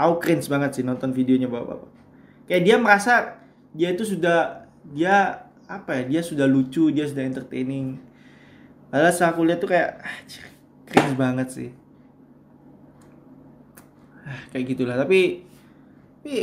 [0.00, 1.92] aku cringe banget sih nonton videonya bapak-bapak.
[2.50, 3.39] Kayak dia merasa
[3.70, 7.98] dia itu sudah dia apa ya dia sudah lucu dia sudah entertaining.
[8.90, 10.44] Padahal setelah aku lihat tuh kayak anjir,
[10.82, 11.70] cringe banget sih.
[14.26, 14.98] Ah, kayak gitulah.
[14.98, 15.46] Tapi
[16.20, 16.34] tapi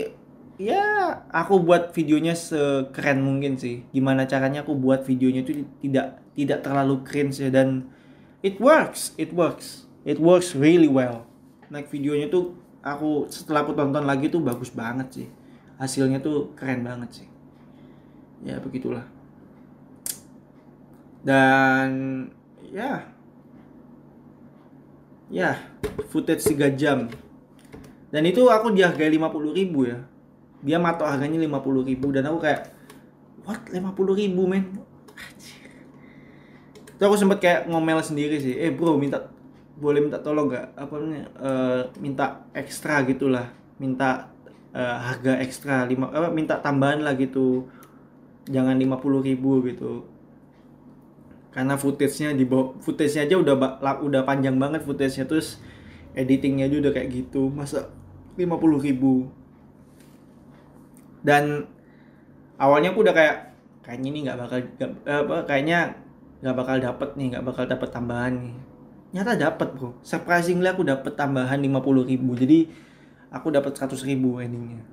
[0.57, 0.83] ya
[1.27, 3.83] aku buat videonya sekeren mungkin sih.
[3.91, 7.51] Gimana caranya aku buat videonya itu tidak tidak terlalu cringe ya.
[7.51, 7.91] Dan
[8.39, 9.83] it works it works.
[10.07, 11.27] It works really well.
[11.67, 15.27] Like videonya tuh aku setelah aku tonton lagi tuh bagus banget sih
[15.77, 17.27] hasilnya tuh keren banget sih.
[18.45, 19.05] Ya begitulah.
[21.21, 21.89] Dan
[22.69, 23.05] ya.
[25.29, 25.57] Ya
[26.09, 27.09] footage 3 jam.
[28.09, 29.99] Dan itu aku dihargai 50 ribu ya.
[30.65, 32.73] Dia matok harganya 50 ribu dan aku kayak
[33.45, 33.61] what?
[33.69, 33.81] 50
[34.17, 34.65] ribu men?
[36.97, 39.29] Itu aku sempet kayak ngomel sendiri sih eh bro minta
[39.77, 44.33] boleh minta tolong gak apa namanya uh, minta ekstra gitulah minta
[44.73, 47.67] uh, harga ekstra lima apa minta tambahan lah gitu.
[48.47, 50.07] Jangan 50 ribu gitu.
[51.51, 52.47] Karena footage-nya di
[52.79, 53.55] footage-nya aja udah
[54.03, 55.27] udah panjang banget footage-nya.
[55.27, 55.59] Terus
[56.15, 57.51] editingnya juga udah kayak gitu.
[57.51, 57.91] Masa
[58.39, 59.27] 50 ribu?
[61.25, 61.67] Dan
[62.55, 63.35] awalnya aku udah kayak
[63.83, 65.79] kayaknya ini nggak bakal gak, apa kayaknya
[66.43, 68.55] nggak bakal dapet nih nggak bakal dapet tambahan nih.
[69.17, 69.95] Nyata dapet bro.
[70.03, 72.31] Surprisingly aku dapet tambahan 50 ribu.
[72.37, 72.86] Jadi
[73.31, 74.83] aku dapat 100 ribu endingnya.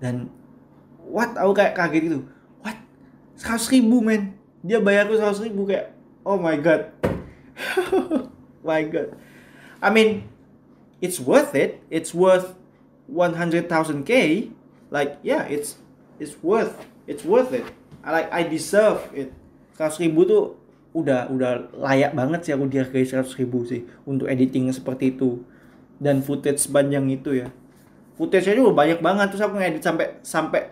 [0.00, 0.28] Dan
[1.04, 1.36] what?
[1.36, 2.20] Aku kayak kaget gitu.
[2.64, 2.78] What?
[3.40, 4.36] 100 ribu men?
[4.64, 5.92] Dia bayar aku 100 ribu kayak
[6.24, 6.90] oh my god.
[8.64, 9.12] My god.
[9.84, 10.24] I mean
[11.04, 11.84] it's worth it.
[11.92, 12.56] It's worth
[13.12, 14.12] 100,000k
[14.88, 15.76] like yeah it's
[16.16, 17.68] it's worth it's worth it.
[18.00, 19.36] I like I deserve it.
[19.76, 20.44] 100 ribu tuh
[20.94, 25.42] udah udah layak banget sih aku dihargai 100 ribu sih untuk editing seperti itu
[25.98, 27.48] dan footage sepanjang itu ya.
[28.14, 30.62] Footage-nya juga banyak banget terus aku ngedit sampai sampai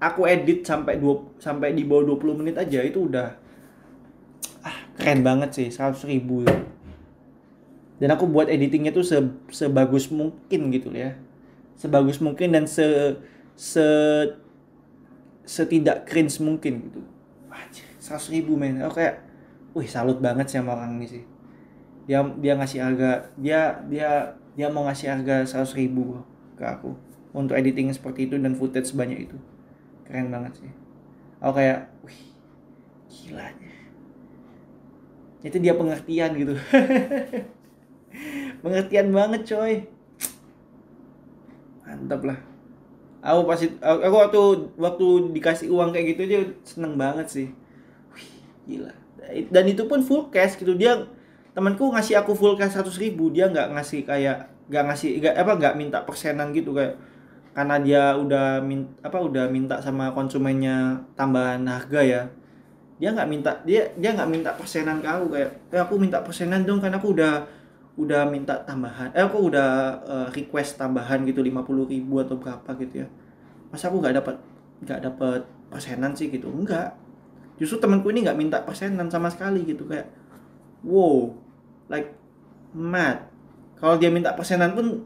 [0.00, 3.34] aku edit sampai dua sampai di bawah 20 menit aja itu udah
[4.64, 6.46] ah keren banget sih 100 ribu
[7.98, 9.18] dan aku buat editingnya tuh se
[9.50, 11.18] sebagus mungkin gitu ya.
[11.74, 13.18] Sebagus mungkin dan se
[13.58, 13.86] se
[15.42, 17.02] setidak cringe mungkin gitu.
[17.98, 18.78] Seratus ribu men.
[18.86, 19.20] Aku kayak
[19.74, 21.24] wih salut banget sih sama orang ini sih.
[22.06, 26.18] Dia dia ngasih harga dia dia dia mau ngasih harga seratus ribu
[26.58, 26.98] ke aku
[27.30, 29.38] untuk editing seperti itu dan footage sebanyak itu.
[30.02, 30.70] Keren banget sih.
[31.38, 32.20] Aku kayak wih
[33.06, 33.54] gila
[35.38, 36.54] itu dia pengertian gitu.
[38.62, 39.74] Pengertian banget coy.
[41.86, 42.38] Mantap lah.
[43.22, 44.40] Aku pasti aku waktu
[44.74, 47.48] waktu dikasih uang kayak gitu aja seneng banget sih.
[48.14, 48.28] Wih
[48.66, 48.92] gila.
[49.54, 50.74] Dan itu pun full cash gitu.
[50.74, 51.06] Dia
[51.58, 55.52] temanku ngasih aku full cash seratus ribu dia nggak ngasih kayak nggak ngasih nggak apa
[55.58, 56.94] nggak minta persenan gitu kayak
[57.50, 62.22] karena dia udah min, apa udah minta sama konsumennya tambahan harga ya
[63.02, 66.62] dia nggak minta dia dia nggak minta persenan ke aku kayak eh, aku minta persenan
[66.62, 67.42] dong karena aku udah
[67.98, 69.70] udah minta tambahan eh aku udah
[70.06, 73.10] uh, request tambahan gitu lima puluh ribu atau berapa gitu ya
[73.74, 74.36] masa aku nggak dapat
[74.86, 75.42] nggak dapat
[75.74, 76.30] persenan sih?
[76.30, 76.46] Gitu.
[76.46, 76.94] Enggak
[77.58, 80.06] justru temanku ini nggak minta persenan sama sekali gitu kayak
[80.86, 81.34] wow
[81.88, 82.12] like
[82.76, 83.28] mad.
[83.80, 85.02] Kalau dia minta persenan pun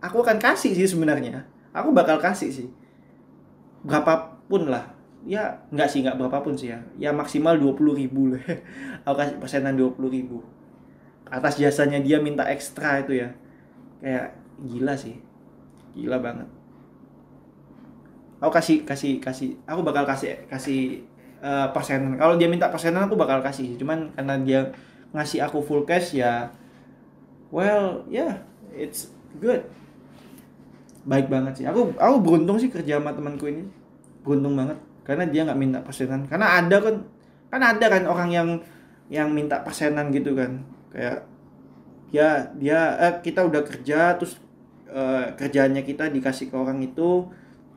[0.00, 1.44] aku akan kasih sih sebenarnya.
[1.76, 2.68] Aku bakal kasih sih.
[3.84, 4.96] Berapapun lah.
[5.26, 6.80] Ya nggak sih nggak berapapun sih ya.
[6.96, 8.42] Ya maksimal dua puluh ribu lah.
[9.06, 10.40] Aku kasih persenan dua puluh ribu.
[11.26, 13.34] Atas jasanya dia minta ekstra itu ya.
[13.98, 15.18] Kayak gila sih.
[15.98, 16.48] Gila banget.
[18.38, 19.58] Aku kasih kasih kasih.
[19.66, 21.02] Aku bakal kasih kasih
[21.42, 22.14] uh, persenan.
[22.14, 24.60] Kalau dia minta persenan aku bakal kasih cuman karena dia
[25.16, 26.52] ngasih aku full cash ya
[27.48, 28.44] well yeah
[28.76, 29.64] it's good.
[31.08, 31.66] Baik banget sih.
[31.66, 33.64] Aku aku beruntung sih kerja sama temanku ini.
[34.22, 34.78] Beruntung banget.
[35.02, 36.28] Karena dia nggak minta persenan.
[36.28, 36.96] Karena ada kan
[37.48, 38.48] kan ada kan orang yang
[39.08, 40.62] yang minta persenan gitu kan.
[40.90, 41.24] Kayak
[42.10, 44.38] ya dia eh, kita udah kerja terus
[44.90, 47.26] eh, kerjaannya kita dikasih ke orang itu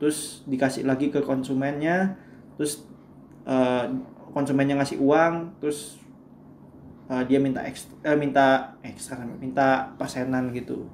[0.00, 2.16] terus dikasih lagi ke konsumennya
[2.56, 2.88] terus
[3.44, 3.84] uh,
[4.32, 5.99] konsumennya ngasih uang terus
[7.10, 10.86] uh, dia minta ekstra, uh, minta ekstra minta persenan gitu.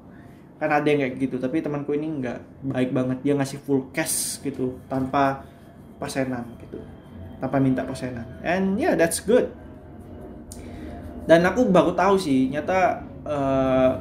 [0.56, 2.38] Kan ada yang kayak gitu tapi temanku ini nggak
[2.72, 3.18] baik banget.
[3.20, 5.44] Dia ngasih full cash gitu tanpa
[6.00, 6.80] persenan gitu.
[7.36, 8.24] Tanpa minta persenan.
[8.40, 9.52] And yeah that's good.
[11.28, 13.92] Dan aku baru tahu sih nyata uh,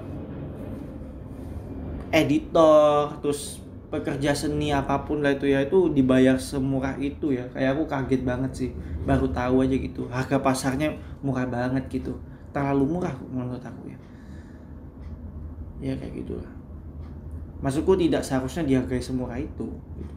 [2.15, 7.45] editor terus pekerja seni apa pun lah itu ya itu dibayar semurah itu ya.
[7.53, 8.69] Kayak aku kaget banget sih
[9.05, 10.07] baru tahu aja gitu.
[10.09, 12.17] Harga pasarnya murah banget gitu.
[12.51, 13.97] Terlalu murah menurut aku ya.
[15.79, 16.55] Ya kayak gitu lah
[17.65, 19.65] maksudku tidak seharusnya dihargai semurah itu
[19.97, 20.15] gitu.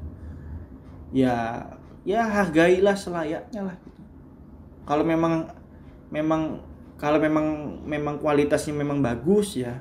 [1.17, 1.65] ya
[2.05, 4.01] ya hargailah selayaknya lah gitu.
[4.85, 5.49] kalau memang
[6.13, 6.61] memang
[6.99, 9.79] kalau memang memang kualitasnya memang bagus ya.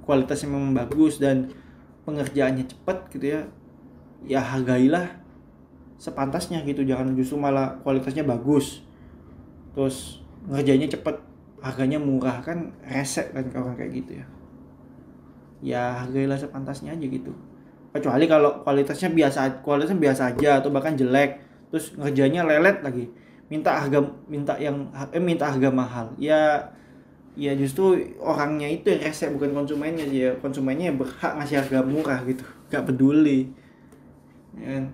[0.00, 1.52] Kualitasnya memang bagus dan
[2.08, 3.40] pengerjaannya cepat gitu ya
[4.24, 5.20] ya hargailah
[6.00, 6.84] sepantasnya gitu.
[6.84, 8.80] Jangan justru malah kualitasnya bagus.
[9.76, 11.16] Terus ngerjainnya cepet
[11.60, 14.26] harganya murah kan resek kan orang kayak gitu ya.
[15.60, 17.32] Ya hargailah sepantasnya aja gitu.
[17.92, 21.36] Kecuali kalau kualitasnya biasa kualitasnya biasa aja atau bahkan jelek
[21.68, 23.04] terus ngerjainnya lelet lagi.
[23.52, 24.00] Minta harga
[24.30, 26.16] minta yang eh minta harga mahal.
[26.16, 26.72] Ya
[27.40, 30.30] ya justru orangnya itu yang resek bukan konsumennya sih ya.
[30.44, 32.44] Konsumennya berhak ngasih harga murah gitu.
[32.68, 33.48] Gak peduli.
[34.60, 34.76] Ya.
[34.76, 34.84] Kan?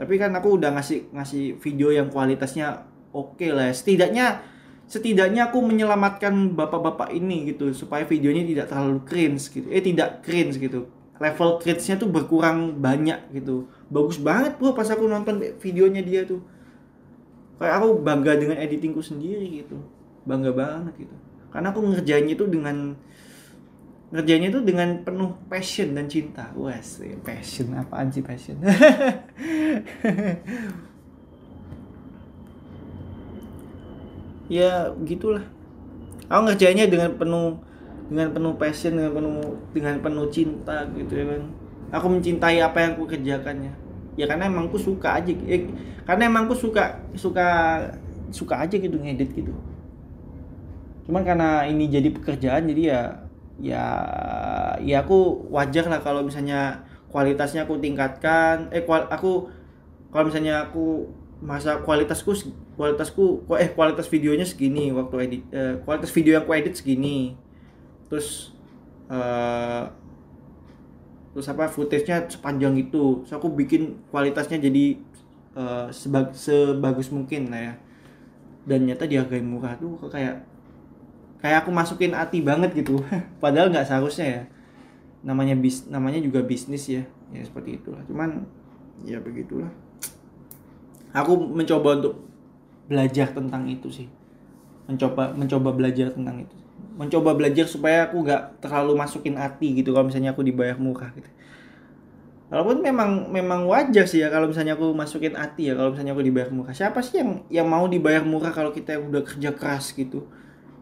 [0.00, 3.74] tapi kan aku udah ngasih ngasih video yang kualitasnya oke okay lah ya.
[3.76, 4.40] setidaknya
[4.88, 9.68] setidaknya aku menyelamatkan bapak-bapak ini gitu supaya videonya tidak terlalu cringe gitu.
[9.68, 10.88] Eh tidak cringe gitu.
[11.20, 13.68] Level cringe-nya tuh berkurang banyak gitu.
[13.92, 16.40] Bagus banget bro pas aku nonton videonya dia tuh.
[17.60, 19.76] Kayak aku bangga dengan editingku sendiri gitu.
[20.24, 22.94] Bangga banget gitu karena aku ngerjainnya tuh dengan
[24.10, 26.50] ngerjainnya tuh dengan penuh passion dan cinta.
[26.54, 27.74] Wes passion.
[27.74, 28.58] Apaan sih passion?
[34.50, 35.46] Ya gitulah.
[36.26, 37.54] Aku ngerjainnya dengan penuh
[38.10, 41.42] dengan penuh passion dengan penuh dengan penuh cinta gitu ya kan.
[41.94, 43.70] Aku mencintai apa yang aku kerjakannya.
[44.18, 45.70] Ya karena emang aku suka aja eh,
[46.02, 47.78] karena emang aku suka suka
[48.34, 49.54] suka aja gitu ngedit gitu
[51.06, 53.02] cuman karena ini jadi pekerjaan jadi ya
[53.60, 53.84] ya
[54.80, 58.70] ya aku wajar lah kalau misalnya kualitasnya aku tingkatkan.
[58.70, 59.50] Eh kual, aku
[60.14, 61.10] kalau misalnya aku
[61.40, 62.36] masa kualitasku
[62.76, 67.34] kualitasku eh kualitas videonya segini waktu edit eh, kualitas video yang aku edit segini.
[68.08, 68.54] Terus
[69.10, 69.86] uh,
[71.30, 73.22] terus apa footage-nya sepanjang itu.
[73.26, 74.98] So aku bikin kualitasnya jadi
[75.54, 77.74] uh, sebag sebagus mungkin lah ya.
[78.66, 79.78] Dan nyata dihargai murah.
[79.78, 80.42] Tuh kayak
[81.40, 83.00] kayak aku masukin hati banget gitu.
[83.42, 84.42] Padahal nggak seharusnya ya.
[85.24, 87.02] Namanya bis namanya juga bisnis ya.
[87.32, 88.00] Ya seperti itulah.
[88.06, 88.44] Cuman
[89.04, 89.72] ya begitulah.
[91.10, 92.14] Aku mencoba untuk
[92.86, 94.08] belajar tentang itu sih.
[94.86, 96.56] Mencoba mencoba belajar tentang itu.
[96.96, 101.28] Mencoba belajar supaya aku nggak terlalu masukin hati gitu kalau misalnya aku dibayar murah gitu.
[102.50, 106.24] Walaupun memang memang wajar sih ya kalau misalnya aku masukin hati ya kalau misalnya aku
[106.26, 106.74] dibayar murah.
[106.74, 110.26] Siapa sih yang yang mau dibayar murah kalau kita udah kerja keras gitu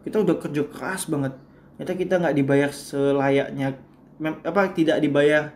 [0.09, 1.37] kita udah kerja keras banget.
[1.77, 3.77] Ternyata kita nggak dibayar selayaknya
[4.43, 5.53] apa tidak dibayar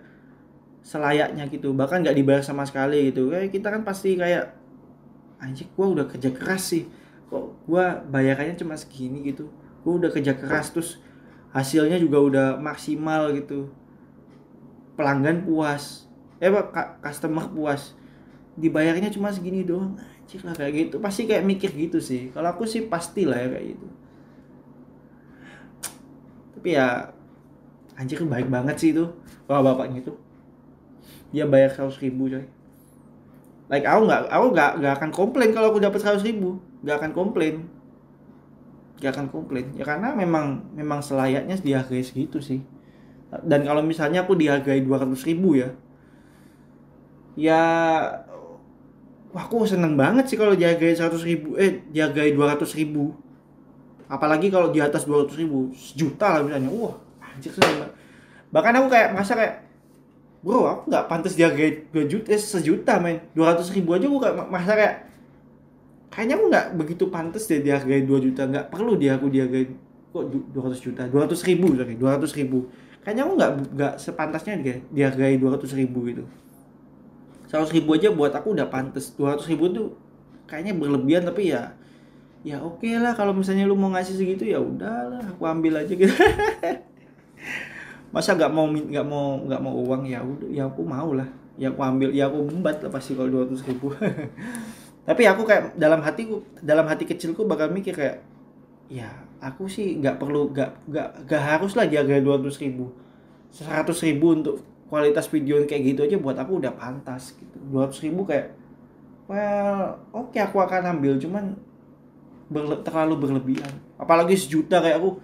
[0.86, 1.74] selayaknya gitu.
[1.74, 3.34] Bahkan nggak dibayar sama sekali gitu.
[3.34, 4.54] Kayak kita kan pasti kayak
[5.42, 6.86] anjir gua udah kerja keras sih.
[7.34, 9.50] Kok gua bayarannya cuma segini gitu?
[9.82, 11.02] Gua udah kerja keras terus
[11.50, 13.74] hasilnya juga udah maksimal gitu.
[14.94, 16.06] Pelanggan puas.
[16.38, 17.98] Eh pak customer puas.
[18.54, 19.98] Dibayarnya cuma segini doang.
[19.98, 20.96] Anjir lah kayak gitu.
[21.02, 22.30] Pasti kayak mikir gitu sih.
[22.30, 24.03] Kalau aku sih pasti lah ya kayak gitu
[26.64, 27.12] tapi ya
[28.00, 29.04] anjir baik banget sih itu.
[29.52, 30.16] Bapak bapaknya itu.
[31.36, 32.48] Dia bayar seratus ribu coy.
[33.68, 36.64] Like aku nggak aku nggak nggak akan komplain kalau aku dapat seratus ribu.
[36.80, 37.68] Nggak akan komplain.
[39.04, 39.76] Nggak akan komplain.
[39.76, 42.64] Ya karena memang memang selayaknya dihargai segitu sih.
[43.44, 45.76] Dan kalau misalnya aku dihargai dua ratus ribu ya
[47.34, 47.60] ya
[49.34, 53.18] wah aku seneng banget sih kalau dihargai seratus ribu eh dihargai dua ratus ribu
[54.14, 56.70] apalagi kalau di atas 200 ribu sejuta lah misalnya.
[56.70, 56.96] Wah
[57.34, 57.90] anjir banget
[58.54, 59.66] bahkan aku kayak masa kayak
[60.46, 63.18] bro aku nggak pantas dihargai 2 juta eh, sejuta men.
[63.34, 64.96] 200 ribu aja aku kayak masa kayak
[66.14, 68.46] kayaknya aku nggak begitu pantas deh dihargai 2 juta.
[68.46, 69.66] Nggak perlu dia aku dihargai
[70.14, 71.02] kok 200 juta?
[71.10, 72.70] 200 ribu sorry 200 ribu.
[73.02, 76.24] Kayaknya aku nggak nggak sepantasnya dia dihargai 200 ribu gitu.
[77.50, 79.18] 100 ribu aja buat aku udah pantas.
[79.18, 79.88] 200 ribu tuh
[80.46, 81.74] kayaknya berlebihan tapi ya
[82.44, 85.96] ya oke okay lah kalau misalnya lu mau ngasih segitu ya udahlah aku ambil aja
[85.96, 86.12] gitu.
[88.14, 90.04] Masa nggak mau nggak mau nggak mau uang?
[90.06, 91.26] Ya udah ya aku mau lah.
[91.56, 93.96] Ya aku ambil ya aku membat lah pasti kalau dua ratus ribu.
[95.08, 98.20] Tapi aku kayak dalam hatiku dalam hati kecilku bakal mikir kayak
[98.92, 99.08] ya
[99.40, 102.92] aku sih nggak perlu nggak nggak nggak harus lah jaga dua ratus ribu.
[103.54, 107.62] seratus ribu untuk kualitas video kayak gitu aja buat aku udah pantas gitu.
[107.70, 108.50] dua ratus ribu kayak
[109.30, 111.54] well oke okay, aku akan ambil cuman
[112.52, 113.74] berle terlalu berlebihan.
[114.00, 115.20] Apalagi sejuta kayak aku.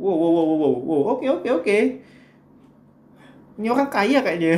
[0.00, 1.02] Wow wow wow wow wow.
[1.16, 1.78] Oke oke oke.
[3.60, 4.56] Ini orang kaya kayaknya.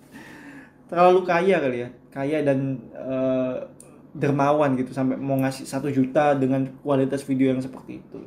[0.90, 1.88] Terlalu kaya kali ya.
[2.12, 3.64] Kaya dan uh,
[4.12, 4.92] dermawan gitu.
[4.92, 8.20] Sampai mau ngasih satu juta dengan kualitas video yang seperti itu.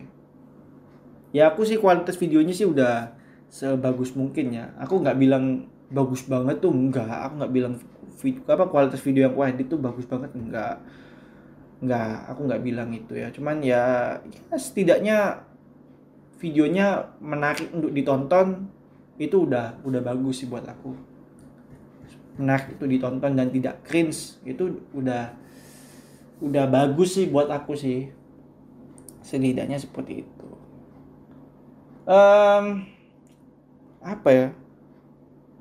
[1.36, 3.14] Ya aku sih kualitas videonya sih udah
[3.54, 4.74] sebagus mungkin ya.
[4.82, 7.74] Aku nggak bilang bagus banget tuh enggak aku nggak bilang
[8.18, 10.82] video apa kualitas video yang aku edit tuh bagus banget enggak
[11.84, 13.28] nggak aku nggak bilang itu ya.
[13.36, 13.84] Cuman ya,
[14.24, 15.44] ya setidaknya
[16.40, 18.68] videonya menarik untuk ditonton
[19.20, 20.96] itu udah udah bagus sih buat aku.
[22.40, 25.36] Menarik itu ditonton dan tidak cringe itu udah
[26.40, 28.10] udah bagus sih buat aku sih.
[29.24, 30.50] Setidaknya seperti itu.
[32.04, 32.84] Um,
[34.04, 34.48] apa ya?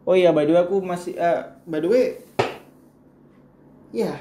[0.02, 2.04] Oh iya by the way aku masih uh, by the way
[3.94, 4.18] ya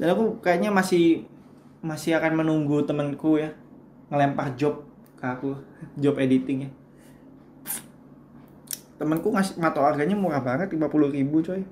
[0.00, 1.28] dan aku kayaknya masih
[1.84, 3.52] masih akan menunggu temanku ya
[4.08, 4.88] ngelempar job
[5.20, 5.60] ke aku
[6.00, 6.70] job editing ya.
[8.96, 11.64] Temanku ngasih mato harganya murah banget 50 ribu coy.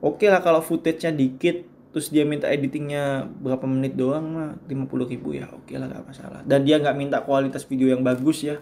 [0.00, 5.36] Oke lah kalau footage-nya dikit terus dia minta editingnya berapa menit doang mah 50 ribu
[5.36, 6.40] ya oke lah gak masalah.
[6.48, 8.56] Dan dia nggak minta kualitas video yang bagus ya.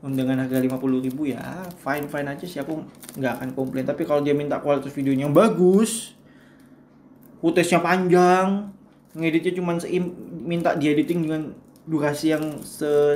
[0.00, 2.80] Dengan harga 50 ribu ya fine fine aja sih aku
[3.20, 3.84] nggak akan komplain.
[3.84, 6.16] Tapi kalau dia minta kualitas videonya yang bagus
[7.42, 8.70] footage-nya panjang
[9.18, 9.76] ngeditnya cuma
[10.46, 11.42] minta di editing dengan
[11.82, 12.62] durasi yang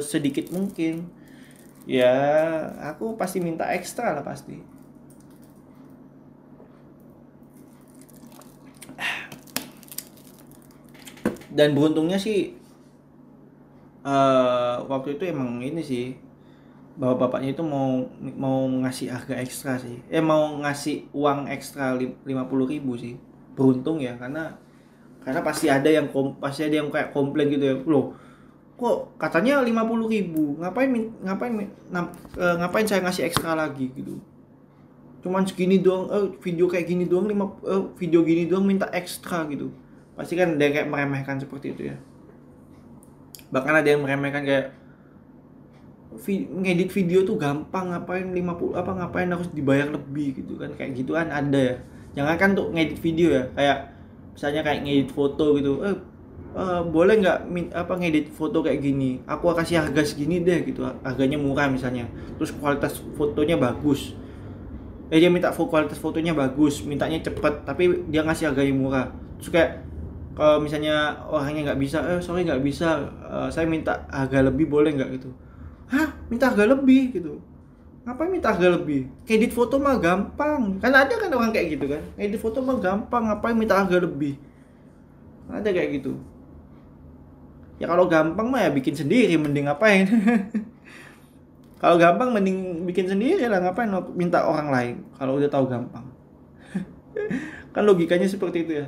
[0.03, 1.07] sedikit mungkin.
[1.87, 2.11] Ya
[2.83, 4.59] aku pasti minta ekstra lah pasti.
[11.57, 12.53] Dan beruntungnya sih
[14.05, 16.19] uh, waktu itu emang ini sih
[17.01, 18.05] bapak bapaknya itu mau
[18.37, 20.05] mau ngasih harga ekstra sih.
[20.13, 23.17] Eh mau ngasih uang ekstra lima puluh ribu sih
[23.57, 24.55] beruntung ya karena
[25.27, 27.75] karena pasti ada yang kom, pasti ada yang kayak komplain gitu ya.
[27.83, 28.15] Loh
[28.77, 30.93] kok katanya lima puluh ribu ngapain
[31.25, 34.21] ngapain na, e, ngapain saya ngasih ekstra lagi gitu.
[35.25, 39.49] Cuman segini doang eh, video kayak gini doang lima eh, video gini doang minta ekstra
[39.51, 39.73] gitu.
[40.15, 41.97] Pasti kan ada kayak meremehkan seperti itu ya.
[43.51, 44.67] Bahkan ada yang meremehkan kayak
[46.63, 50.71] ngedit video tuh gampang ngapain 50 apa ngapain harus dibayar lebih gitu kan.
[50.79, 51.77] Kayak gitu kan ada ya
[52.17, 53.79] jangan kan untuk ngedit video ya kayak
[54.33, 55.85] misalnya kayak ngedit foto gitu.
[55.85, 55.97] Eh
[56.57, 57.39] uh, boleh nggak
[57.77, 59.21] apa ngedit foto kayak gini?
[59.29, 62.09] Aku kasih harga segini deh gitu harganya murah misalnya.
[62.41, 64.17] Terus kualitas fotonya bagus.
[65.13, 69.07] Eh dia minta kualitas fotonya bagus mintanya cepet tapi dia ngasih harganya murah.
[69.39, 69.71] Terus kayak
[70.37, 74.97] kalau misalnya orangnya nggak bisa eh sorry nggak bisa uh, saya minta harga lebih boleh
[74.97, 75.11] nggak?
[75.21, 75.31] gitu.
[75.93, 76.13] Hah?
[76.33, 77.13] Minta harga lebih?
[77.13, 77.56] gitu
[78.07, 79.11] ngapain minta harga lebih?
[79.27, 80.79] Edit foto mah gampang.
[80.79, 82.03] Kan ada kan orang kayak gitu kan?
[82.15, 83.27] Edit foto mah gampang.
[83.27, 84.39] Ngapain minta harga lebih?
[85.51, 86.15] Ada kayak gitu.
[87.83, 90.09] Ya kalau gampang mah ya bikin sendiri mending ngapain?
[91.77, 94.95] Kalau gampang mending bikin sendiri lah ngapain minta orang lain?
[95.21, 96.09] Kalau udah tahu gampang.
[97.77, 98.87] Kan logikanya seperti itu ya.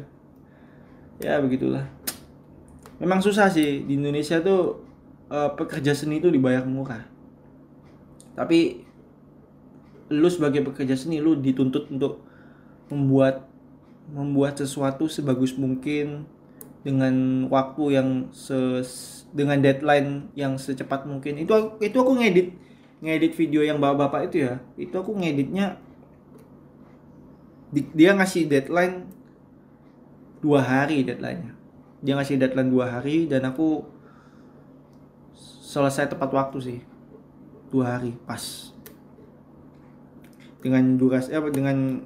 [1.21, 1.85] Ya begitulah.
[2.97, 3.85] Memang susah sih.
[3.85, 4.81] Di Indonesia tuh
[5.29, 7.05] uh, pekerja seni itu dibayar murah.
[8.33, 8.88] Tapi
[10.09, 12.25] lu sebagai pekerja seni lu dituntut untuk
[12.89, 13.45] membuat
[14.09, 16.25] membuat sesuatu sebagus mungkin
[16.81, 18.81] dengan waktu yang se
[19.37, 21.37] dengan deadline yang secepat mungkin.
[21.37, 22.57] Itu itu aku ngedit
[23.05, 24.55] ngedit video yang bapak-bapak itu ya.
[24.81, 25.77] Itu aku ngeditnya
[27.69, 29.05] di, dia ngasih deadline
[30.41, 31.53] dua hari deadline-nya.
[32.01, 33.85] Dia ngasih deadline dua hari dan aku
[35.69, 36.81] selesai tepat waktu sih.
[37.69, 38.73] Dua hari pas
[40.63, 42.03] dengan durasi apa dengan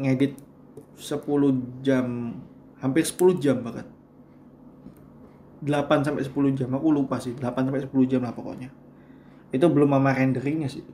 [0.00, 0.38] ngedit
[0.96, 2.36] 10 jam
[2.80, 3.86] hampir 10 jam bahkan.
[5.60, 8.72] 8 sampai 10 jam aku lupa sih 8 sampai 10 jam lah pokoknya.
[9.52, 10.84] Itu belum sama renderingnya sih.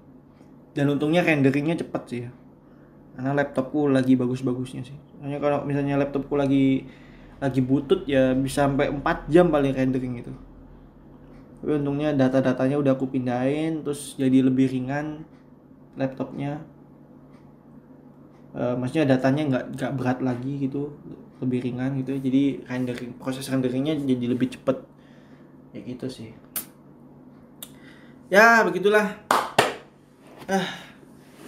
[0.74, 2.30] Dan untungnya renderingnya cepet sih ya.
[3.16, 4.98] Karena laptopku lagi bagus-bagusnya sih.
[5.22, 6.84] Hanya kalau misalnya laptopku lagi
[7.36, 10.32] lagi butut ya bisa sampai 4 jam paling rendering itu
[11.60, 15.24] tapi untungnya data-datanya udah aku pindahin terus jadi lebih ringan
[15.96, 16.64] laptopnya
[18.56, 20.96] uh, maksudnya datanya nggak nggak berat lagi gitu
[21.44, 22.20] lebih ringan gitu ya.
[22.24, 24.80] Jadi rendering proses renderingnya jadi lebih cepet.
[25.76, 26.32] Ya gitu sih.
[28.32, 29.20] Ya begitulah.
[30.48, 30.66] Ah.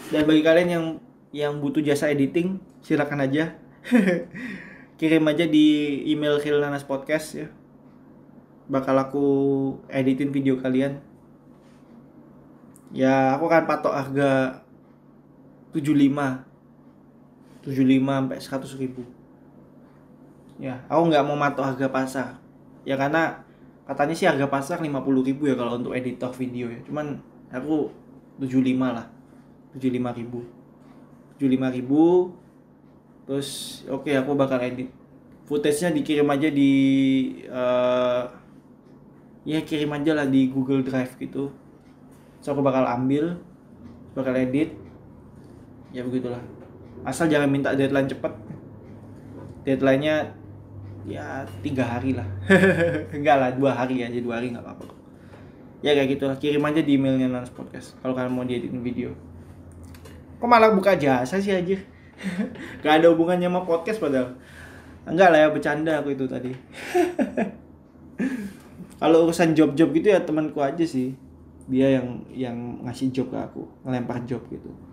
[0.08, 0.84] Dan bagi kalian yang
[1.32, 3.56] yang butuh jasa editing silakan aja.
[4.98, 7.48] Kirim aja di email Khilnanas Podcast ya.
[8.68, 9.26] Bakal aku
[9.88, 11.00] editin video kalian.
[12.92, 14.30] Ya aku akan patok harga
[15.76, 16.47] 75
[17.68, 19.04] 75 sampai 100 ribu.
[20.56, 22.28] Ya aku nggak mau matok harga pasar.
[22.88, 23.44] Ya karena
[23.84, 26.80] katanya sih harga pasar 50 ribu ya kalau untuk editor video ya.
[26.88, 27.20] Cuman
[27.52, 27.92] aku
[28.40, 29.06] 75 lah
[29.76, 30.40] 75 ribu.
[31.36, 32.32] 75 ribu
[33.28, 34.88] terus oke okay, aku bakal edit.
[35.44, 36.72] Footage-nya dikirim aja di
[37.48, 38.24] uh,
[39.48, 41.52] ya kirim aja lah di Google Drive gitu.
[42.40, 43.36] So aku bakal ambil
[44.16, 44.72] bakal edit.
[45.92, 46.57] Ya begitulah
[47.06, 48.32] asal jangan minta deadline cepet.
[49.66, 50.32] Deadline-nya
[51.04, 52.26] ya tiga hari lah.
[53.16, 54.86] Enggak lah dua hari aja dua hari nggak apa-apa.
[55.84, 56.36] Ya kayak gitu lah.
[56.40, 59.12] Kirim aja di emailnya Nanas Podcast kalau kalian mau dieditin video.
[60.38, 61.74] Kok malah buka jasa sih aja
[62.82, 64.34] gak ada hubungannya sama podcast padahal.
[65.06, 66.50] Enggak lah ya bercanda aku itu tadi.
[69.02, 71.14] Kalau urusan job-job gitu ya temanku aja sih.
[71.70, 72.56] Dia yang yang
[72.86, 74.87] ngasih job ke aku ngelempar job gitu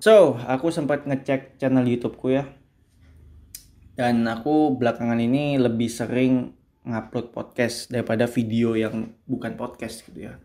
[0.00, 2.44] so aku sempat ngecek channel YouTubeku ya.
[3.96, 6.52] Dan aku belakangan ini lebih sering
[6.84, 10.36] ngupload podcast daripada video yang bukan podcast gitu ya.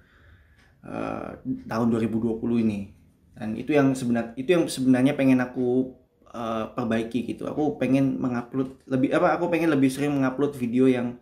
[0.82, 1.38] Uh,
[1.68, 2.96] tahun 2020 ini.
[3.36, 5.94] Dan itu yang sebenarnya itu yang sebenarnya pengen aku
[6.32, 7.46] uh, perbaiki gitu.
[7.46, 11.20] Aku pengen mengupload lebih apa aku pengen lebih sering mengupload video yang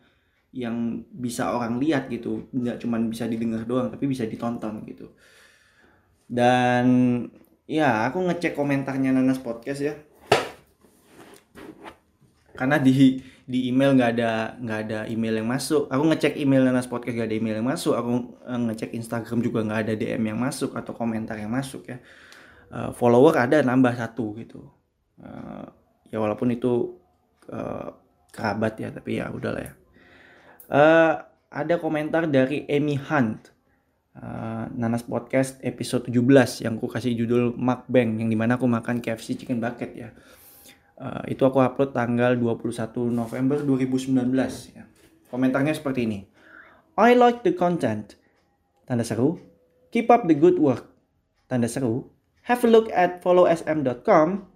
[0.53, 2.45] yang bisa orang lihat gitu.
[2.53, 5.11] Nggak cuma bisa didengar doang tapi bisa ditonton gitu.
[6.29, 6.85] Dan
[7.69, 9.93] ya aku ngecek komentarnya Nanas podcast ya.
[12.57, 15.85] Karena di di email nggak ada nggak ada email yang masuk.
[15.85, 17.93] Aku ngecek email Nanas podcast gak ada email yang masuk.
[17.93, 22.01] Aku eh, ngecek Instagram juga nggak ada DM yang masuk atau komentar yang masuk ya.
[22.69, 24.61] Uh, follower ada nambah satu gitu.
[25.17, 25.65] Uh,
[26.13, 27.01] ya walaupun itu
[27.49, 27.89] uh,
[28.29, 29.73] kerabat ya tapi ya udahlah ya.
[30.69, 31.13] Uh,
[31.49, 33.49] ada komentar dari Amy Hunt
[34.19, 38.99] uh, Nanas Podcast episode 17 yang aku kasih judul Mukbang yang di mana aku makan
[38.99, 40.09] KFC Chicken Bucket ya.
[40.99, 42.67] Uh, itu aku upload tanggal 21
[43.07, 44.19] November 2019
[44.75, 44.83] ya.
[45.31, 46.19] komentarnya seperti ini.
[46.99, 48.19] I like the content.
[48.83, 49.39] Tanda seru.
[49.95, 50.91] Keep up the good work.
[51.47, 52.11] Tanda seru.
[52.49, 54.49] Have a look at followsm.com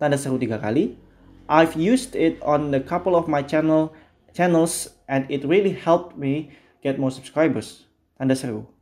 [0.00, 0.96] tanda seru tiga kali.
[1.50, 3.92] I've used it on a couple of my channel
[4.32, 7.90] channels and it really helped me get more subscribers.
[8.16, 8.79] Tanda seru.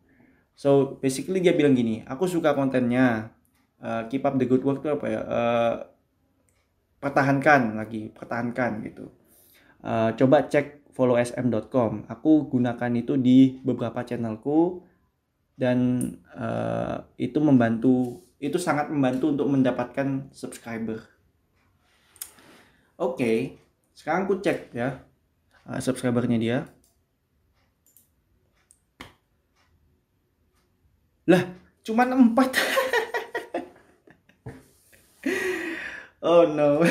[0.58, 3.30] So basically dia bilang gini, aku suka kontennya,
[3.78, 5.20] uh, keep up the good work tuh apa ya?
[5.22, 5.74] Uh,
[6.98, 9.06] pertahankan lagi, pertahankan gitu.
[9.78, 12.10] Uh, coba cek followsm.com.
[12.10, 14.82] Aku gunakan itu di beberapa channelku
[15.54, 21.06] dan uh, itu membantu, itu sangat membantu untuk mendapatkan subscriber.
[22.98, 23.36] Oke, okay,
[23.94, 25.06] sekarang aku cek ya
[25.70, 26.58] uh, subscribernya dia
[31.28, 31.44] lah
[31.84, 32.56] cuman empat.
[36.18, 36.82] Oh no.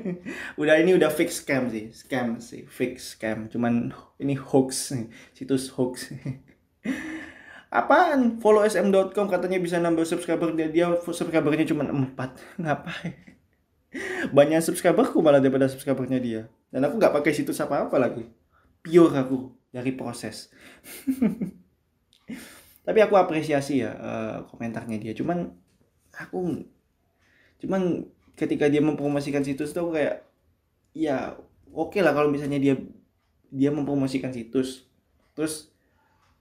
[0.60, 1.88] Udah ini udah fix scam sih.
[1.88, 3.48] Scam sih fix scam.
[3.48, 4.92] Cuman ini hoax
[5.32, 6.12] situs hoax.
[7.74, 8.38] Apaan?
[8.44, 10.52] Follow sm.com katanya bisa nambah subscriber.
[10.52, 12.36] Dia dia subscribernya cuma empat.
[12.62, 13.16] Ngapain?
[14.36, 16.42] Banyak subscriberku malah daripada subscribernya dia.
[16.68, 18.28] Dan aku nggak pakai situs apa apa lagi.
[18.84, 20.52] Pure aku dari proses
[22.84, 25.16] tapi aku apresiasi ya uh, komentarnya dia.
[25.16, 25.48] Cuman
[26.12, 26.68] aku
[27.64, 28.04] cuman
[28.36, 30.20] ketika dia mempromosikan situs tuh kayak
[30.92, 31.32] ya
[31.72, 32.76] oke okay lah kalau misalnya dia
[33.48, 34.84] dia mempromosikan situs.
[35.32, 35.72] Terus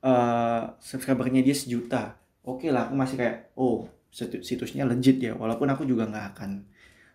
[0.04, 2.20] uh, subscribernya dia sejuta.
[2.44, 3.88] Oke okay lah aku masih kayak oh
[4.44, 5.40] situsnya legit ya.
[5.40, 6.52] Walaupun aku juga nggak akan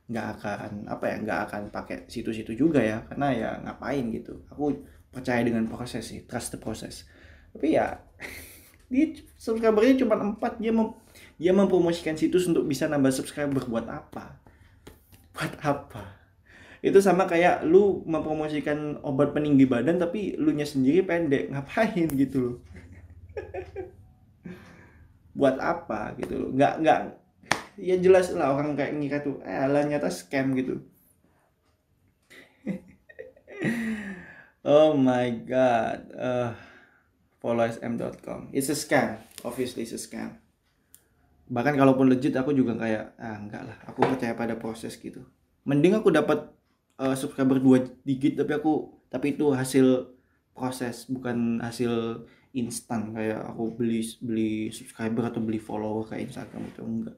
[0.08, 3.04] nggak akan apa ya nggak akan pakai situs itu juga ya.
[3.04, 4.40] Karena ya ngapain gitu.
[4.48, 4.72] Aku
[5.12, 7.04] percaya dengan proses sih trust the process.
[7.52, 7.92] Tapi ya
[8.88, 10.96] di subscribernya cuma empat dia mem
[11.36, 13.60] dia mempromosikan situs untuk bisa nambah subscriber.
[13.68, 14.40] Buat apa?
[15.36, 16.16] Buat apa?
[16.80, 21.52] Itu sama kayak lu mempromosikan obat peninggi badan tapi lu nya sendiri pendek.
[21.52, 22.56] Ngapain gitu loh?
[25.38, 26.50] Buat apa gitu loh?
[26.56, 27.00] Nggak nggak
[27.78, 30.80] ya jelas lah orang kayak ngira tuh eh lah nyata scam gitu.
[34.68, 36.12] Oh my god.
[36.12, 36.52] Uh,
[37.38, 39.18] followsm.com it's a scam.
[39.46, 40.38] Obviously it's a scam.
[41.48, 43.76] Bahkan kalaupun legit aku juga kayak ah enggak lah.
[43.88, 45.24] Aku percaya pada proses gitu.
[45.64, 46.50] Mending aku dapat
[47.00, 50.12] uh, subscriber dua digit tapi aku tapi itu hasil
[50.52, 53.16] proses bukan hasil instan.
[53.16, 57.16] Kayak aku beli beli subscriber atau beli follower kayak Instagram itu enggak.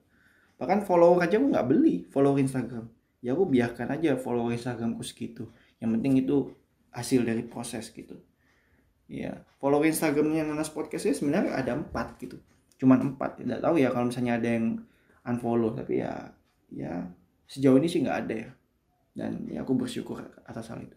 [0.61, 2.87] Bahkan follower aja aku nggak beli follower Instagram.
[3.21, 5.51] Ya aku biarkan aja follower Instagramku segitu.
[5.81, 6.37] Yang penting itu
[6.95, 8.30] hasil dari proses gitu
[9.11, 12.39] ya follower Instagramnya Nanas Podcast ya sebenarnya ada empat gitu
[12.79, 14.67] cuman empat tidak tahu ya kalau misalnya ada yang
[15.27, 16.31] unfollow tapi ya
[16.71, 17.11] ya
[17.51, 18.51] sejauh ini sih nggak ada ya
[19.19, 20.97] dan ya aku bersyukur atas hal itu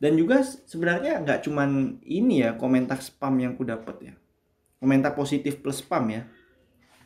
[0.00, 4.14] dan juga sebenarnya nggak cuman ini ya komentar spam yang aku dapat ya
[4.80, 6.24] komentar positif plus spam ya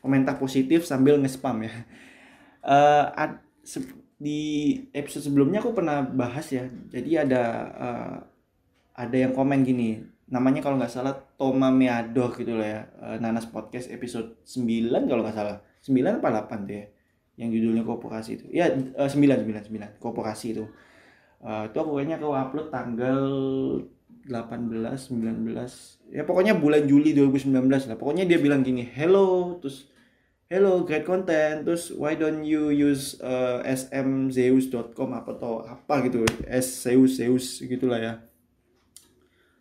[0.00, 1.72] komentar positif sambil nge-spam ya.
[2.62, 3.42] Uh, ad,
[4.18, 6.66] di episode sebelumnya aku pernah bahas ya.
[6.90, 7.42] Jadi ada
[7.76, 8.16] uh,
[8.96, 10.02] ada yang komen gini.
[10.28, 12.80] Namanya kalau nggak salah Toma Meador gitu lah ya.
[13.00, 15.64] Uh, Nanas Podcast episode 9 kalau nggak salah.
[15.84, 16.84] 9 apa 8 deh.
[17.38, 18.44] Yang judulnya kooperasi itu.
[18.52, 20.64] Ya uh, 9 9 9 kooperasi itu.
[21.42, 23.20] uh, itu aku kayaknya aku upload tanggal
[24.28, 29.88] 18 19 ya pokoknya bulan Juli 2019 lah pokoknya dia bilang gini hello terus
[30.52, 36.84] hello great content terus why don't you use uh, smzeus.com apa atau apa gitu s
[36.84, 38.12] zeus zeus gitulah ya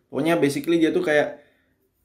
[0.08, 1.40] pokoknya basically dia tuh kayak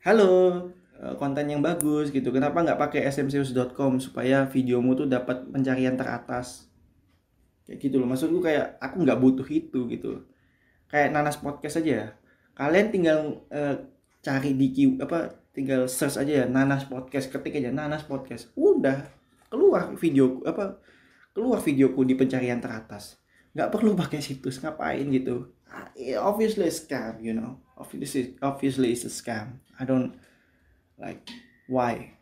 [0.03, 0.67] halo
[0.99, 2.29] uh, konten yang bagus gitu.
[2.29, 6.67] Kenapa nggak pakai smzeus.com supaya videomu tuh dapat pencarian teratas?
[7.63, 8.07] Kayak gitu loh.
[8.07, 10.27] Maksudku kayak aku nggak butuh itu gitu
[10.93, 12.07] kayak nanas podcast aja ya.
[12.53, 13.19] Kalian tinggal
[13.49, 13.81] uh,
[14.21, 14.69] cari di
[15.01, 18.53] apa tinggal search aja ya nanas podcast ketik aja nanas podcast.
[18.53, 19.09] Udah
[19.49, 20.77] keluar video apa
[21.33, 23.17] keluar videoku di pencarian teratas.
[23.57, 25.49] Nggak perlu pakai situs ngapain gitu.
[25.65, 25.89] Ah,
[26.21, 29.61] obviously a scam you know obviously obviously it's a scam.
[29.79, 30.15] I don't
[30.99, 31.25] like
[31.69, 32.15] why?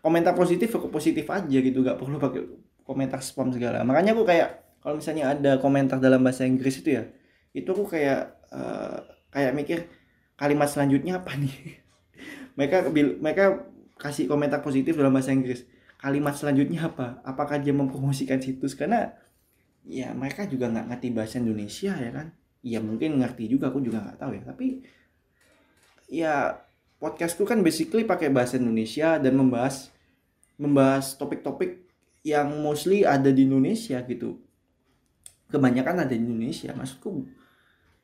[0.00, 1.84] Komentar positif aku positif aja gitu.
[1.84, 2.42] Nggak perlu pakai
[2.82, 3.84] komentar spam segala.
[3.86, 7.04] Makanya aku kayak kalau misalnya ada komentar dalam bahasa Inggris itu ya
[7.52, 9.04] itu aku kayak uh,
[9.34, 9.78] kayak mikir
[10.38, 11.54] kalimat selanjutnya apa nih?
[12.58, 12.90] Mereka
[13.20, 13.44] mereka
[14.00, 15.64] kasih komentar positif dalam bahasa Inggris.
[16.00, 17.20] Kalimat selanjutnya apa?
[17.28, 18.72] Apakah dia mempromosikan situs?
[18.72, 19.12] Karena
[19.84, 24.04] ya mereka juga nggak ngerti bahasa Indonesia ya kan ya mungkin ngerti juga aku juga
[24.04, 24.42] nggak tahu ya.
[24.44, 24.66] Tapi
[26.10, 26.34] ya
[27.00, 29.88] podcastku kan basically pakai bahasa Indonesia dan membahas
[30.60, 31.88] membahas topik-topik
[32.20, 34.36] yang mostly ada di Indonesia gitu.
[35.48, 36.70] Kebanyakan ada di Indonesia.
[36.76, 37.24] Maksudku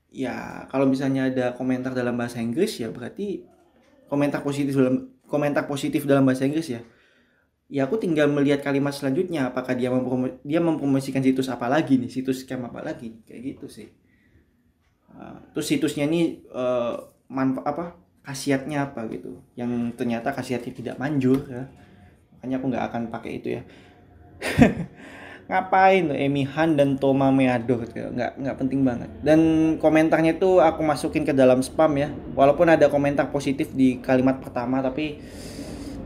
[0.08, 3.44] ya kalau misalnya ada komentar dalam bahasa Inggris ya berarti
[4.08, 6.80] komentar positif dalam komentar positif dalam bahasa Inggris ya.
[7.66, 12.08] Ya aku tinggal melihat kalimat selanjutnya apakah dia mempromo dia mempromosikan situs apa lagi nih?
[12.08, 13.20] Situs scam apa lagi?
[13.26, 14.05] Kayak gitu sih
[15.16, 17.84] uh, terus situsnya ini uh, manfa apa
[18.26, 19.38] khasiatnya apa gitu.
[19.54, 21.70] Yang ternyata khasiatnya tidak manjur ya.
[22.36, 23.62] Makanya aku nggak akan pakai itu ya.
[25.46, 29.10] Ngapain Emi Han dan Toma Meado gitu nggak nggak penting banget.
[29.22, 29.40] Dan
[29.78, 32.10] komentarnya tuh aku masukin ke dalam spam ya.
[32.34, 35.22] Walaupun ada komentar positif di kalimat pertama tapi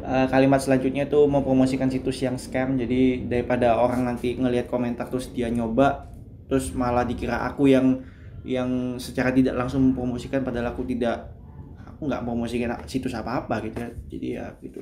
[0.05, 2.77] uh, kalimat selanjutnya tuh mempromosikan situs yang scam.
[2.77, 6.05] Jadi daripada orang nanti ngelihat komentar terus dia nyoba
[6.53, 8.05] terus malah dikira aku yang
[8.45, 11.37] yang secara tidak langsung mempromosikan padahal aku tidak
[11.85, 13.91] aku nggak promosikan situs apa apa gitu ya.
[14.09, 14.81] Jadi ya gitu.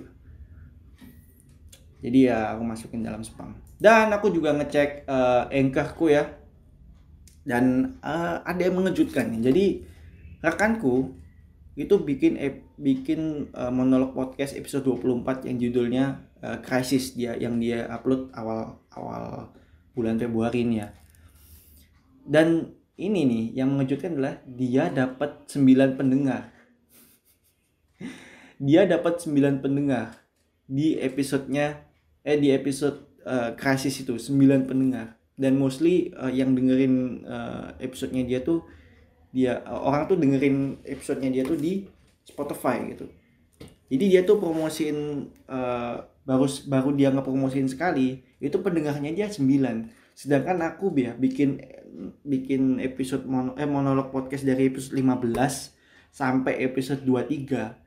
[1.99, 3.59] Jadi ya aku masukin dalam spam.
[3.79, 6.39] Dan aku juga ngecek uh, anchorku ya.
[7.43, 9.83] Dan uh, ada yang mengejutkan jadi
[10.45, 11.17] rekanku
[11.79, 16.05] itu bikin eh, bikin uh, monolog podcast episode 24 yang judulnya
[16.39, 17.19] uh, crisis.
[17.19, 19.55] Dia yang dia upload awal awal
[19.99, 20.95] bulan Februari ini ya.
[22.23, 26.51] Dan ini nih yang mengejutkan adalah dia dapat 9 pendengar.
[28.59, 30.19] Dia dapat 9 pendengar
[30.67, 31.87] di episodenya
[32.27, 35.15] eh di episode uh, krisis itu 9 pendengar.
[35.39, 38.67] Dan mostly uh, yang dengerin uh, episodenya dia tuh
[39.31, 41.87] dia uh, orang tuh dengerin episodenya dia tuh di
[42.27, 43.07] Spotify gitu.
[43.89, 49.49] Jadi dia tuh promosiin uh, baru baru dia ngepromosiin sekali itu pendengarnya dia 9
[50.19, 51.63] sedangkan aku ya bikin
[52.23, 55.75] bikin episode mono, eh, monolog podcast dari episode 15
[56.13, 57.79] sampai episode 23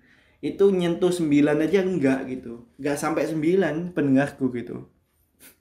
[0.41, 2.65] itu nyentuh 9 aja enggak gitu.
[2.81, 4.89] Enggak sampai 9 pendengarku gitu.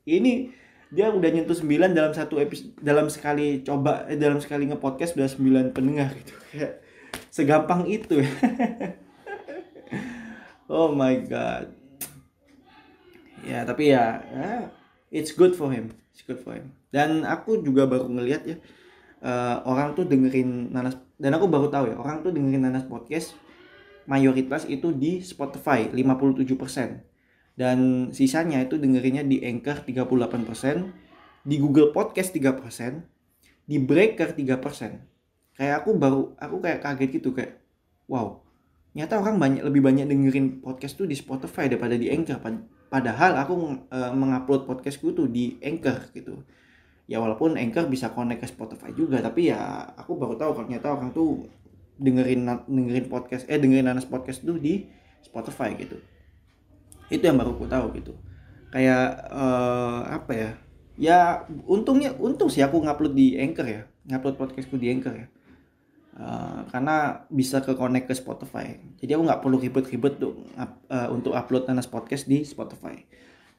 [0.08, 0.52] Ini
[0.88, 5.28] dia udah nyentuh 9 dalam satu episode dalam sekali coba eh, dalam sekali ngepodcast udah
[5.28, 6.32] 9 pendengar gitu.
[6.52, 6.80] Kayak
[7.28, 8.20] segampang itu.
[10.70, 11.74] Oh my god.
[13.42, 14.70] Ya tapi ya, ya
[15.10, 15.90] it's good for him.
[16.14, 18.56] It's good for him dan aku juga baru ngelihat ya
[19.22, 23.34] uh, orang tuh dengerin nanas dan aku baru tahu ya orang tuh dengerin nanas podcast
[24.10, 27.10] mayoritas itu di Spotify 57%
[27.60, 33.04] dan sisanya itu dengerinnya di Anchor 38%, di Google Podcast 3%,
[33.68, 35.60] di Breaker 3%.
[35.60, 37.60] Kayak aku baru aku kayak kaget gitu kayak
[38.08, 38.40] wow.
[38.96, 42.40] Nyata orang banyak lebih banyak dengerin podcast tuh di Spotify daripada di Anchor.
[42.90, 46.42] Padahal aku e, mengupload podcastku tuh di Anchor gitu.
[47.10, 50.94] Ya walaupun Anchor bisa connect ke Spotify juga, tapi ya aku baru tahu kalau nyata
[50.94, 51.42] orang tuh
[51.98, 54.86] dengerin dengerin podcast eh dengerin Nanas podcast tuh di
[55.18, 55.98] Spotify gitu.
[57.10, 58.14] Itu yang baru aku tahu gitu.
[58.70, 60.50] Kayak uh, apa ya?
[60.94, 61.18] Ya
[61.66, 63.82] untungnya untung sih aku ngupload di Anchor ya.
[64.06, 65.26] Ngupload podcastku di Anchor ya.
[66.14, 68.78] Uh, karena bisa ke connect ke Spotify.
[69.02, 73.02] Jadi aku nggak perlu ribet-ribet tuh uh, untuk upload Nanas podcast di Spotify.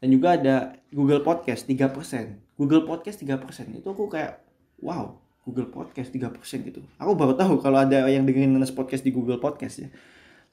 [0.02, 4.46] Dan juga ada Google Podcast 3% Google Podcast 3% itu aku kayak
[4.86, 6.38] wow Google Podcast 3%
[6.70, 6.86] gitu.
[7.02, 9.90] Aku baru tahu kalau ada yang dengerin Nanas podcast di Google Podcast ya.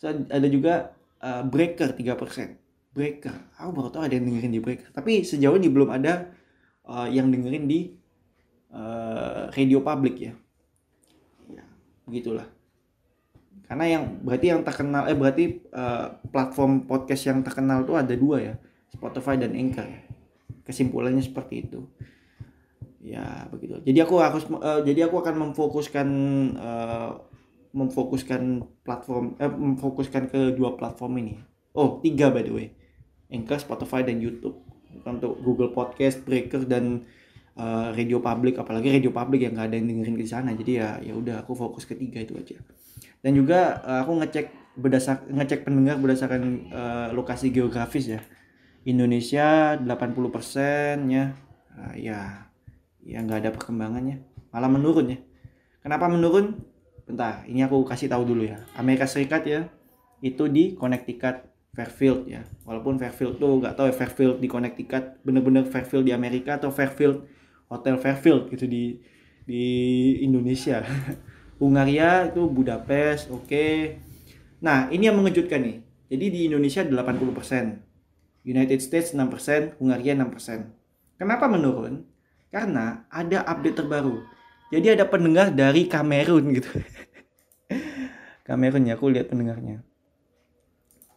[0.01, 3.37] So, ada juga uh, Breaker 3% Breaker.
[3.61, 4.89] Aku baru tahu ada yang dengerin di Breaker.
[4.97, 6.33] Tapi sejauh ini belum ada
[6.89, 7.93] uh, yang dengerin di
[8.73, 10.33] uh, radio public ya.
[11.53, 11.65] Ya
[12.09, 12.49] begitulah.
[13.69, 18.41] Karena yang berarti yang terkenal eh berarti uh, platform podcast yang terkenal tuh ada dua
[18.41, 18.55] ya
[18.89, 20.08] Spotify dan Anchor
[20.69, 21.89] kesimpulannya seperti itu.
[23.01, 23.81] Ya begitu.
[23.81, 26.09] Jadi aku harus uh, jadi aku akan memfokuskan
[26.61, 27.11] uh,
[27.73, 31.35] memfokuskan platform eh, memfokuskan ke dua platform ini.
[31.73, 32.69] Oh tiga by the way.
[33.33, 34.61] Anchor Spotify dan YouTube.
[35.09, 37.09] Untuk Google Podcast Breaker dan
[37.57, 38.61] uh, radio public.
[38.61, 40.53] Apalagi radio public yang nggak ada yang dengerin di sana.
[40.53, 42.61] Jadi ya ya udah aku fokus ketiga itu aja.
[43.25, 44.47] Dan juga uh, aku ngecek
[44.77, 48.21] berdasar ngecek pendengar berdasarkan uh, lokasi geografis ya
[48.89, 51.37] Indonesia 80% ya.
[51.77, 52.49] Uh, ya
[53.05, 54.25] ya nggak ada perkembangannya.
[54.49, 55.19] Malah menurun ya.
[55.85, 56.65] Kenapa menurun?
[57.05, 58.65] Bentar ini aku kasih tahu dulu ya.
[58.77, 59.69] Amerika Serikat ya
[60.25, 61.45] itu di Connecticut
[61.77, 62.43] Fairfield ya.
[62.65, 67.25] Walaupun Fairfield tuh nggak tahu ya Fairfield di Connecticut bener-bener Fairfield di Amerika atau Fairfield
[67.69, 68.99] Hotel Fairfield gitu di
[69.45, 69.65] di
[70.25, 70.83] Indonesia.
[71.61, 73.49] Hungaria itu Budapest, oke.
[73.49, 73.99] Okay.
[74.63, 75.77] Nah, ini yang mengejutkan nih.
[76.09, 77.88] Jadi di Indonesia 80%,
[78.49, 81.21] United States 6%, Hungaria 6%.
[81.21, 82.09] Kenapa menurun?
[82.49, 84.25] Karena ada update terbaru.
[84.73, 86.73] Jadi ada pendengar dari Kamerun gitu.
[88.49, 89.85] Kamerun ya, aku lihat pendengarnya.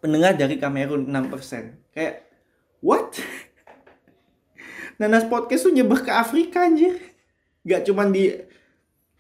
[0.03, 1.95] Pendengar dari Kamerun 6%.
[1.95, 2.28] Kayak,
[2.84, 3.16] what?
[4.99, 6.99] Nanas Podcast tuh nyebar ke Afrika anjir.
[7.64, 8.28] Gak cuman di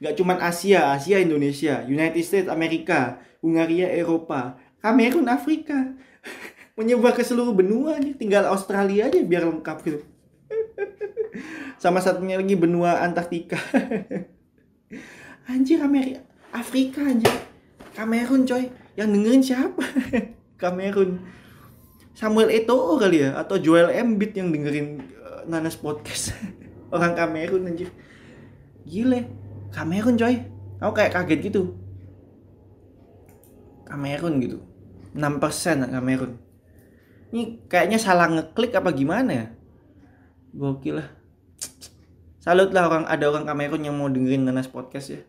[0.01, 5.93] Gak cuman Asia, Asia Indonesia, United States Amerika, Hungaria Eropa, Kamerun Afrika.
[6.79, 9.99] Menyebar ke seluruh benua nih, tinggal Australia aja biar lengkap gitu.
[11.83, 13.59] Sama satunya lagi benua Antartika.
[15.51, 16.23] anjir Amerika,
[16.55, 17.31] Afrika anjir.
[17.91, 19.83] Kamerun coy, yang dengerin siapa?
[20.61, 21.19] Kamerun.
[22.15, 26.35] Samuel Eto'o kali ya atau Joel Embiid yang dengerin uh, Nanas podcast.
[26.93, 27.91] Orang Kamerun anjir.
[28.85, 29.29] Gile
[29.71, 30.35] Kamerun coy
[30.81, 31.77] aku kayak kaget gitu
[33.85, 34.57] Kamerun gitu
[35.13, 36.31] 6% Kamerun
[37.31, 39.47] ini kayaknya salah ngeklik apa gimana ya?
[40.51, 41.09] Gokil lah.
[42.41, 45.21] Salut lah orang ada orang Kamerun yang mau dengerin Nanas podcast ya.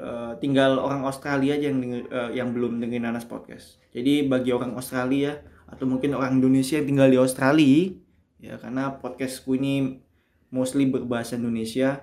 [0.00, 3.82] Uh, tinggal orang Australia aja yang denger, uh, yang belum dengerin Nanas podcast.
[3.90, 7.94] Jadi bagi orang Australia atau mungkin orang Indonesia yang tinggal di Australia
[8.40, 10.00] ya karena podcastku ini
[10.48, 12.00] mostly berbahasa Indonesia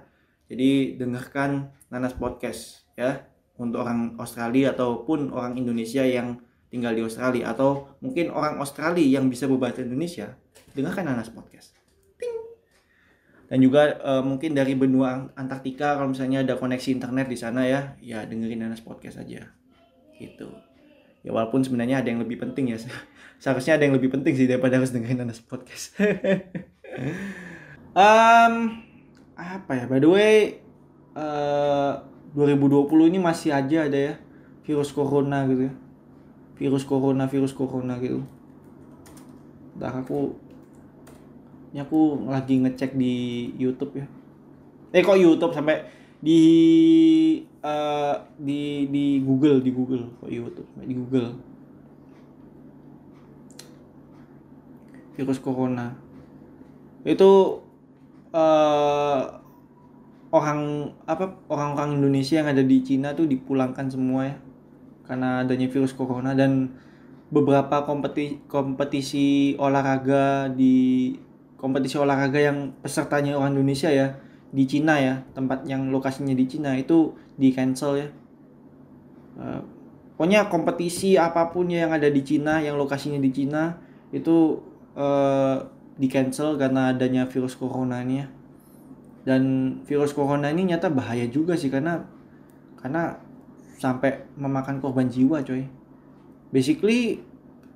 [0.48, 3.28] jadi dengarkan Nanas Podcast ya.
[3.58, 9.32] Untuk orang Australia ataupun orang Indonesia yang tinggal di Australia atau mungkin orang Australia yang
[9.32, 10.36] bisa berbahasa Indonesia
[10.76, 11.74] dengarkan Nanas Podcast.
[12.20, 12.36] Ting.
[13.48, 17.96] Dan juga uh, mungkin dari benua Antartika kalau misalnya ada koneksi internet di sana ya,
[18.04, 19.48] ya dengerin Nanas Podcast aja.
[20.20, 20.50] Gitu.
[21.24, 22.78] Ya walaupun sebenarnya ada yang lebih penting ya.
[23.42, 25.96] Seharusnya ada yang lebih penting sih daripada harus dengerin Nanas Podcast.
[27.98, 28.54] um,
[29.38, 30.38] apa ya by the way
[31.14, 32.02] uh,
[32.34, 34.14] eh, 2020 ini masih aja ada ya
[34.66, 35.74] virus corona gitu ya
[36.58, 38.26] virus corona virus corona gitu.
[39.78, 40.34] Dah aku
[41.72, 43.14] ini aku lagi ngecek di
[43.62, 44.08] YouTube ya.
[44.92, 45.86] Eh kok YouTube sampai
[46.18, 46.40] di
[47.62, 51.30] uh, di di Google di Google kok YouTube di Google.
[55.14, 55.94] Virus corona.
[57.06, 57.62] Itu
[58.34, 59.22] uh,
[60.34, 64.36] orang apa orang-orang Indonesia yang ada di Cina tuh dipulangkan semua ya
[65.08, 66.76] karena adanya virus corona dan
[67.28, 71.12] beberapa kompetisi kompetisi olahraga di
[71.60, 74.16] kompetisi olahraga yang pesertanya orang Indonesia ya
[74.48, 78.10] di Cina ya tempat yang lokasinya di Cina itu di cancel ya.
[79.38, 79.62] Uh,
[80.16, 83.76] pokoknya kompetisi apa pun yang ada di Cina yang lokasinya di Cina
[84.16, 84.64] itu
[84.96, 85.58] uh,
[85.98, 88.28] di cancel karena adanya virus corona ini ya.
[89.28, 89.44] Dan
[89.84, 92.08] virus corona ini nyata bahaya juga sih karena
[92.80, 93.20] karena
[93.78, 95.70] sampai memakan korban jiwa coy.
[96.50, 97.22] Basically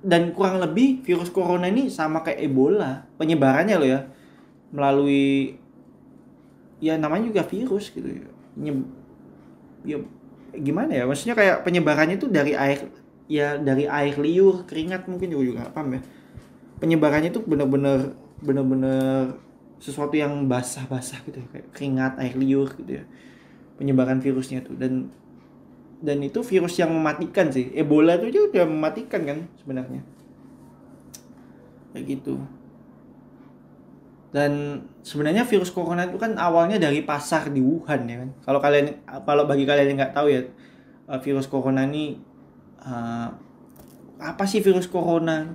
[0.02, 3.06] dan kurang lebih virus corona ini sama kayak Ebola.
[3.16, 4.00] Penyebarannya loh ya.
[4.74, 5.54] Melalui
[6.82, 8.26] ya namanya juga virus gitu ya.
[8.58, 8.72] Nye,
[9.86, 9.96] ya
[10.58, 11.04] gimana ya?
[11.06, 12.90] Maksudnya kayak penyebarannya itu dari air
[13.30, 16.02] ya dari air liur keringat mungkin juga juga paham ya.
[16.82, 19.38] Penyebarannya itu bener-bener bener-bener
[19.78, 23.04] sesuatu yang basah-basah gitu ya, kayak keringat air liur gitu ya.
[23.78, 24.74] Penyebaran virusnya tuh.
[24.74, 25.14] Dan
[26.02, 27.70] dan itu virus yang mematikan sih.
[27.78, 30.02] Ebola itu juga udah mematikan kan sebenarnya.
[31.94, 32.42] Kayak gitu.
[34.34, 38.30] Dan sebenarnya virus corona itu kan awalnya dari pasar di Wuhan ya kan.
[38.42, 38.86] Kalau kalian
[39.22, 40.42] kalau bagi kalian yang nggak tahu ya
[41.06, 42.18] eh, virus corona ini
[42.82, 43.28] uh,
[44.18, 45.54] apa sih virus corona?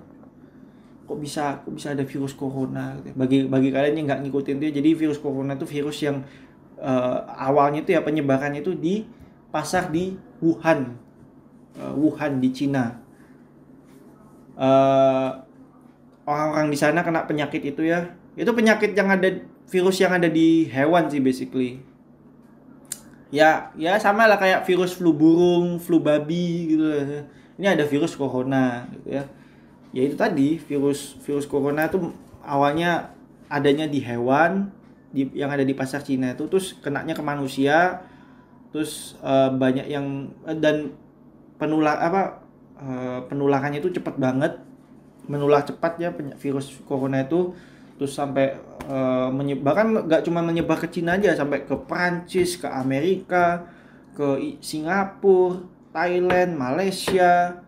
[1.09, 2.95] Kok bisa kok bisa ada virus corona?
[3.17, 6.23] Bagi bagi kalian yang nggak ngikutin dia jadi virus corona itu virus yang
[6.79, 9.03] uh, awalnya itu ya penyebarannya itu di
[9.49, 10.97] pasar di Wuhan.
[11.77, 12.97] Uh, Wuhan di Cina.
[14.57, 15.29] Uh,
[16.27, 18.13] orang-orang di sana kena penyakit itu ya.
[18.35, 19.29] Itu penyakit yang ada
[19.67, 21.81] virus yang ada di hewan sih basically.
[23.27, 26.87] Ya ya sama lah kayak virus flu burung flu babi gitu.
[27.57, 29.23] Ini ada virus corona gitu ya.
[29.95, 32.11] Ya itu tadi virus virus corona itu
[32.43, 33.11] awalnya
[33.47, 34.71] adanya di hewan
[35.11, 38.03] di, yang ada di pasar Cina itu terus kenaknya ke manusia
[38.71, 40.93] terus uh, banyak yang uh, dan
[41.57, 42.21] penular apa
[42.79, 44.59] uh, penularannya itu cepat banget.
[45.27, 47.51] Menular cepat ya virus corona itu.
[47.97, 48.55] Terus sampai
[48.87, 53.65] uh, menyebar kan nggak cuma menyebar ke Cina aja sampai ke Prancis ke Amerika
[54.13, 57.65] ke Singapura Thailand Malaysia.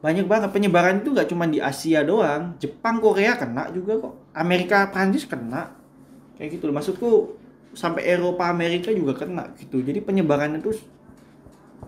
[0.00, 0.50] Banyak banget.
[0.56, 2.56] Penyebaran itu nggak cuma di Asia doang.
[2.56, 4.14] Jepang Korea kena juga kok.
[4.32, 5.76] Amerika Prancis kena.
[6.40, 7.36] Kayak gitu maksudku
[7.76, 9.84] sampai Eropa Amerika juga kena gitu.
[9.84, 10.72] Jadi penyebaran itu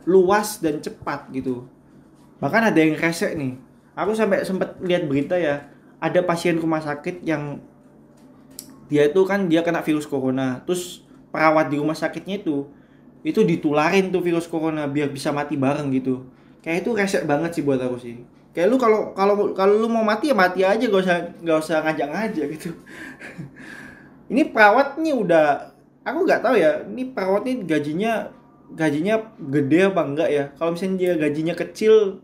[0.05, 1.65] luas dan cepat gitu.
[2.39, 3.57] Bahkan ada yang resek nih.
[3.97, 7.59] Aku sampai sempat lihat berita ya ada pasien rumah sakit yang
[8.87, 10.61] dia itu kan dia kena virus corona.
[10.69, 11.03] Terus
[11.33, 12.69] perawat di rumah sakitnya itu
[13.27, 16.29] itu ditularin tuh virus corona biar bisa mati bareng gitu.
[16.63, 18.21] Kayak itu resek banget sih buat aku sih.
[18.53, 21.77] Kayak lu kalau kalau kalau lu mau mati ya mati aja gak usah gak usah
[21.83, 22.71] ngajak-ngajak gitu.
[24.31, 25.78] Ini perawat nih udah
[26.13, 28.13] aku nggak tahu ya ini perawat nih gajinya
[28.73, 30.45] gajinya gede apa enggak ya?
[30.57, 32.21] Kalau misalnya dia gajinya kecil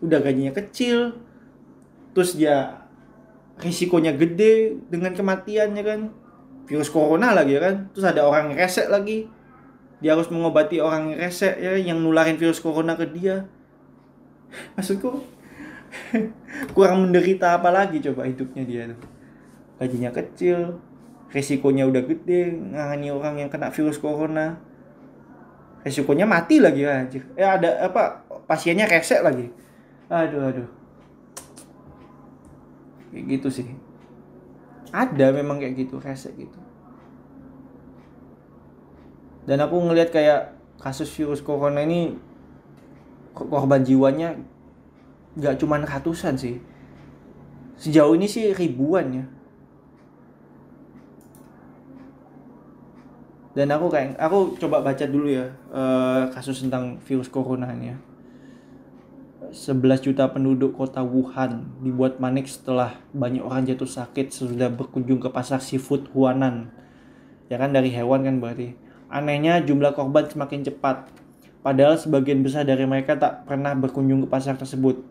[0.00, 1.12] udah gajinya kecil
[2.16, 2.88] terus dia
[3.60, 6.00] risikonya gede dengan kematiannya kan?
[6.66, 7.76] Virus corona lagi ya kan?
[7.94, 9.26] Terus ada orang resek lagi.
[10.00, 13.46] Dia harus mengobati orang resek ya yang nularin virus corona ke dia.
[14.74, 15.22] Maksudku
[16.74, 19.00] kurang menderita apa lagi coba hidupnya dia tuh?
[19.78, 20.89] Gajinya kecil
[21.30, 24.58] resikonya udah gede ngangani orang yang kena virus corona.
[25.80, 29.48] Resikonya mati lagi aja eh ada apa pasiennya resek lagi.
[30.10, 30.68] Aduh aduh.
[33.14, 33.66] Kayak gitu sih.
[34.90, 36.58] Ada memang kayak gitu resek gitu.
[39.46, 42.18] Dan aku ngelihat kayak kasus virus corona ini
[43.32, 44.36] korban jiwanya
[45.38, 46.58] nggak cuma ratusan sih.
[47.80, 49.24] Sejauh ini sih ribuan ya
[53.54, 57.98] dan aku kayak aku coba baca dulu ya uh, kasus tentang virus corona ini ya
[59.50, 65.26] 11 juta penduduk kota Wuhan dibuat panik setelah banyak orang jatuh sakit sesudah berkunjung ke
[65.26, 66.70] pasar seafood Huanan.
[67.50, 68.78] Ya kan dari hewan kan berarti.
[69.10, 71.10] Anehnya jumlah korban semakin cepat.
[71.66, 75.02] Padahal sebagian besar dari mereka tak pernah berkunjung ke pasar tersebut.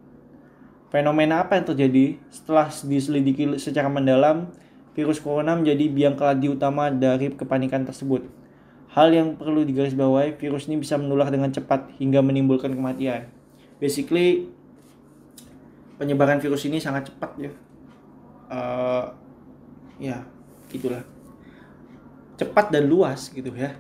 [0.88, 2.16] Fenomena apa yang terjadi?
[2.32, 4.56] Setelah diselidiki secara mendalam,
[5.00, 8.28] virus corona menjadi biang keladi utama dari kepanikan tersebut.
[8.92, 13.32] Hal yang perlu digarisbawahi, virus ini bisa menular dengan cepat hingga menimbulkan kematian.
[13.80, 14.52] Basically
[15.96, 17.52] penyebaran virus ini sangat cepat ya.
[18.52, 19.08] Uh,
[20.04, 20.18] ya
[20.76, 21.06] itulah
[22.36, 23.80] cepat dan luas gitu ya.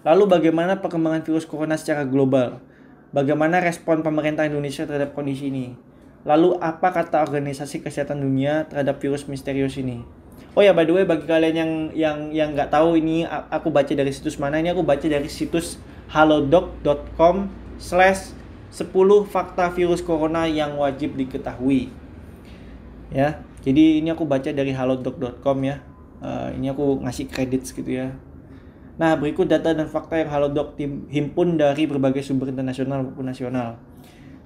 [0.00, 2.64] Lalu bagaimana perkembangan virus corona secara global?
[3.12, 5.76] Bagaimana respon pemerintah Indonesia terhadap kondisi ini?
[6.24, 10.23] Lalu apa kata organisasi kesehatan dunia terhadap virus misterius ini
[10.54, 13.90] Oh ya by the way bagi kalian yang yang yang nggak tahu ini aku baca
[13.90, 15.82] dari situs mana ini aku baca dari situs
[16.14, 17.50] halodoc.com
[17.82, 18.30] slash
[18.70, 18.90] 10
[19.26, 21.90] fakta virus corona yang wajib diketahui.
[23.14, 25.82] Ya, jadi ini aku baca dari halodoc.com ya.
[26.18, 28.14] Uh, ini aku ngasih kredit gitu ya.
[28.94, 33.74] Nah, berikut data dan fakta yang Halodoc tim himpun dari berbagai sumber internasional maupun nasional.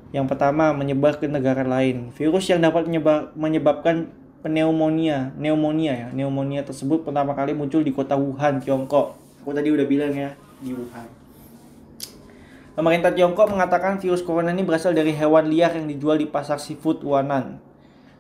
[0.09, 2.09] Yang pertama, menyebar ke negara lain.
[2.17, 4.09] Virus yang dapat menyebab, menyebabkan
[4.43, 6.09] pneumonia, pneumonia ya.
[6.15, 9.19] Pneumonia tersebut pertama kali muncul di kota Wuhan, Tiongkok.
[9.43, 10.31] Aku tadi udah bilang ya,
[10.63, 11.09] di Wuhan.
[12.79, 17.03] Pemerintah Tiongkok mengatakan virus corona ini berasal dari hewan liar yang dijual di pasar seafood
[17.03, 17.59] Wuhan.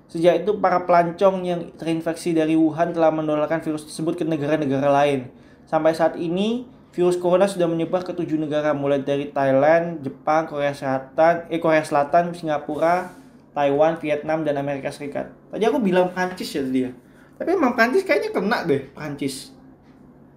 [0.09, 5.29] Sejak itu, para pelancong yang terinfeksi dari Wuhan telah menularkan virus tersebut ke negara-negara lain.
[5.69, 6.65] Sampai saat ini,
[6.97, 11.85] virus corona sudah menyebar ke tujuh negara, mulai dari Thailand, Jepang, Korea Selatan, eh Korea
[11.85, 13.13] Selatan, Singapura,
[13.59, 15.35] Taiwan, Vietnam, dan Amerika Serikat.
[15.51, 16.95] Tadi aku bilang Prancis ya tadi ya.
[17.35, 19.51] Tapi emang Prancis kayaknya kena deh, Prancis.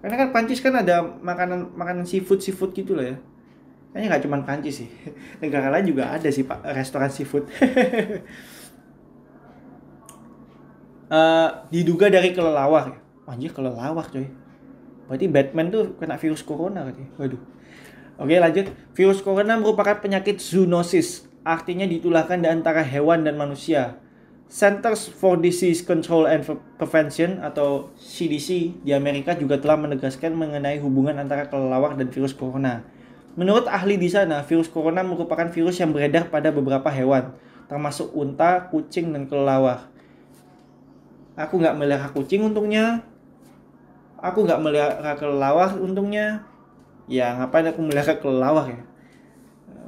[0.01, 3.15] Karena kan Prancis kan ada makanan makanan seafood seafood gitu lah ya.
[3.93, 4.89] Kayaknya nggak cuma Prancis sih.
[5.45, 7.45] Negara lain juga ada sih pak restoran seafood.
[11.13, 12.97] uh, diduga dari kelelawar.
[13.29, 14.25] Anjir kelelawar coy.
[15.05, 17.09] Berarti Batman tuh kena virus corona katanya.
[17.21, 17.41] Waduh.
[18.17, 18.65] Oke lanjut.
[18.97, 21.30] Virus corona merupakan penyakit zoonosis.
[21.41, 23.97] Artinya ditularkan di antara hewan dan manusia.
[24.51, 26.43] Centers for Disease Control and
[26.75, 32.83] Prevention atau CDC di Amerika juga telah menegaskan mengenai hubungan antara kelelawar dan virus corona.
[33.39, 37.31] Menurut ahli di sana, virus corona merupakan virus yang beredar pada beberapa hewan,
[37.71, 39.87] termasuk unta, kucing, dan kelelawar.
[41.39, 43.07] Aku nggak melihara kucing untungnya.
[44.19, 46.43] Aku nggak melihara kelelawar untungnya.
[47.07, 48.83] Ya ngapain aku melihara kelelawar ya?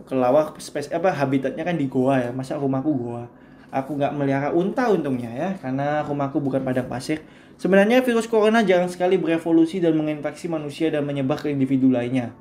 [0.10, 2.30] Kelelawar spes apa habitatnya kan di goa ya.
[2.34, 3.26] Masa rumahku goa?
[3.74, 7.26] Aku nggak melihara unta untungnya ya, karena rumahku bukan padang pasir.
[7.58, 12.34] Sebenarnya virus corona jarang sekali berevolusi dan menginfeksi manusia dan menyebar ke individu lainnya.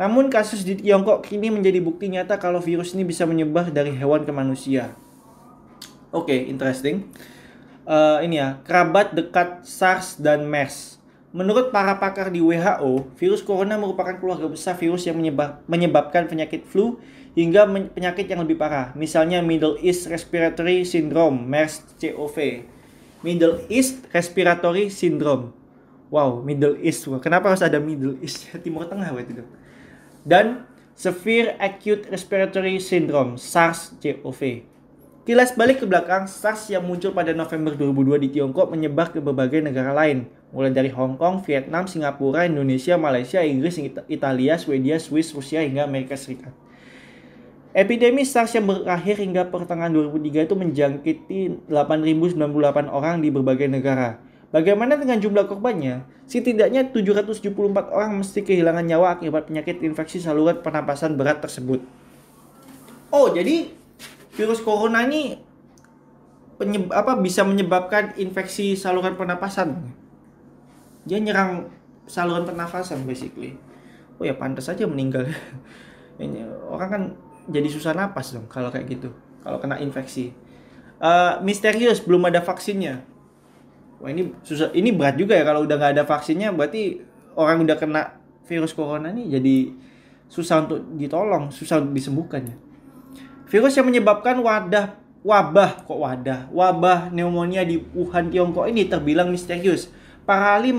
[0.00, 4.24] Namun kasus di Tiongkok kini menjadi bukti nyata kalau virus ini bisa menyebar dari hewan
[4.24, 4.96] ke manusia.
[6.12, 7.08] Oke, okay, interesting.
[7.82, 11.01] Uh, ini ya, kerabat dekat SARS dan MERS.
[11.32, 16.68] Menurut para pakar di WHO, virus corona merupakan keluarga besar virus yang menyebab, menyebabkan penyakit
[16.68, 17.00] flu
[17.32, 17.64] hingga
[17.96, 22.36] penyakit yang lebih parah, misalnya Middle East Respiratory Syndrome (MERS-CoV).
[23.24, 25.56] Middle East Respiratory Syndrome.
[26.12, 27.08] Wow, Middle East.
[27.24, 28.52] Kenapa harus ada Middle East?
[28.64, 29.44] Timur Tengah berarti itu.
[30.28, 34.71] Dan Severe Acute Respiratory Syndrome (SARS-CoV).
[35.22, 39.62] Kilas balik ke belakang, SARS yang muncul pada November 2002 di Tiongkok menyebar ke berbagai
[39.62, 43.78] negara lain, mulai dari Hong Kong, Vietnam, Singapura, Indonesia, Malaysia, Inggris,
[44.10, 46.50] Italia, Swedia, Swiss, Rusia, hingga Amerika Serikat.
[47.70, 54.18] Epidemi SARS yang berakhir hingga pertengahan 2003 itu menjangkiti 8.098 orang di berbagai negara.
[54.50, 56.02] Bagaimana dengan jumlah korbannya?
[56.26, 61.78] Setidaknya 774 orang mesti kehilangan nyawa akibat penyakit infeksi saluran pernapasan berat tersebut.
[63.14, 63.81] Oh, jadi
[64.32, 65.38] virus corona ini
[66.56, 69.92] penyeb apa bisa menyebabkan infeksi saluran pernapasan.
[71.04, 71.68] Dia nyerang
[72.08, 73.54] saluran pernapasan basically.
[74.16, 75.28] Oh ya pantas saja meninggal.
[76.72, 77.02] Orang kan
[77.48, 79.10] jadi susah napas dong kalau kayak gitu
[79.42, 80.30] kalau kena infeksi
[81.02, 83.02] uh, misterius belum ada vaksinnya
[83.98, 87.02] wah ini susah ini berat juga ya kalau udah nggak ada vaksinnya berarti
[87.34, 88.02] orang udah kena
[88.46, 89.56] virus corona nih jadi
[90.30, 92.56] susah untuk ditolong susah untuk disembuhkan ya
[93.52, 99.92] virus yang menyebabkan wadah wabah kok wadah wabah pneumonia di Wuhan Tiongkok ini terbilang misterius
[100.22, 100.70] Para ahli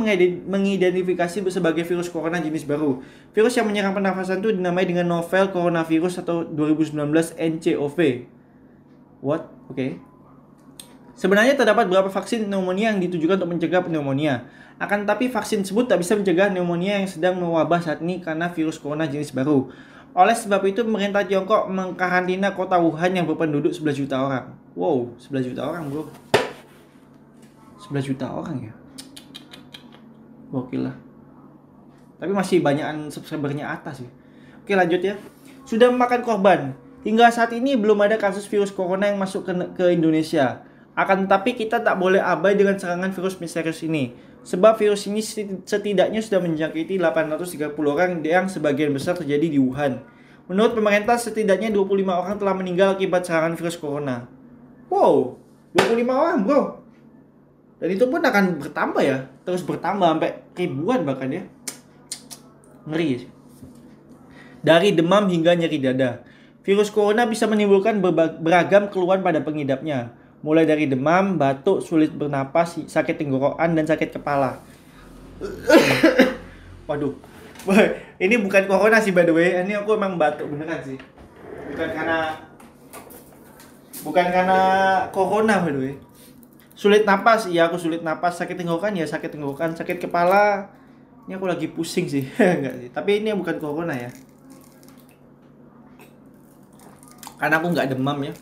[0.48, 3.04] mengidentifikasi sebagai virus corona jenis baru.
[3.36, 6.96] Virus yang menyerang pernafasan itu dinamai dengan novel coronavirus atau 2019
[7.36, 8.00] NCOV.
[9.20, 9.52] What?
[9.68, 9.76] Oke.
[9.76, 9.92] Okay.
[11.20, 14.48] Sebenarnya terdapat beberapa vaksin pneumonia yang ditujukan untuk mencegah pneumonia.
[14.80, 18.80] Akan tetapi vaksin tersebut tak bisa mencegah pneumonia yang sedang mewabah saat ini karena virus
[18.80, 19.68] corona jenis baru.
[20.14, 24.54] Oleh sebab itu, pemerintah Tiongkok mengkarantina kota Wuhan yang berpenduduk 11 juta orang.
[24.78, 26.06] Wow, 11 juta orang bro.
[27.82, 28.74] 11 juta orang ya?
[30.54, 30.96] Gokil lah.
[32.22, 34.10] Tapi masih banyakan subscribernya atas sih
[34.64, 35.16] oke lanjut ya.
[35.68, 36.60] Sudah memakan korban.
[37.04, 40.64] Hingga saat ini belum ada kasus virus corona yang masuk ke, ke Indonesia.
[40.96, 45.24] Akan tetapi kita tak boleh abai dengan serangan virus misterius ini sebab virus ini
[45.64, 50.04] setidaknya sudah menjangkiti 830 orang yang sebagian besar terjadi di Wuhan
[50.52, 54.28] Menurut pemerintah, setidaknya 25 orang telah meninggal akibat serangan virus corona.
[54.92, 55.40] Wow,
[55.72, 56.62] 25 orang bro.
[57.80, 59.18] Dan itu pun akan bertambah ya,
[59.48, 61.44] terus bertambah sampai ribuan bahkan ya.
[62.84, 63.32] Ngeri.
[64.64, 66.24] Dari demam hingga nyeri dada.
[66.64, 68.00] Virus corona bisa menimbulkan
[68.40, 74.60] beragam keluhan pada pengidapnya, mulai dari demam, batuk, sulit bernapas, sakit tenggorokan, dan sakit kepala.
[76.88, 77.16] Waduh,
[78.20, 81.00] ini bukan corona sih by the way, ini aku emang batuk beneran sih.
[81.72, 82.44] Bukan karena
[84.04, 84.60] bukan karena
[85.16, 85.96] corona by the way.
[86.76, 88.36] Sulit napas iya aku sulit napas.
[88.36, 89.80] Sakit tenggorokan ya sakit tenggorokan.
[89.80, 90.68] Sakit kepala
[91.24, 92.28] ini aku lagi pusing sih.
[92.60, 92.90] Enggak sih.
[92.92, 94.12] Tapi ini bukan corona ya.
[97.40, 98.36] Karena aku nggak demam ya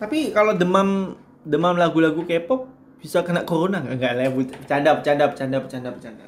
[0.00, 1.14] tapi kalau demam
[1.44, 2.66] demam lagu-lagu K-pop
[2.98, 6.26] bisa kena corona nggak nggak lah bercanda bercanda bercanda bercanda bercanda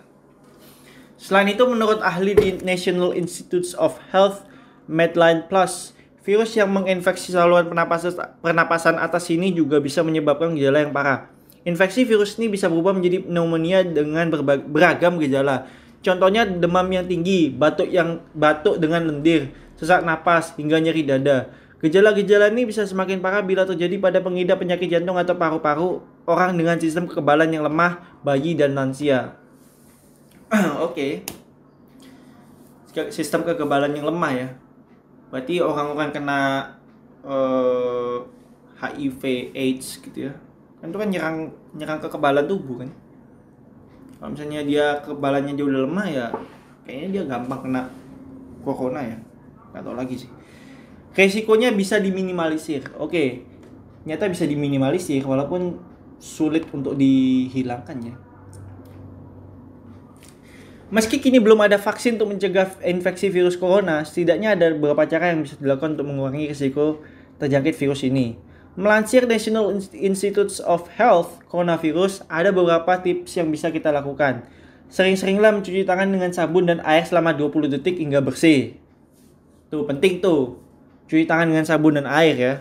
[1.16, 4.44] selain itu menurut ahli di National Institutes of Health
[4.84, 10.94] Medline Plus Virus yang menginfeksi saluran pernapasan, pernapasan atas ini juga bisa menyebabkan gejala yang
[10.94, 11.26] parah.
[11.66, 14.30] Infeksi virus ini bisa berubah menjadi pneumonia dengan
[14.70, 15.66] beragam gejala.
[15.98, 21.50] Contohnya demam yang tinggi, batuk yang batuk dengan lendir, sesak napas, hingga nyeri dada.
[21.82, 25.98] Gejala-gejala ini bisa semakin parah bila terjadi pada pengidap penyakit jantung atau paru-paru,
[26.30, 29.34] orang dengan sistem kekebalan yang lemah, bayi dan lansia.
[30.78, 31.26] Oke.
[32.94, 33.10] Okay.
[33.10, 34.48] Sistem kekebalan yang lemah ya
[35.32, 36.40] berarti orang-orang kena
[37.24, 39.22] uh, eh, HIV
[39.56, 40.32] AIDS gitu ya
[40.84, 41.36] kan itu kan nyerang
[41.72, 42.92] nyerang kekebalan tubuh kan
[44.20, 46.26] kalau misalnya dia kekebalannya jauh lemah ya
[46.84, 47.82] kayaknya dia gampang kena
[48.60, 49.16] corona ya
[49.72, 50.30] nggak tahu lagi sih
[51.12, 52.92] resikonya bisa diminimalisir.
[52.96, 53.44] Oke,
[54.04, 55.78] nyata bisa diminimalisir walaupun
[56.22, 58.14] sulit untuk dihilangkan ya.
[60.92, 65.40] Meski kini belum ada vaksin untuk mencegah infeksi virus corona, setidaknya ada beberapa cara yang
[65.40, 67.00] bisa dilakukan untuk mengurangi risiko
[67.40, 68.36] terjangkit virus ini.
[68.76, 74.44] Melansir National Institutes of Health coronavirus, ada beberapa tips yang bisa kita lakukan.
[74.92, 78.76] Sering-seringlah mencuci tangan dengan sabun dan air selama 20 detik hingga bersih.
[79.72, 80.60] Tuh penting tuh.
[81.12, 82.54] Cuci tangan dengan sabun dan air ya.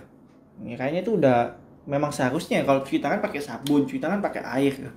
[0.60, 1.56] Ini kayaknya itu udah
[1.88, 4.91] memang seharusnya kalau cuci tangan pakai sabun, cuci tangan pakai air.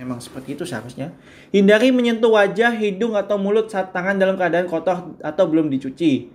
[0.00, 1.12] Memang seperti itu seharusnya.
[1.52, 6.32] Hindari menyentuh wajah, hidung atau mulut saat tangan dalam keadaan kotor atau belum dicuci.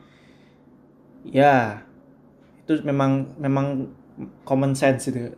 [1.34, 1.82] Ya,
[2.62, 3.90] itu memang memang
[4.46, 5.34] common sense itu.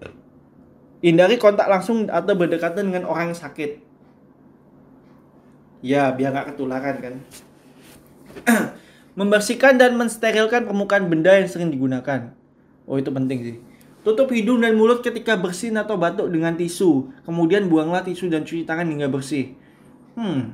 [0.99, 3.79] Hindari kontak langsung atau berdekatan dengan orang sakit.
[5.87, 7.15] Ya, biar nggak ketularan kan.
[9.17, 12.37] Membersihkan dan mensterilkan permukaan benda yang sering digunakan.
[12.85, 13.57] Oh, itu penting sih.
[14.05, 17.09] Tutup hidung dan mulut ketika bersin atau batuk dengan tisu.
[17.25, 19.57] Kemudian buanglah tisu dan cuci tangan hingga bersih.
[20.13, 20.53] Hmm.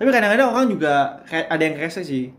[0.00, 2.32] Tapi kadang-kadang orang juga ada yang rese sih.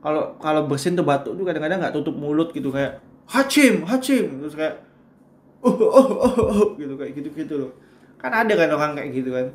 [0.00, 4.56] Kalau kalau bersin tuh batuk tuh kadang-kadang nggak tutup mulut gitu kayak hacim, hacim terus
[4.56, 4.80] kayak
[5.60, 7.70] oh oh oh, oh, oh gitu kayak gitu-gitu loh.
[8.16, 9.52] Kan ada kan orang kayak gitu kan.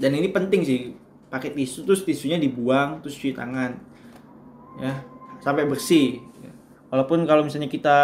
[0.00, 0.80] Dan ini penting sih.
[1.28, 3.76] Pakai tisu terus tisunya dibuang terus cuci tangan.
[4.78, 5.02] Ya,
[5.42, 6.22] sampai bersih
[6.88, 7.96] walaupun kalau misalnya kita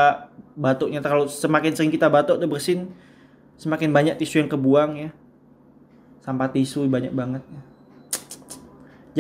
[0.54, 2.92] batuknya terlalu semakin sering kita batuk tuh bersin
[3.56, 5.10] semakin banyak tisu yang kebuang ya
[6.24, 7.62] sampah tisu banyak banget ya.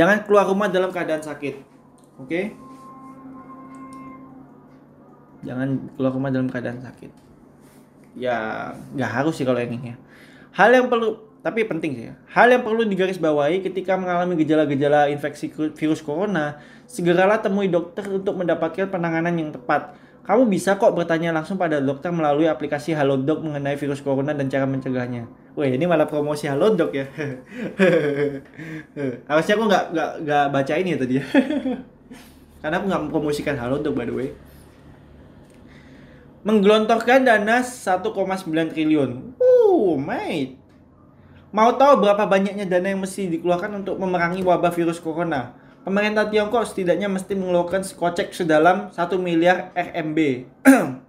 [0.04, 1.54] jangan keluar rumah dalam keadaan sakit
[2.20, 2.44] oke okay?
[5.44, 7.12] jangan keluar rumah dalam keadaan sakit
[8.14, 9.96] ya nggak harus sih kalau ini ya
[10.54, 12.08] hal yang perlu tapi penting sih.
[12.32, 16.56] Hal yang perlu digarisbawahi ketika mengalami gejala-gejala infeksi virus corona,
[16.88, 19.92] segeralah temui dokter untuk mendapatkan penanganan yang tepat.
[20.24, 24.64] Kamu bisa kok bertanya langsung pada dokter melalui aplikasi Halodoc mengenai virus corona dan cara
[24.64, 25.28] mencegahnya.
[25.52, 27.12] Wah ini malah promosi Halodoc ya.
[29.28, 31.14] Harusnya aku nggak nggak nggak baca ini ya tadi.
[32.64, 34.28] Karena aku nggak mempromosikan Halodoc by the way.
[36.40, 38.00] Menggelontorkan dana 1,9
[38.72, 39.36] triliun.
[39.36, 40.63] Uh, mate
[41.54, 45.54] Mau tahu berapa banyaknya dana yang mesti dikeluarkan untuk memerangi wabah virus corona?
[45.86, 50.18] Pemerintah Tiongkok setidaknya mesti mengeluarkan kocek sedalam 1 miliar RMB.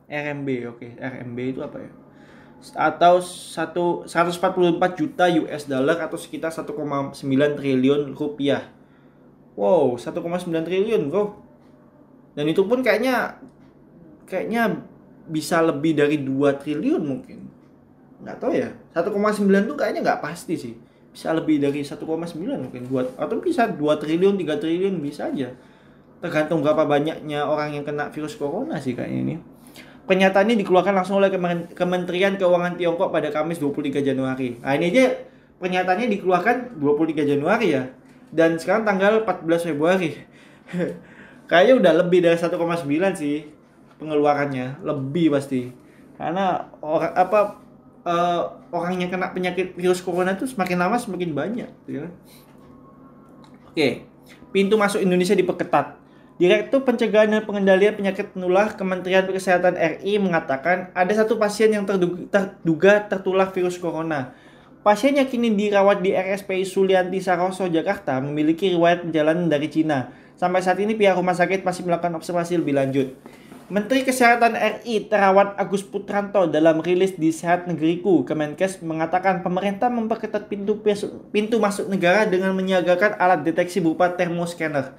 [0.06, 0.78] RMB, oke.
[0.78, 0.92] Okay.
[1.02, 1.90] RMB itu apa ya?
[2.78, 6.70] Atau 1, 144 juta US dollar atau sekitar 1,9
[7.58, 8.70] triliun rupiah.
[9.58, 10.14] Wow, 1,9
[10.62, 11.42] triliun, bro.
[12.38, 13.42] Dan itu pun kayaknya
[14.30, 14.86] kayaknya
[15.26, 17.55] bisa lebih dari 2 triliun mungkin
[18.24, 18.70] nggak tahu ya.
[18.96, 20.74] 1,9 tuh kayaknya nggak pasti sih.
[21.12, 22.04] Bisa lebih dari 1,9
[22.38, 25.52] mungkin buat atau bisa 2 triliun 3 triliun bisa aja.
[26.20, 29.36] Tergantung berapa banyaknya orang yang kena virus corona sih kayaknya ini.
[30.06, 31.34] Pernyataan ini dikeluarkan langsung oleh
[31.74, 34.54] Kementerian Keuangan Tiongkok pada Kamis 23 Januari.
[34.62, 35.18] Nah ini aja
[35.58, 37.90] pernyataannya dikeluarkan 23 Januari ya.
[38.30, 40.14] Dan sekarang tanggal 14 Februari.
[41.50, 42.54] Kayaknya udah lebih dari 1,9
[43.18, 43.50] sih
[43.98, 44.86] pengeluarannya.
[44.86, 45.74] Lebih pasti.
[46.22, 47.40] Karena orang apa
[48.06, 52.06] uh, orang yang kena penyakit virus corona itu semakin lama semakin banyak ya.
[53.74, 54.08] Oke,
[54.56, 56.06] pintu masuk Indonesia diperketat.
[56.36, 62.28] Direktur Pencegahan dan Pengendalian Penyakit Menular Kementerian Kesehatan RI mengatakan ada satu pasien yang terduga,
[62.28, 64.36] terduga tertular virus corona.
[64.84, 70.12] Pasien yang kini dirawat di RSPI Sulianti Saroso, Jakarta memiliki riwayat perjalanan dari Cina.
[70.36, 73.16] Sampai saat ini pihak rumah sakit masih melakukan observasi lebih lanjut.
[73.66, 80.46] Menteri Kesehatan RI Terawan Agus Putranto dalam rilis di Sehat Negeriku Kemenkes mengatakan pemerintah memperketat
[80.46, 80.78] pintu
[81.34, 84.94] pintu masuk negara dengan menyiagakan alat deteksi berupa thermoscanner.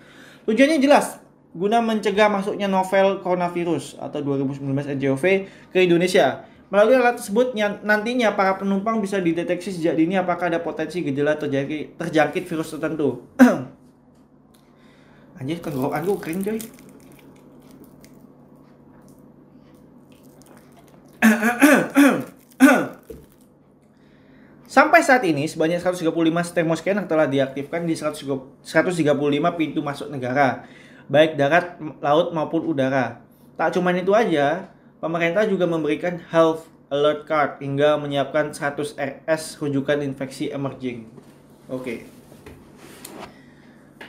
[0.50, 1.22] Tujuannya jelas,
[1.54, 5.24] guna mencegah masuknya novel coronavirus atau 2019 NCOV
[5.70, 6.42] ke Indonesia.
[6.66, 7.54] Melalui alat tersebut
[7.86, 13.30] nantinya para penumpang bisa dideteksi sejak dini apakah ada potensi gejala terjangkit, terjangkit virus tertentu.
[15.38, 16.85] Anjir, tenggorokanku kering coy.
[24.76, 26.12] Sampai saat ini sebanyak 135
[26.52, 28.60] thermoscanner telah diaktifkan di 135
[29.56, 30.68] pintu masuk negara,
[31.08, 33.24] baik darat, laut maupun udara.
[33.56, 34.68] Tak cuma itu aja,
[35.00, 41.08] pemerintah juga memberikan health alert card hingga menyiapkan 100 RS rujukan infeksi emerging.
[41.72, 41.80] Oke.
[41.80, 41.98] Okay.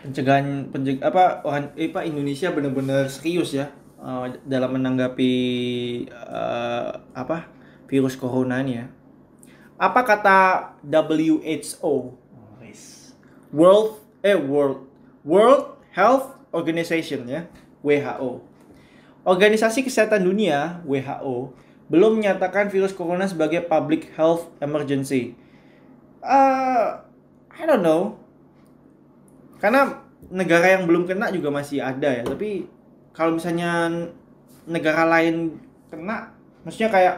[0.03, 3.71] Pencegahan penceg apa orang eh, Pak Indonesia benar-benar serius ya
[4.01, 5.33] uh, dalam menanggapi
[6.11, 7.49] uh, apa
[7.87, 8.87] virus corona ini ya
[9.77, 10.37] apa kata
[10.81, 12.17] WHO?
[13.47, 14.89] World eh World
[15.21, 17.45] World Health Organization ya.
[17.85, 18.41] WHO.
[19.27, 21.53] Organisasi Kesehatan Dunia (WHO)
[21.87, 25.37] belum menyatakan virus corona sebagai public health emergency.
[26.19, 26.99] Uh,
[27.53, 28.19] I don't know.
[29.61, 32.67] Karena negara yang belum kena juga masih ada ya, tapi
[33.17, 33.89] kalau misalnya
[34.69, 35.57] negara lain
[35.89, 36.29] kena,
[36.61, 37.15] maksudnya kayak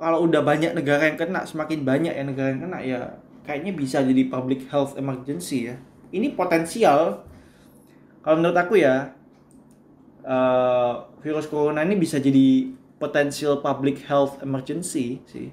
[0.00, 3.00] kalau udah banyak negara yang kena, semakin banyak ya negara yang kena ya
[3.44, 5.76] kayaknya bisa jadi public health emergency ya.
[6.16, 7.28] Ini potensial
[8.24, 9.12] kalau menurut aku ya
[10.24, 15.52] uh, virus corona ini bisa jadi potential public health emergency sih.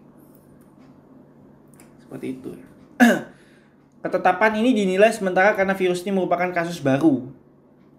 [1.99, 2.55] Seperti itu.
[4.07, 7.27] Ketetapan ini dinilai sementara karena virus ini merupakan kasus baru.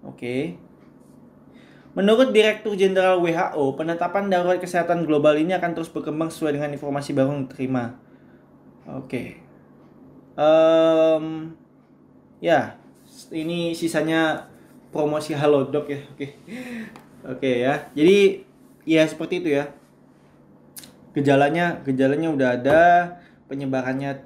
[0.01, 0.17] Oke.
[0.17, 0.43] Okay.
[1.95, 7.15] Menurut Direktur Jenderal WHO, penetapan darurat kesehatan global ini akan terus berkembang sesuai dengan informasi
[7.15, 7.95] baru yang diterima.
[8.91, 9.07] Oke.
[9.07, 9.29] Okay.
[10.35, 11.55] Um,
[12.43, 12.75] ya,
[13.31, 14.51] ini sisanya
[14.91, 16.03] promosi Halodoc ya.
[16.11, 16.35] Oke.
[17.25, 17.87] Oke ya.
[17.95, 18.43] Jadi
[18.83, 19.71] ya seperti itu ya.
[21.15, 22.83] Gejalanya gejalanya udah ada,
[23.47, 24.19] penyebarannya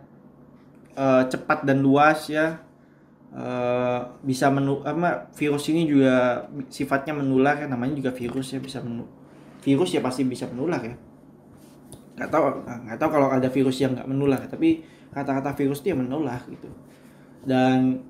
[0.96, 2.64] uh, cepat dan luas ya.
[3.28, 8.80] Uh, bisa menu apa virus ini juga sifatnya menular ya namanya juga virus ya bisa
[8.80, 9.04] menu
[9.60, 10.96] virus ya pasti bisa menular ya.
[12.16, 14.80] Nggak tahu nggak tahu kalau ada virus yang nggak menular tapi
[15.12, 16.72] kata-kata virus dia menular gitu.
[17.44, 18.00] Dan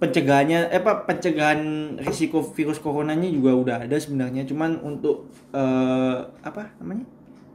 [0.00, 1.60] pencegahannya eh apa pencegahan
[2.00, 7.04] risiko virus coronanya juga udah ada sebenarnya cuman untuk uh, apa namanya?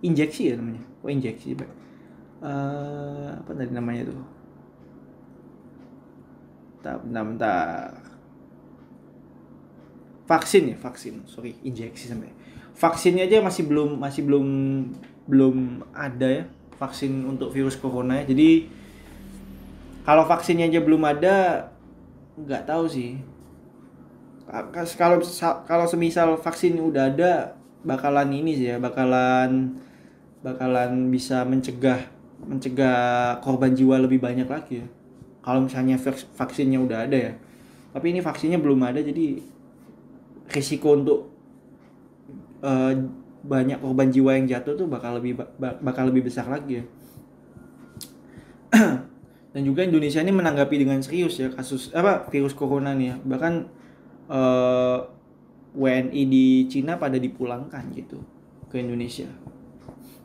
[0.06, 1.58] Injeksi ya namanya oh injeksi
[2.44, 4.20] uh, apa tadi namanya tuh
[6.84, 7.90] tak bentar, bentar.
[10.28, 11.24] Vaksin ya vaksin.
[11.26, 12.36] Sorry injeksi sampai.
[12.76, 14.48] Vaksinnya aja masih belum masih belum
[15.24, 16.46] belum ada ya
[16.76, 18.36] vaksin untuk virus corona ya.
[18.36, 18.68] jadi
[20.04, 21.70] kalau vaksinnya aja belum ada
[22.36, 23.24] nggak tahu sih.
[25.00, 25.24] Kalau
[25.64, 27.56] kalau semisal vaksin udah ada
[27.88, 29.80] bakalan ini sih ya bakalan
[30.44, 32.12] bakalan bisa mencegah
[32.44, 34.88] mencegah korban jiwa lebih banyak lagi ya
[35.44, 36.00] kalau misalnya
[36.40, 37.34] vaksinnya udah ada ya.
[37.92, 39.44] Tapi ini vaksinnya belum ada jadi
[40.50, 41.20] risiko untuk
[42.64, 42.94] uh,
[43.44, 46.86] banyak korban jiwa yang jatuh tuh bakal lebih bakal lebih besar lagi ya.
[49.54, 53.16] Dan juga Indonesia ini menanggapi dengan serius ya kasus apa virus corona nih ya.
[53.22, 53.54] Bahkan
[54.32, 55.00] uh, eh,
[55.78, 58.24] WNI di Cina pada dipulangkan gitu
[58.72, 59.30] ke Indonesia.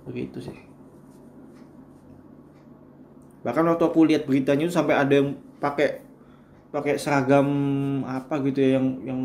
[0.09, 0.68] Begitu sih
[3.47, 6.03] bahkan waktu aku lihat beritanya itu sampai ada yang pakai
[6.69, 7.49] pakai seragam
[8.05, 9.21] apa gitu ya yang yang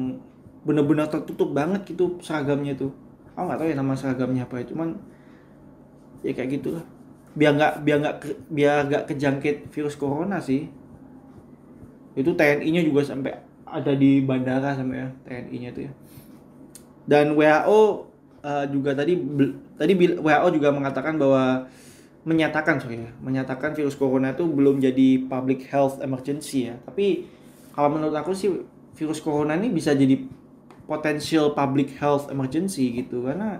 [0.63, 2.93] benar-benar tertutup banget gitu seragamnya tuh
[3.33, 4.89] aku nggak tahu ya nama seragamnya apa ya cuman
[6.23, 6.85] ya kayak gitulah.
[7.35, 8.15] Biar nggak biar nggak
[8.49, 10.71] biar nggak kejangkit virus corona sih.
[12.15, 13.35] Itu TNI-nya juga sampai
[13.67, 15.91] ada di bandara sampai ya TNI-nya itu ya.
[17.03, 17.81] Dan WHO
[18.45, 19.19] uh, juga tadi
[19.75, 21.67] tadi WHO juga mengatakan bahwa
[22.23, 26.75] menyatakan sorry ya menyatakan virus corona itu belum jadi public health emergency ya.
[26.87, 27.27] Tapi
[27.75, 28.63] kalau menurut aku sih
[28.95, 30.15] virus corona ini bisa jadi
[30.87, 33.27] potential public health emergency gitu.
[33.27, 33.59] Karena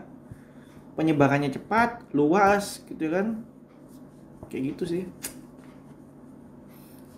[0.95, 3.44] penyebarannya cepat luas gitu kan.
[4.48, 5.03] Kayak gitu sih.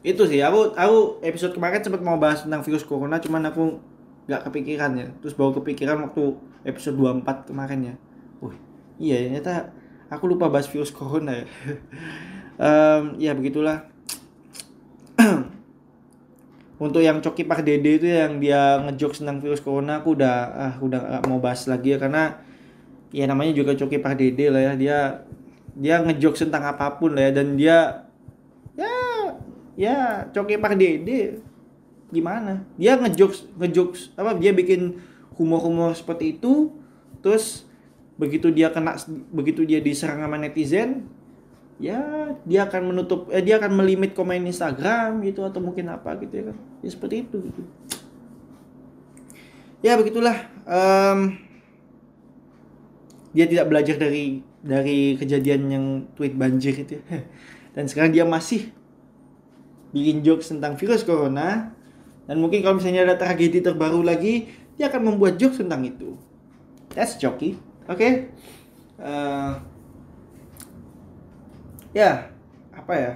[0.02, 3.78] Itu sih aku aku episode kemarin sempat mau bahas tentang virus corona cuman aku
[4.26, 5.08] nggak kepikiran ya.
[5.22, 6.34] Terus baru kepikiran waktu
[6.66, 7.96] episode 24 kemarin ya.
[8.42, 8.58] Wih
[8.98, 9.70] iya ternyata
[10.10, 11.45] aku lupa bahas virus corona ya
[12.60, 13.88] um, ya begitulah.
[16.76, 20.73] Untuk yang Coki Pak Dede itu yang dia ngejok tentang virus corona aku udah ah
[20.84, 22.36] udah gak mau bahas lagi ya karena
[23.15, 24.73] ya namanya juga Coki Pak Dede lah ya.
[24.76, 24.99] Dia
[25.76, 28.07] dia ngejok tentang apa pun lah ya dan dia
[28.80, 28.95] ya
[29.76, 29.98] ya
[30.32, 31.44] coki pak dede
[32.07, 32.64] gimana?
[32.80, 35.03] Dia ngejok ngejok apa dia bikin
[35.36, 36.72] humor-humor seperti itu
[37.19, 37.68] terus
[38.16, 38.96] begitu dia kena
[39.36, 41.04] begitu dia diserang sama netizen
[41.76, 46.34] ya dia akan menutup eh, dia akan melimit komen Instagram gitu atau mungkin apa gitu
[46.40, 46.58] ya kan.
[46.80, 47.62] Ya seperti itu gitu.
[49.84, 51.36] Ya begitulah um,
[53.36, 55.86] dia tidak belajar dari dari kejadian yang
[56.16, 57.04] tweet banjir itu
[57.76, 58.72] dan sekarang dia masih
[59.92, 61.76] bikin jokes tentang virus corona.
[62.26, 66.16] Dan mungkin kalau misalnya ada tragedi terbaru lagi dia akan membuat jokes tentang itu.
[66.96, 67.98] That's joki oke.
[67.98, 68.12] Okay?
[69.02, 69.56] uh,
[71.94, 72.30] ya
[72.76, 73.12] apa ya?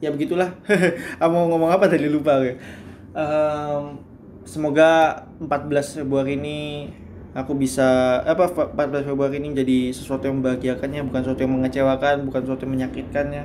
[0.00, 0.56] Ya begitulah.
[1.20, 2.08] Mau ngomong apa tadi?
[2.08, 2.56] Lupa gue
[3.14, 3.98] um,
[4.46, 6.60] semoga 14 Februari ini
[7.30, 12.40] aku bisa apa 14 Februari ini jadi sesuatu yang membahagiakannya bukan sesuatu yang mengecewakan bukan
[12.46, 13.44] sesuatu yang menyakitkannya.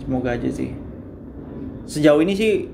[0.00, 0.72] Semoga aja sih.
[1.84, 2.68] Sejauh ini sih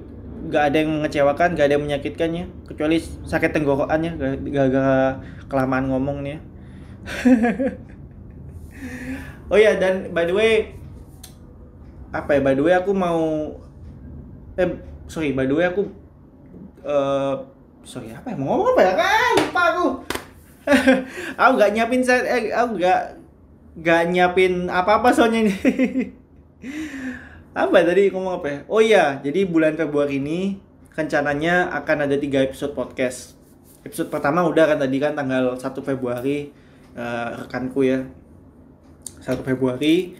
[0.47, 4.15] nggak ada yang mengecewakan nggak ada yang menyakitkannya kecuali sakit tenggorokannya
[4.51, 5.19] gara-gara
[5.51, 6.41] kelamaan ngomong nih ya.
[9.53, 10.75] oh ya dan by the way
[12.11, 13.53] apa ya by the way aku mau
[14.57, 14.71] eh
[15.07, 15.87] sorry by the way aku
[16.87, 17.37] uh,
[17.87, 18.93] sorry apa ya mau ngomong apa ya?
[18.99, 19.87] Kan lupa aku.
[21.39, 23.01] Aku nggak nyiapin set eh, aku nggak
[23.79, 25.55] nggak nyiapin apa apa soalnya ini.
[27.57, 28.59] Apa tadi ngomong apa ya?
[28.69, 30.61] Oh iya jadi bulan Februari ini
[30.93, 33.33] rencananya akan ada tiga episode podcast.
[33.81, 36.53] Episode pertama udah kan tadi kan tanggal 1 Februari
[36.97, 38.09] uh, rekanku ya.
[39.23, 40.17] 1 Februari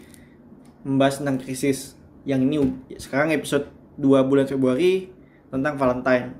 [0.83, 1.95] membahas tentang krisis
[2.27, 2.59] yang ini
[2.99, 5.09] sekarang episode 2 bulan Februari
[5.49, 6.37] tentang Valentine.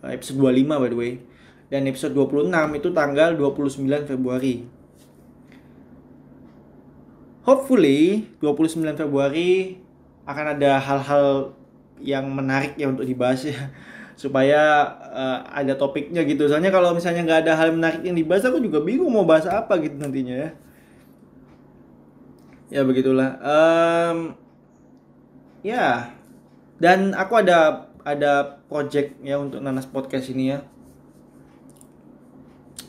[0.00, 1.12] Uh, episode 25 by the way.
[1.70, 2.50] Dan episode 26
[2.82, 4.66] itu tanggal 29 Februari.
[7.46, 9.78] Hopefully 29 Februari
[10.26, 11.54] akan ada hal-hal
[12.00, 13.70] yang menarik ya untuk dibahas ya
[14.20, 16.44] supaya uh, ada topiknya gitu.
[16.44, 19.80] Soalnya kalau misalnya nggak ada hal menarik yang dibahas aku juga bingung mau bahas apa
[19.80, 20.50] gitu nantinya ya.
[22.68, 23.40] Ya begitulah.
[23.40, 24.36] Um,
[25.64, 26.12] ya.
[26.76, 30.68] Dan aku ada ada project ya untuk nanas podcast ini ya.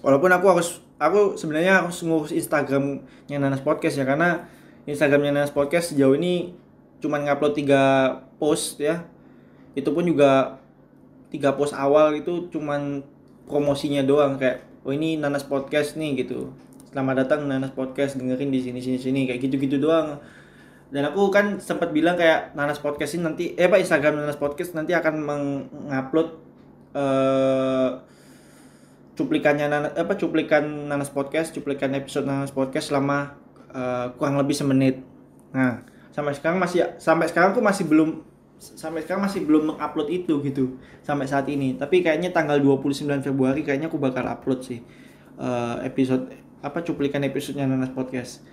[0.04, 4.52] Walaupun aku harus aku sebenarnya harus ngurus Instagramnya nanas podcast ya karena
[4.84, 6.60] Instagramnya nanas podcast sejauh ini
[7.00, 7.84] cuma ngupload tiga
[8.36, 9.08] post ya.
[9.80, 10.61] Itu pun juga
[11.32, 13.02] tiga post awal itu cuman
[13.48, 16.52] promosinya doang kayak oh ini Nanas Podcast nih gitu.
[16.92, 20.20] Selamat datang Nanas Podcast dengerin di sini sini sini kayak gitu gitu doang.
[20.92, 24.76] Dan aku kan sempat bilang kayak Nanas Podcast ini nanti eh pak Instagram Nanas Podcast
[24.76, 26.28] nanti akan mengupload
[26.92, 28.04] uh,
[29.16, 33.40] cuplikannya Nanas apa cuplikan Nanas Podcast cuplikan episode Nanas Podcast selama
[33.72, 35.00] uh, kurang lebih semenit.
[35.56, 38.31] Nah sampai sekarang masih sampai sekarang aku masih belum
[38.62, 41.74] sampai sekarang masih belum mengupload itu gitu sampai saat ini.
[41.74, 44.86] Tapi kayaknya tanggal 29 Februari kayaknya aku bakal upload sih
[45.42, 46.30] uh, episode
[46.62, 48.46] apa cuplikan episodenya Nanas Podcast.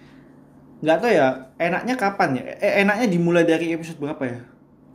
[0.81, 1.29] Nggak tahu ya
[1.61, 2.45] enaknya kapan ya?
[2.57, 4.41] Eh, enaknya dimulai dari episode berapa ya?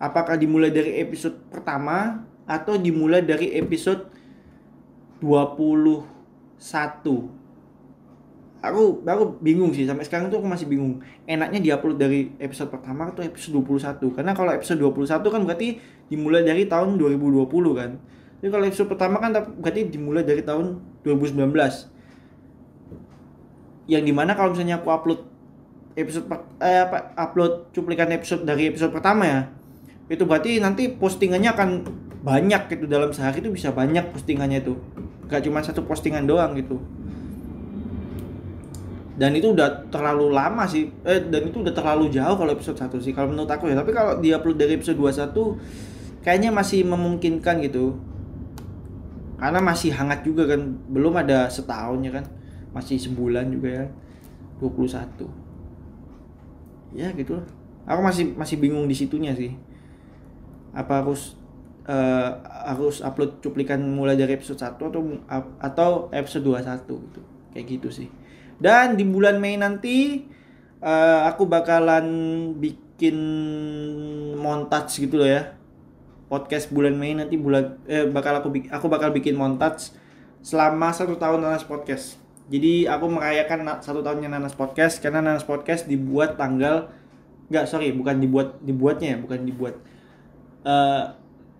[0.01, 4.09] Apakah dimulai dari episode pertama atau dimulai dari episode
[5.21, 6.57] 21
[8.63, 11.03] aku aku bingung sih sampai sekarang tuh aku masih bingung.
[11.27, 15.67] Enaknya diupload dari episode pertama atau episode 21 karena kalau episode 21 kan berarti
[16.07, 17.43] dimulai dari tahun 2020
[17.75, 17.99] kan?
[18.39, 21.43] Jadi kalau episode pertama kan berarti dimulai dari tahun 2019
[23.91, 25.27] yang di mana kalau misalnya aku upload
[25.99, 26.23] episode
[26.63, 29.39] eh, apa upload cuplikan episode dari episode pertama ya
[30.07, 31.69] itu berarti nanti postingannya akan
[32.23, 32.87] banyak gitu.
[32.87, 34.79] Dalam sehari itu bisa banyak postingannya itu.
[35.27, 36.79] Gak cuma satu postingan doang gitu
[39.13, 40.89] dan itu udah terlalu lama sih.
[41.05, 43.77] Eh dan itu udah terlalu jauh kalau episode 1 sih kalau menurut aku ya.
[43.77, 47.93] Tapi kalau dia upload dari episode 21 kayaknya masih memungkinkan gitu.
[49.37, 50.81] Karena masih hangat juga kan.
[50.89, 52.25] Belum ada setahun ya kan.
[52.73, 53.85] Masih sebulan juga ya.
[54.57, 55.29] 21
[56.93, 57.45] ya gitu lah.
[57.89, 59.53] Aku masih masih bingung di situnya sih.
[60.73, 61.37] Apa harus
[61.85, 65.01] uh, harus upload cuplikan mulai dari episode 1 atau
[65.61, 67.21] atau episode 21 gitu.
[67.53, 68.22] Kayak gitu sih
[68.63, 70.23] dan di bulan Mei nanti
[70.79, 72.07] uh, aku bakalan
[72.55, 73.17] bikin
[74.39, 75.59] montage gitu loh ya.
[76.31, 79.91] Podcast bulan Mei nanti bulan eh bakal aku aku bakal bikin montage
[80.39, 82.15] selama satu tahun Nanas Podcast.
[82.47, 86.87] Jadi aku merayakan satu tahunnya Nanas Podcast karena Nanas Podcast dibuat tanggal
[87.51, 89.75] nggak sorry bukan dibuat dibuatnya ya bukan dibuat
[90.63, 91.11] uh,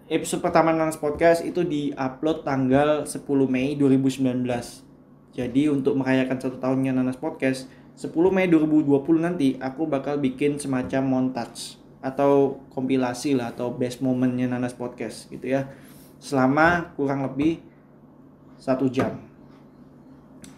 [0.08, 3.20] episode pertama Nanas Podcast itu diupload tanggal 10
[3.52, 4.93] Mei 2019
[5.34, 7.66] jadi untuk merayakan satu tahunnya Nanas Podcast,
[7.98, 14.46] 10 Mei 2020 nanti aku bakal bikin semacam montage atau kompilasi lah atau best momennya
[14.46, 15.74] Nanas Podcast gitu ya.
[16.22, 17.66] Selama kurang lebih
[18.62, 19.26] satu jam.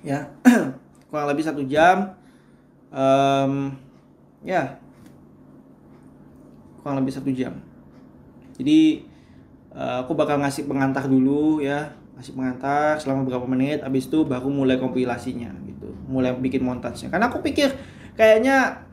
[0.04, 0.28] Ya,
[1.10, 2.12] kurang lebih satu jam.
[2.92, 3.80] Um,
[4.44, 4.76] ya,
[6.84, 7.64] kurang lebih satu jam.
[8.60, 9.08] Jadi
[9.72, 14.48] uh, aku bakal ngasih pengantar dulu ya masih mengantar selama beberapa menit habis itu baru
[14.48, 15.92] mulai kompilasinya gitu.
[16.08, 17.76] Mulai bikin montasnya karena aku pikir
[18.16, 18.88] kayaknya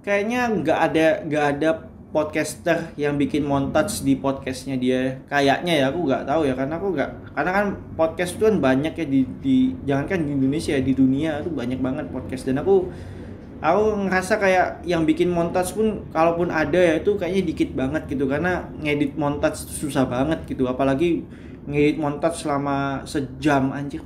[0.00, 1.70] kayaknya nggak ada nggak ada
[2.14, 5.18] podcaster yang bikin montage di podcastnya dia.
[5.26, 6.54] Kayaknya ya aku nggak tahu ya.
[6.54, 7.66] Karena aku nggak karena kan
[7.98, 11.82] podcast itu kan banyak ya di, di jangankan di Indonesia ya di dunia itu banyak
[11.82, 12.46] banget podcast.
[12.46, 12.86] Dan aku
[13.58, 18.30] aku ngerasa kayak yang bikin montage pun kalaupun ada ya itu kayaknya dikit banget gitu.
[18.30, 20.70] Karena ngedit montage susah banget gitu.
[20.70, 21.26] Apalagi
[21.64, 24.04] ngedit montage selama sejam anjir.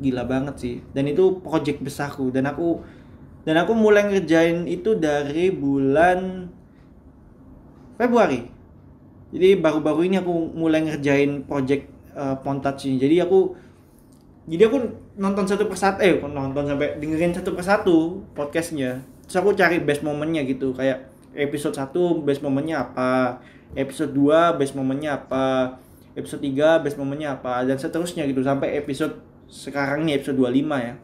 [0.00, 0.76] Gila banget sih.
[0.92, 2.32] Dan itu project besarku.
[2.32, 2.80] Dan aku
[3.44, 6.48] dan aku mulai ngerjain itu dari bulan
[7.96, 8.48] Februari.
[9.30, 12.96] Jadi baru-baru ini aku mulai ngerjain project uh, montage ini.
[13.00, 13.54] Jadi aku
[14.50, 14.78] jadi aku
[15.20, 19.04] nonton satu persatu eh nonton sampai dengerin satu persatu podcastnya.
[19.28, 20.74] Terus aku cari best momennya gitu.
[20.74, 23.38] Kayak episode 1 best momennya apa?
[23.78, 25.78] Episode 2 best momennya apa
[26.14, 29.18] episode 3 best momennya apa dan seterusnya gitu sampai episode
[29.50, 30.94] sekarang nih episode 25 ya.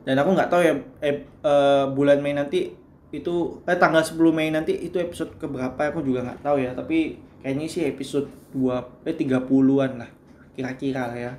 [0.00, 0.74] Dan aku nggak tahu ya
[1.04, 2.72] eh, eh, bulan Mei nanti
[3.10, 3.34] itu
[3.66, 6.72] eh tanggal 10 Mei nanti itu episode keberapa aku juga nggak tahu ya.
[6.72, 10.10] Tapi kayaknya sih episode 2 eh 30-an lah
[10.56, 11.32] kira-kira lah ya.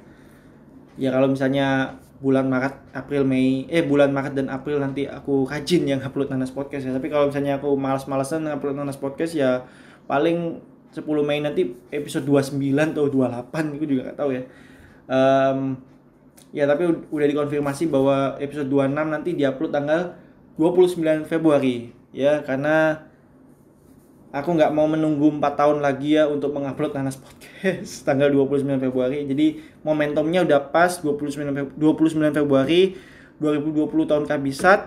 [1.00, 5.90] Ya kalau misalnya bulan Maret, April, Mei, eh bulan Maret dan April nanti aku rajin
[5.90, 6.94] yang upload Nanas Podcast ya.
[6.94, 9.66] Tapi kalau misalnya aku malas-malasan upload Nanas Podcast ya
[10.06, 10.62] paling
[10.92, 12.60] 10 Mei nanti episode 29
[12.92, 14.44] atau 28 itu juga gak tahu ya.
[15.12, 15.80] Um,
[16.52, 20.20] ya tapi udah dikonfirmasi bahwa episode 26 nanti diupload tanggal
[20.60, 23.08] 29 Februari ya karena
[24.32, 29.28] aku nggak mau menunggu 4 tahun lagi ya untuk mengupload Nanas Podcast tanggal 29 Februari.
[29.28, 32.82] Jadi momentumnya udah pas 29 Februari, 29 Februari
[33.40, 34.80] 2020 tahun kabisat.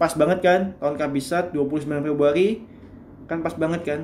[0.00, 0.60] Pas banget kan?
[0.80, 2.64] Tahun kabisat 29 Februari
[3.28, 4.00] kan pas banget kan?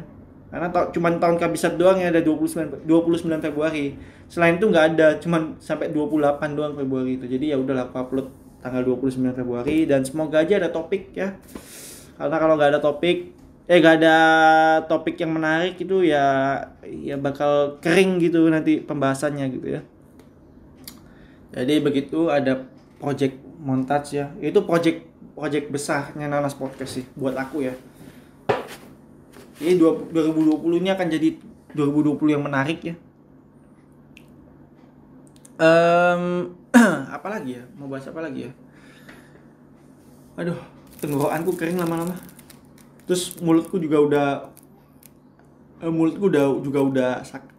[0.51, 3.95] Karena ta cuman tahun kabisat doang yang ada 29 29 Februari.
[4.27, 7.27] Selain itu nggak ada, cuman sampai 28 doang Februari itu.
[7.31, 8.27] Jadi ya udahlah aku upload
[8.59, 11.39] tanggal 29 Februari dan semoga aja ada topik ya.
[12.19, 13.41] Karena kalau nggak ada topik
[13.71, 14.17] eh gak ada
[14.91, 19.87] topik yang menarik itu ya ya bakal kering gitu nanti pembahasannya gitu ya
[21.55, 22.67] jadi begitu ada
[22.99, 25.07] project montage ya itu project
[25.39, 27.75] project besarnya Nanas Podcast sih buat aku ya
[29.61, 31.29] ini 2020 ini akan jadi
[31.77, 32.95] 2020 yang menarik ya.
[35.61, 36.57] Um,
[37.17, 37.65] apa lagi ya?
[37.77, 38.53] Mau bahas apa lagi ya?
[40.41, 40.57] Aduh
[41.01, 42.17] tenggorokanku kering lama-lama.
[43.09, 44.27] Terus mulutku juga udah
[45.81, 47.11] eh, mulutku udah juga udah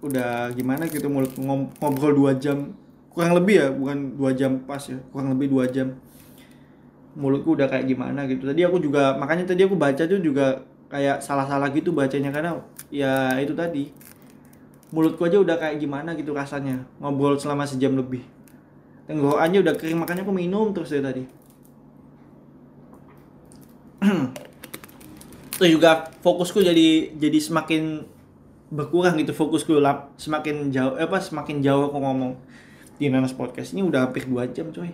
[0.06, 1.34] udah gimana gitu mulut
[1.78, 2.73] ngobrol dua jam.
[3.11, 5.98] Kurang lebih ya bukan dua jam pas ya kurang lebih dua jam.
[7.18, 8.48] Mulutku udah kayak gimana gitu.
[8.48, 12.60] Tadi aku juga makanya tadi aku baca tuh juga kayak salah-salah gitu bacanya karena
[12.92, 13.96] ya itu tadi.
[14.92, 18.28] Mulutku aja udah kayak gimana gitu rasanya ngobrol selama sejam lebih.
[19.08, 21.24] Tenggorokannya udah kering makanya aku minum terus dari tadi.
[25.56, 28.04] Itu juga fokusku jadi jadi semakin
[28.72, 32.36] berkurang gitu fokusku lap, semakin jauh eh, apa semakin jauh aku ngomong.
[33.00, 34.92] Di Nanas Podcast ini udah hampir dua jam coy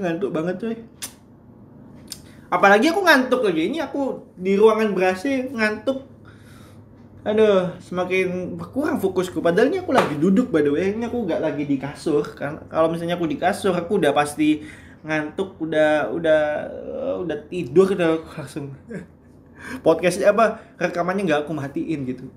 [0.00, 0.76] ngantuk banget coy.
[2.50, 3.70] Apalagi aku ngantuk lagi.
[3.70, 6.02] Ini aku di ruangan berasi ngantuk.
[7.22, 9.38] Aduh semakin berkurang fokusku.
[9.38, 10.92] Padahal ini aku lagi duduk by the way.
[10.92, 12.26] Ini aku nggak lagi di kasur.
[12.34, 14.66] Kan kalau misalnya aku di kasur aku udah pasti
[15.00, 16.42] ngantuk udah udah
[17.24, 18.74] udah tidur udah langsung.
[19.84, 20.58] Podcastnya apa?
[20.80, 22.28] Rekamannya nggak aku matiin gitu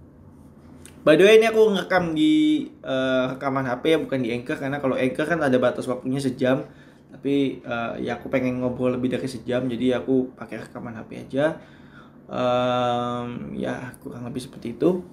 [1.04, 4.80] by the way ini aku ngerekam di uh, rekaman HP ya bukan di Anchor karena
[4.80, 6.68] kalau Anchor kan ada batas waktunya sejam.
[7.14, 11.60] Tapi uh, ya aku pengen ngobrol lebih dari sejam jadi aku pakai rekaman HP aja.
[12.26, 15.04] Um, ya kurang lebih seperti itu.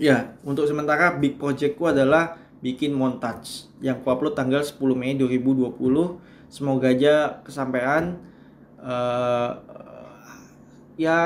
[0.00, 5.78] Ya untuk sementara big projectku adalah bikin montage yang ku upload tanggal 10 Mei 2020
[6.50, 8.18] semoga aja kesampaian
[8.82, 9.54] uh,
[10.98, 11.18] ya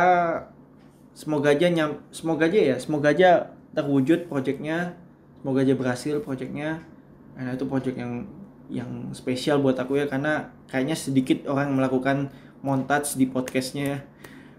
[1.12, 4.96] semoga aja nyam, semoga aja ya semoga aja terwujud projectnya
[5.42, 6.86] semoga aja berhasil projectnya.
[7.34, 8.22] Karena itu project yang
[8.70, 12.30] yang spesial buat aku ya karena kayaknya sedikit orang melakukan
[12.62, 14.06] montage di podcastnya.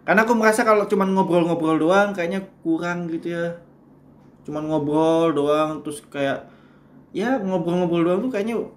[0.03, 3.63] Karena aku merasa kalau cuman ngobrol-ngobrol doang kayaknya kurang gitu ya.
[4.43, 6.51] Cuman ngobrol doang terus kayak
[7.15, 8.67] ya ngobrol-ngobrol doang tuh kayaknya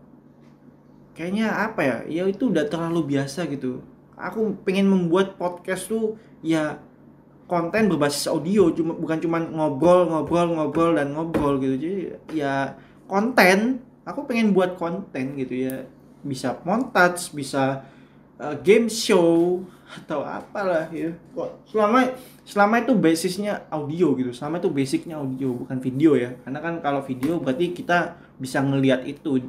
[1.18, 3.82] kayaknya apa ya ya itu udah terlalu biasa gitu.
[4.14, 6.78] Aku pengen membuat podcast tuh ya
[7.46, 11.74] konten berbasis audio cuma bukan cuman ngobrol ngobrol ngobrol dan ngobrol gitu.
[11.78, 11.94] Jadi
[12.34, 12.74] ya
[13.06, 15.86] konten aku pengen buat konten gitu ya.
[16.26, 17.86] Bisa montage bisa
[18.42, 21.14] uh, game show atau apalah ya.
[21.32, 24.34] Kok selama selama itu basisnya audio gitu.
[24.34, 26.34] Selama itu basicnya audio bukan video ya.
[26.42, 29.46] Karena kan kalau video berarti kita bisa ngelihat itu.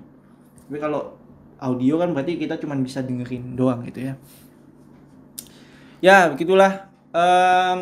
[0.70, 1.18] Tapi kalau
[1.58, 4.14] audio kan berarti kita cuma bisa dengerin doang gitu ya.
[5.98, 7.82] Ya begitulah um,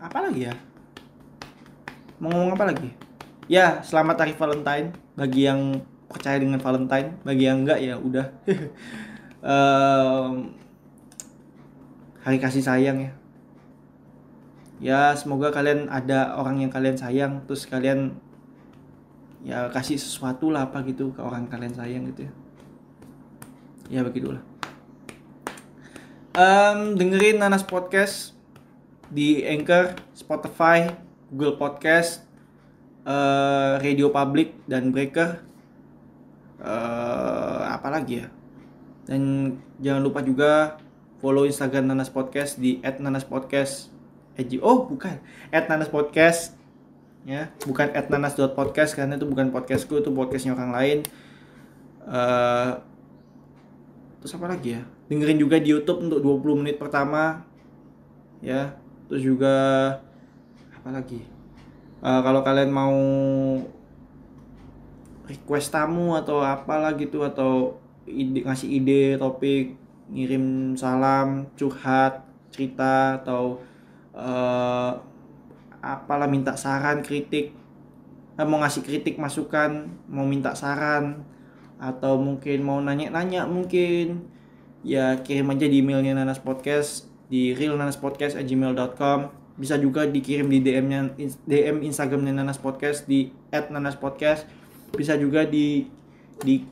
[0.00, 0.54] apa lagi ya?
[2.20, 2.88] Mau ngomong apa lagi?
[3.50, 4.88] Ya selamat hari Valentine.
[5.16, 8.26] Bagi yang percaya dengan Valentine bagi yang enggak ya udah.
[9.40, 10.52] Um,
[12.20, 13.12] hari kasih sayang ya.
[14.76, 18.20] Ya semoga kalian ada orang yang kalian sayang terus kalian
[19.40, 22.32] ya kasih sesuatu lah apa gitu ke orang kalian sayang gitu ya.
[23.88, 24.44] Ya begitulah.
[26.36, 28.36] Um, dengerin Nanas Podcast
[29.10, 30.86] di Anchor, Spotify,
[31.28, 32.24] Google Podcast,
[33.04, 35.42] uh, Radio Public dan Breaker.
[36.62, 38.28] Uh, apa lagi ya?
[39.10, 40.78] Dan jangan lupa juga
[41.18, 43.90] follow Instagram Nanas Podcast di @nanaspodcast.
[44.62, 45.20] Oh, bukan.
[45.52, 46.56] @nanaspodcast
[47.28, 50.98] ya, bukan @nanas.podcast karena itu bukan podcastku, itu podcastnya orang lain.
[52.04, 52.80] Uh,
[54.20, 54.82] terus apa lagi ya?
[55.12, 57.44] Dengerin juga di YouTube untuk 20 menit pertama.
[58.40, 58.79] Ya,
[59.10, 59.56] terus juga
[60.70, 61.26] apa lagi?
[61.98, 62.94] Uh, kalau kalian mau
[65.26, 69.74] request tamu atau apalah gitu atau ide, ngasih ide topik
[70.14, 72.22] ngirim salam curhat
[72.54, 73.58] cerita atau
[74.14, 74.94] uh,
[75.82, 77.50] apalah minta saran kritik
[78.38, 81.26] eh, mau ngasih kritik masukan mau minta saran
[81.82, 84.28] atau mungkin mau nanya-nanya mungkin
[84.86, 89.18] ya kirim aja di emailnya nanas podcast di realnanaspodcast@gmail.com
[89.56, 91.14] bisa juga dikirim di DM-nya
[91.46, 94.48] DM Instagramnya Nanas Podcast di @nanaspodcast
[94.98, 95.86] bisa juga di
[96.42, 96.66] di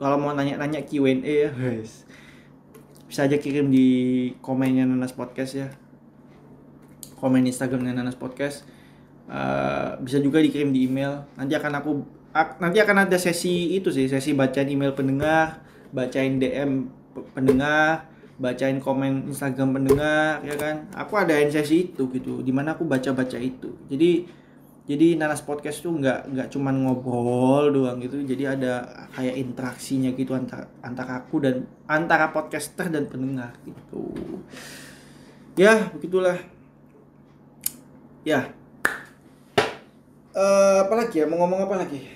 [0.00, 1.50] kalau mau nanya-nanya Q&A ya.
[1.52, 2.08] Guys
[3.10, 3.88] bisa aja kirim di
[4.38, 5.68] komennya Nanas Podcast ya.
[7.18, 8.62] Komen Instagramnya Nanas Podcast.
[9.26, 11.26] Uh, bisa juga dikirim di email.
[11.34, 11.90] Nanti akan aku
[12.62, 16.86] nanti akan ada sesi itu sih sesi bacain email pendengar bacain DM
[17.34, 18.06] pendengar
[18.40, 20.88] bacain komen Instagram pendengar ya kan?
[20.96, 23.76] Aku ada sesi itu gitu di mana aku baca baca itu.
[23.92, 24.24] Jadi
[24.88, 28.24] jadi nanas podcast tuh nggak nggak cuman ngobrol doang gitu.
[28.24, 34.08] Jadi ada kayak interaksinya gitu antara antara aku dan antara podcaster dan pendengar gitu.
[35.60, 36.40] Ya begitulah.
[38.24, 38.56] Ya.
[40.32, 41.28] Uh, apa lagi ya?
[41.28, 42.08] Mau ngomong apa lagi?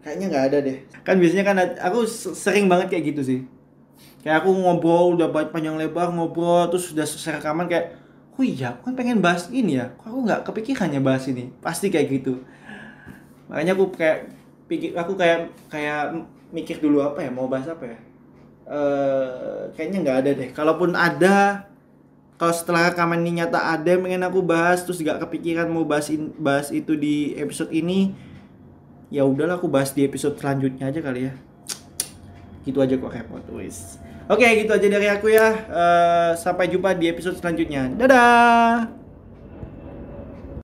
[0.00, 0.78] Kayaknya nggak ada deh.
[1.04, 3.40] Kan biasanya kan aku sering banget kayak gitu sih
[4.20, 8.00] kayak aku ngobrol udah panjang lebar ngobrol terus sudah selesai rekaman kayak
[8.40, 11.52] oh iya aku kan pengen bahas ini ya kok aku nggak kepikirannya bahas ini?
[11.60, 12.40] Pasti kayak gitu.
[13.52, 14.32] Makanya aku kayak
[14.64, 17.98] pikir aku kayak kayak mikir dulu apa ya mau bahas apa ya?
[18.64, 20.48] Uh, kayaknya nggak ada deh.
[20.56, 21.68] Kalaupun ada
[22.40, 26.08] kalau setelah rekaman ini nyata ada yang pengen aku bahas terus nggak kepikiran mau bahas
[26.08, 28.16] in, bahas itu di episode ini
[29.12, 31.36] ya udahlah aku bahas di episode selanjutnya aja kali ya.
[32.64, 35.48] Gitu aja kok repot wis Oke, gitu aja dari aku ya.
[35.66, 37.90] Uh, sampai jumpa di episode selanjutnya.
[37.98, 38.99] Dadah.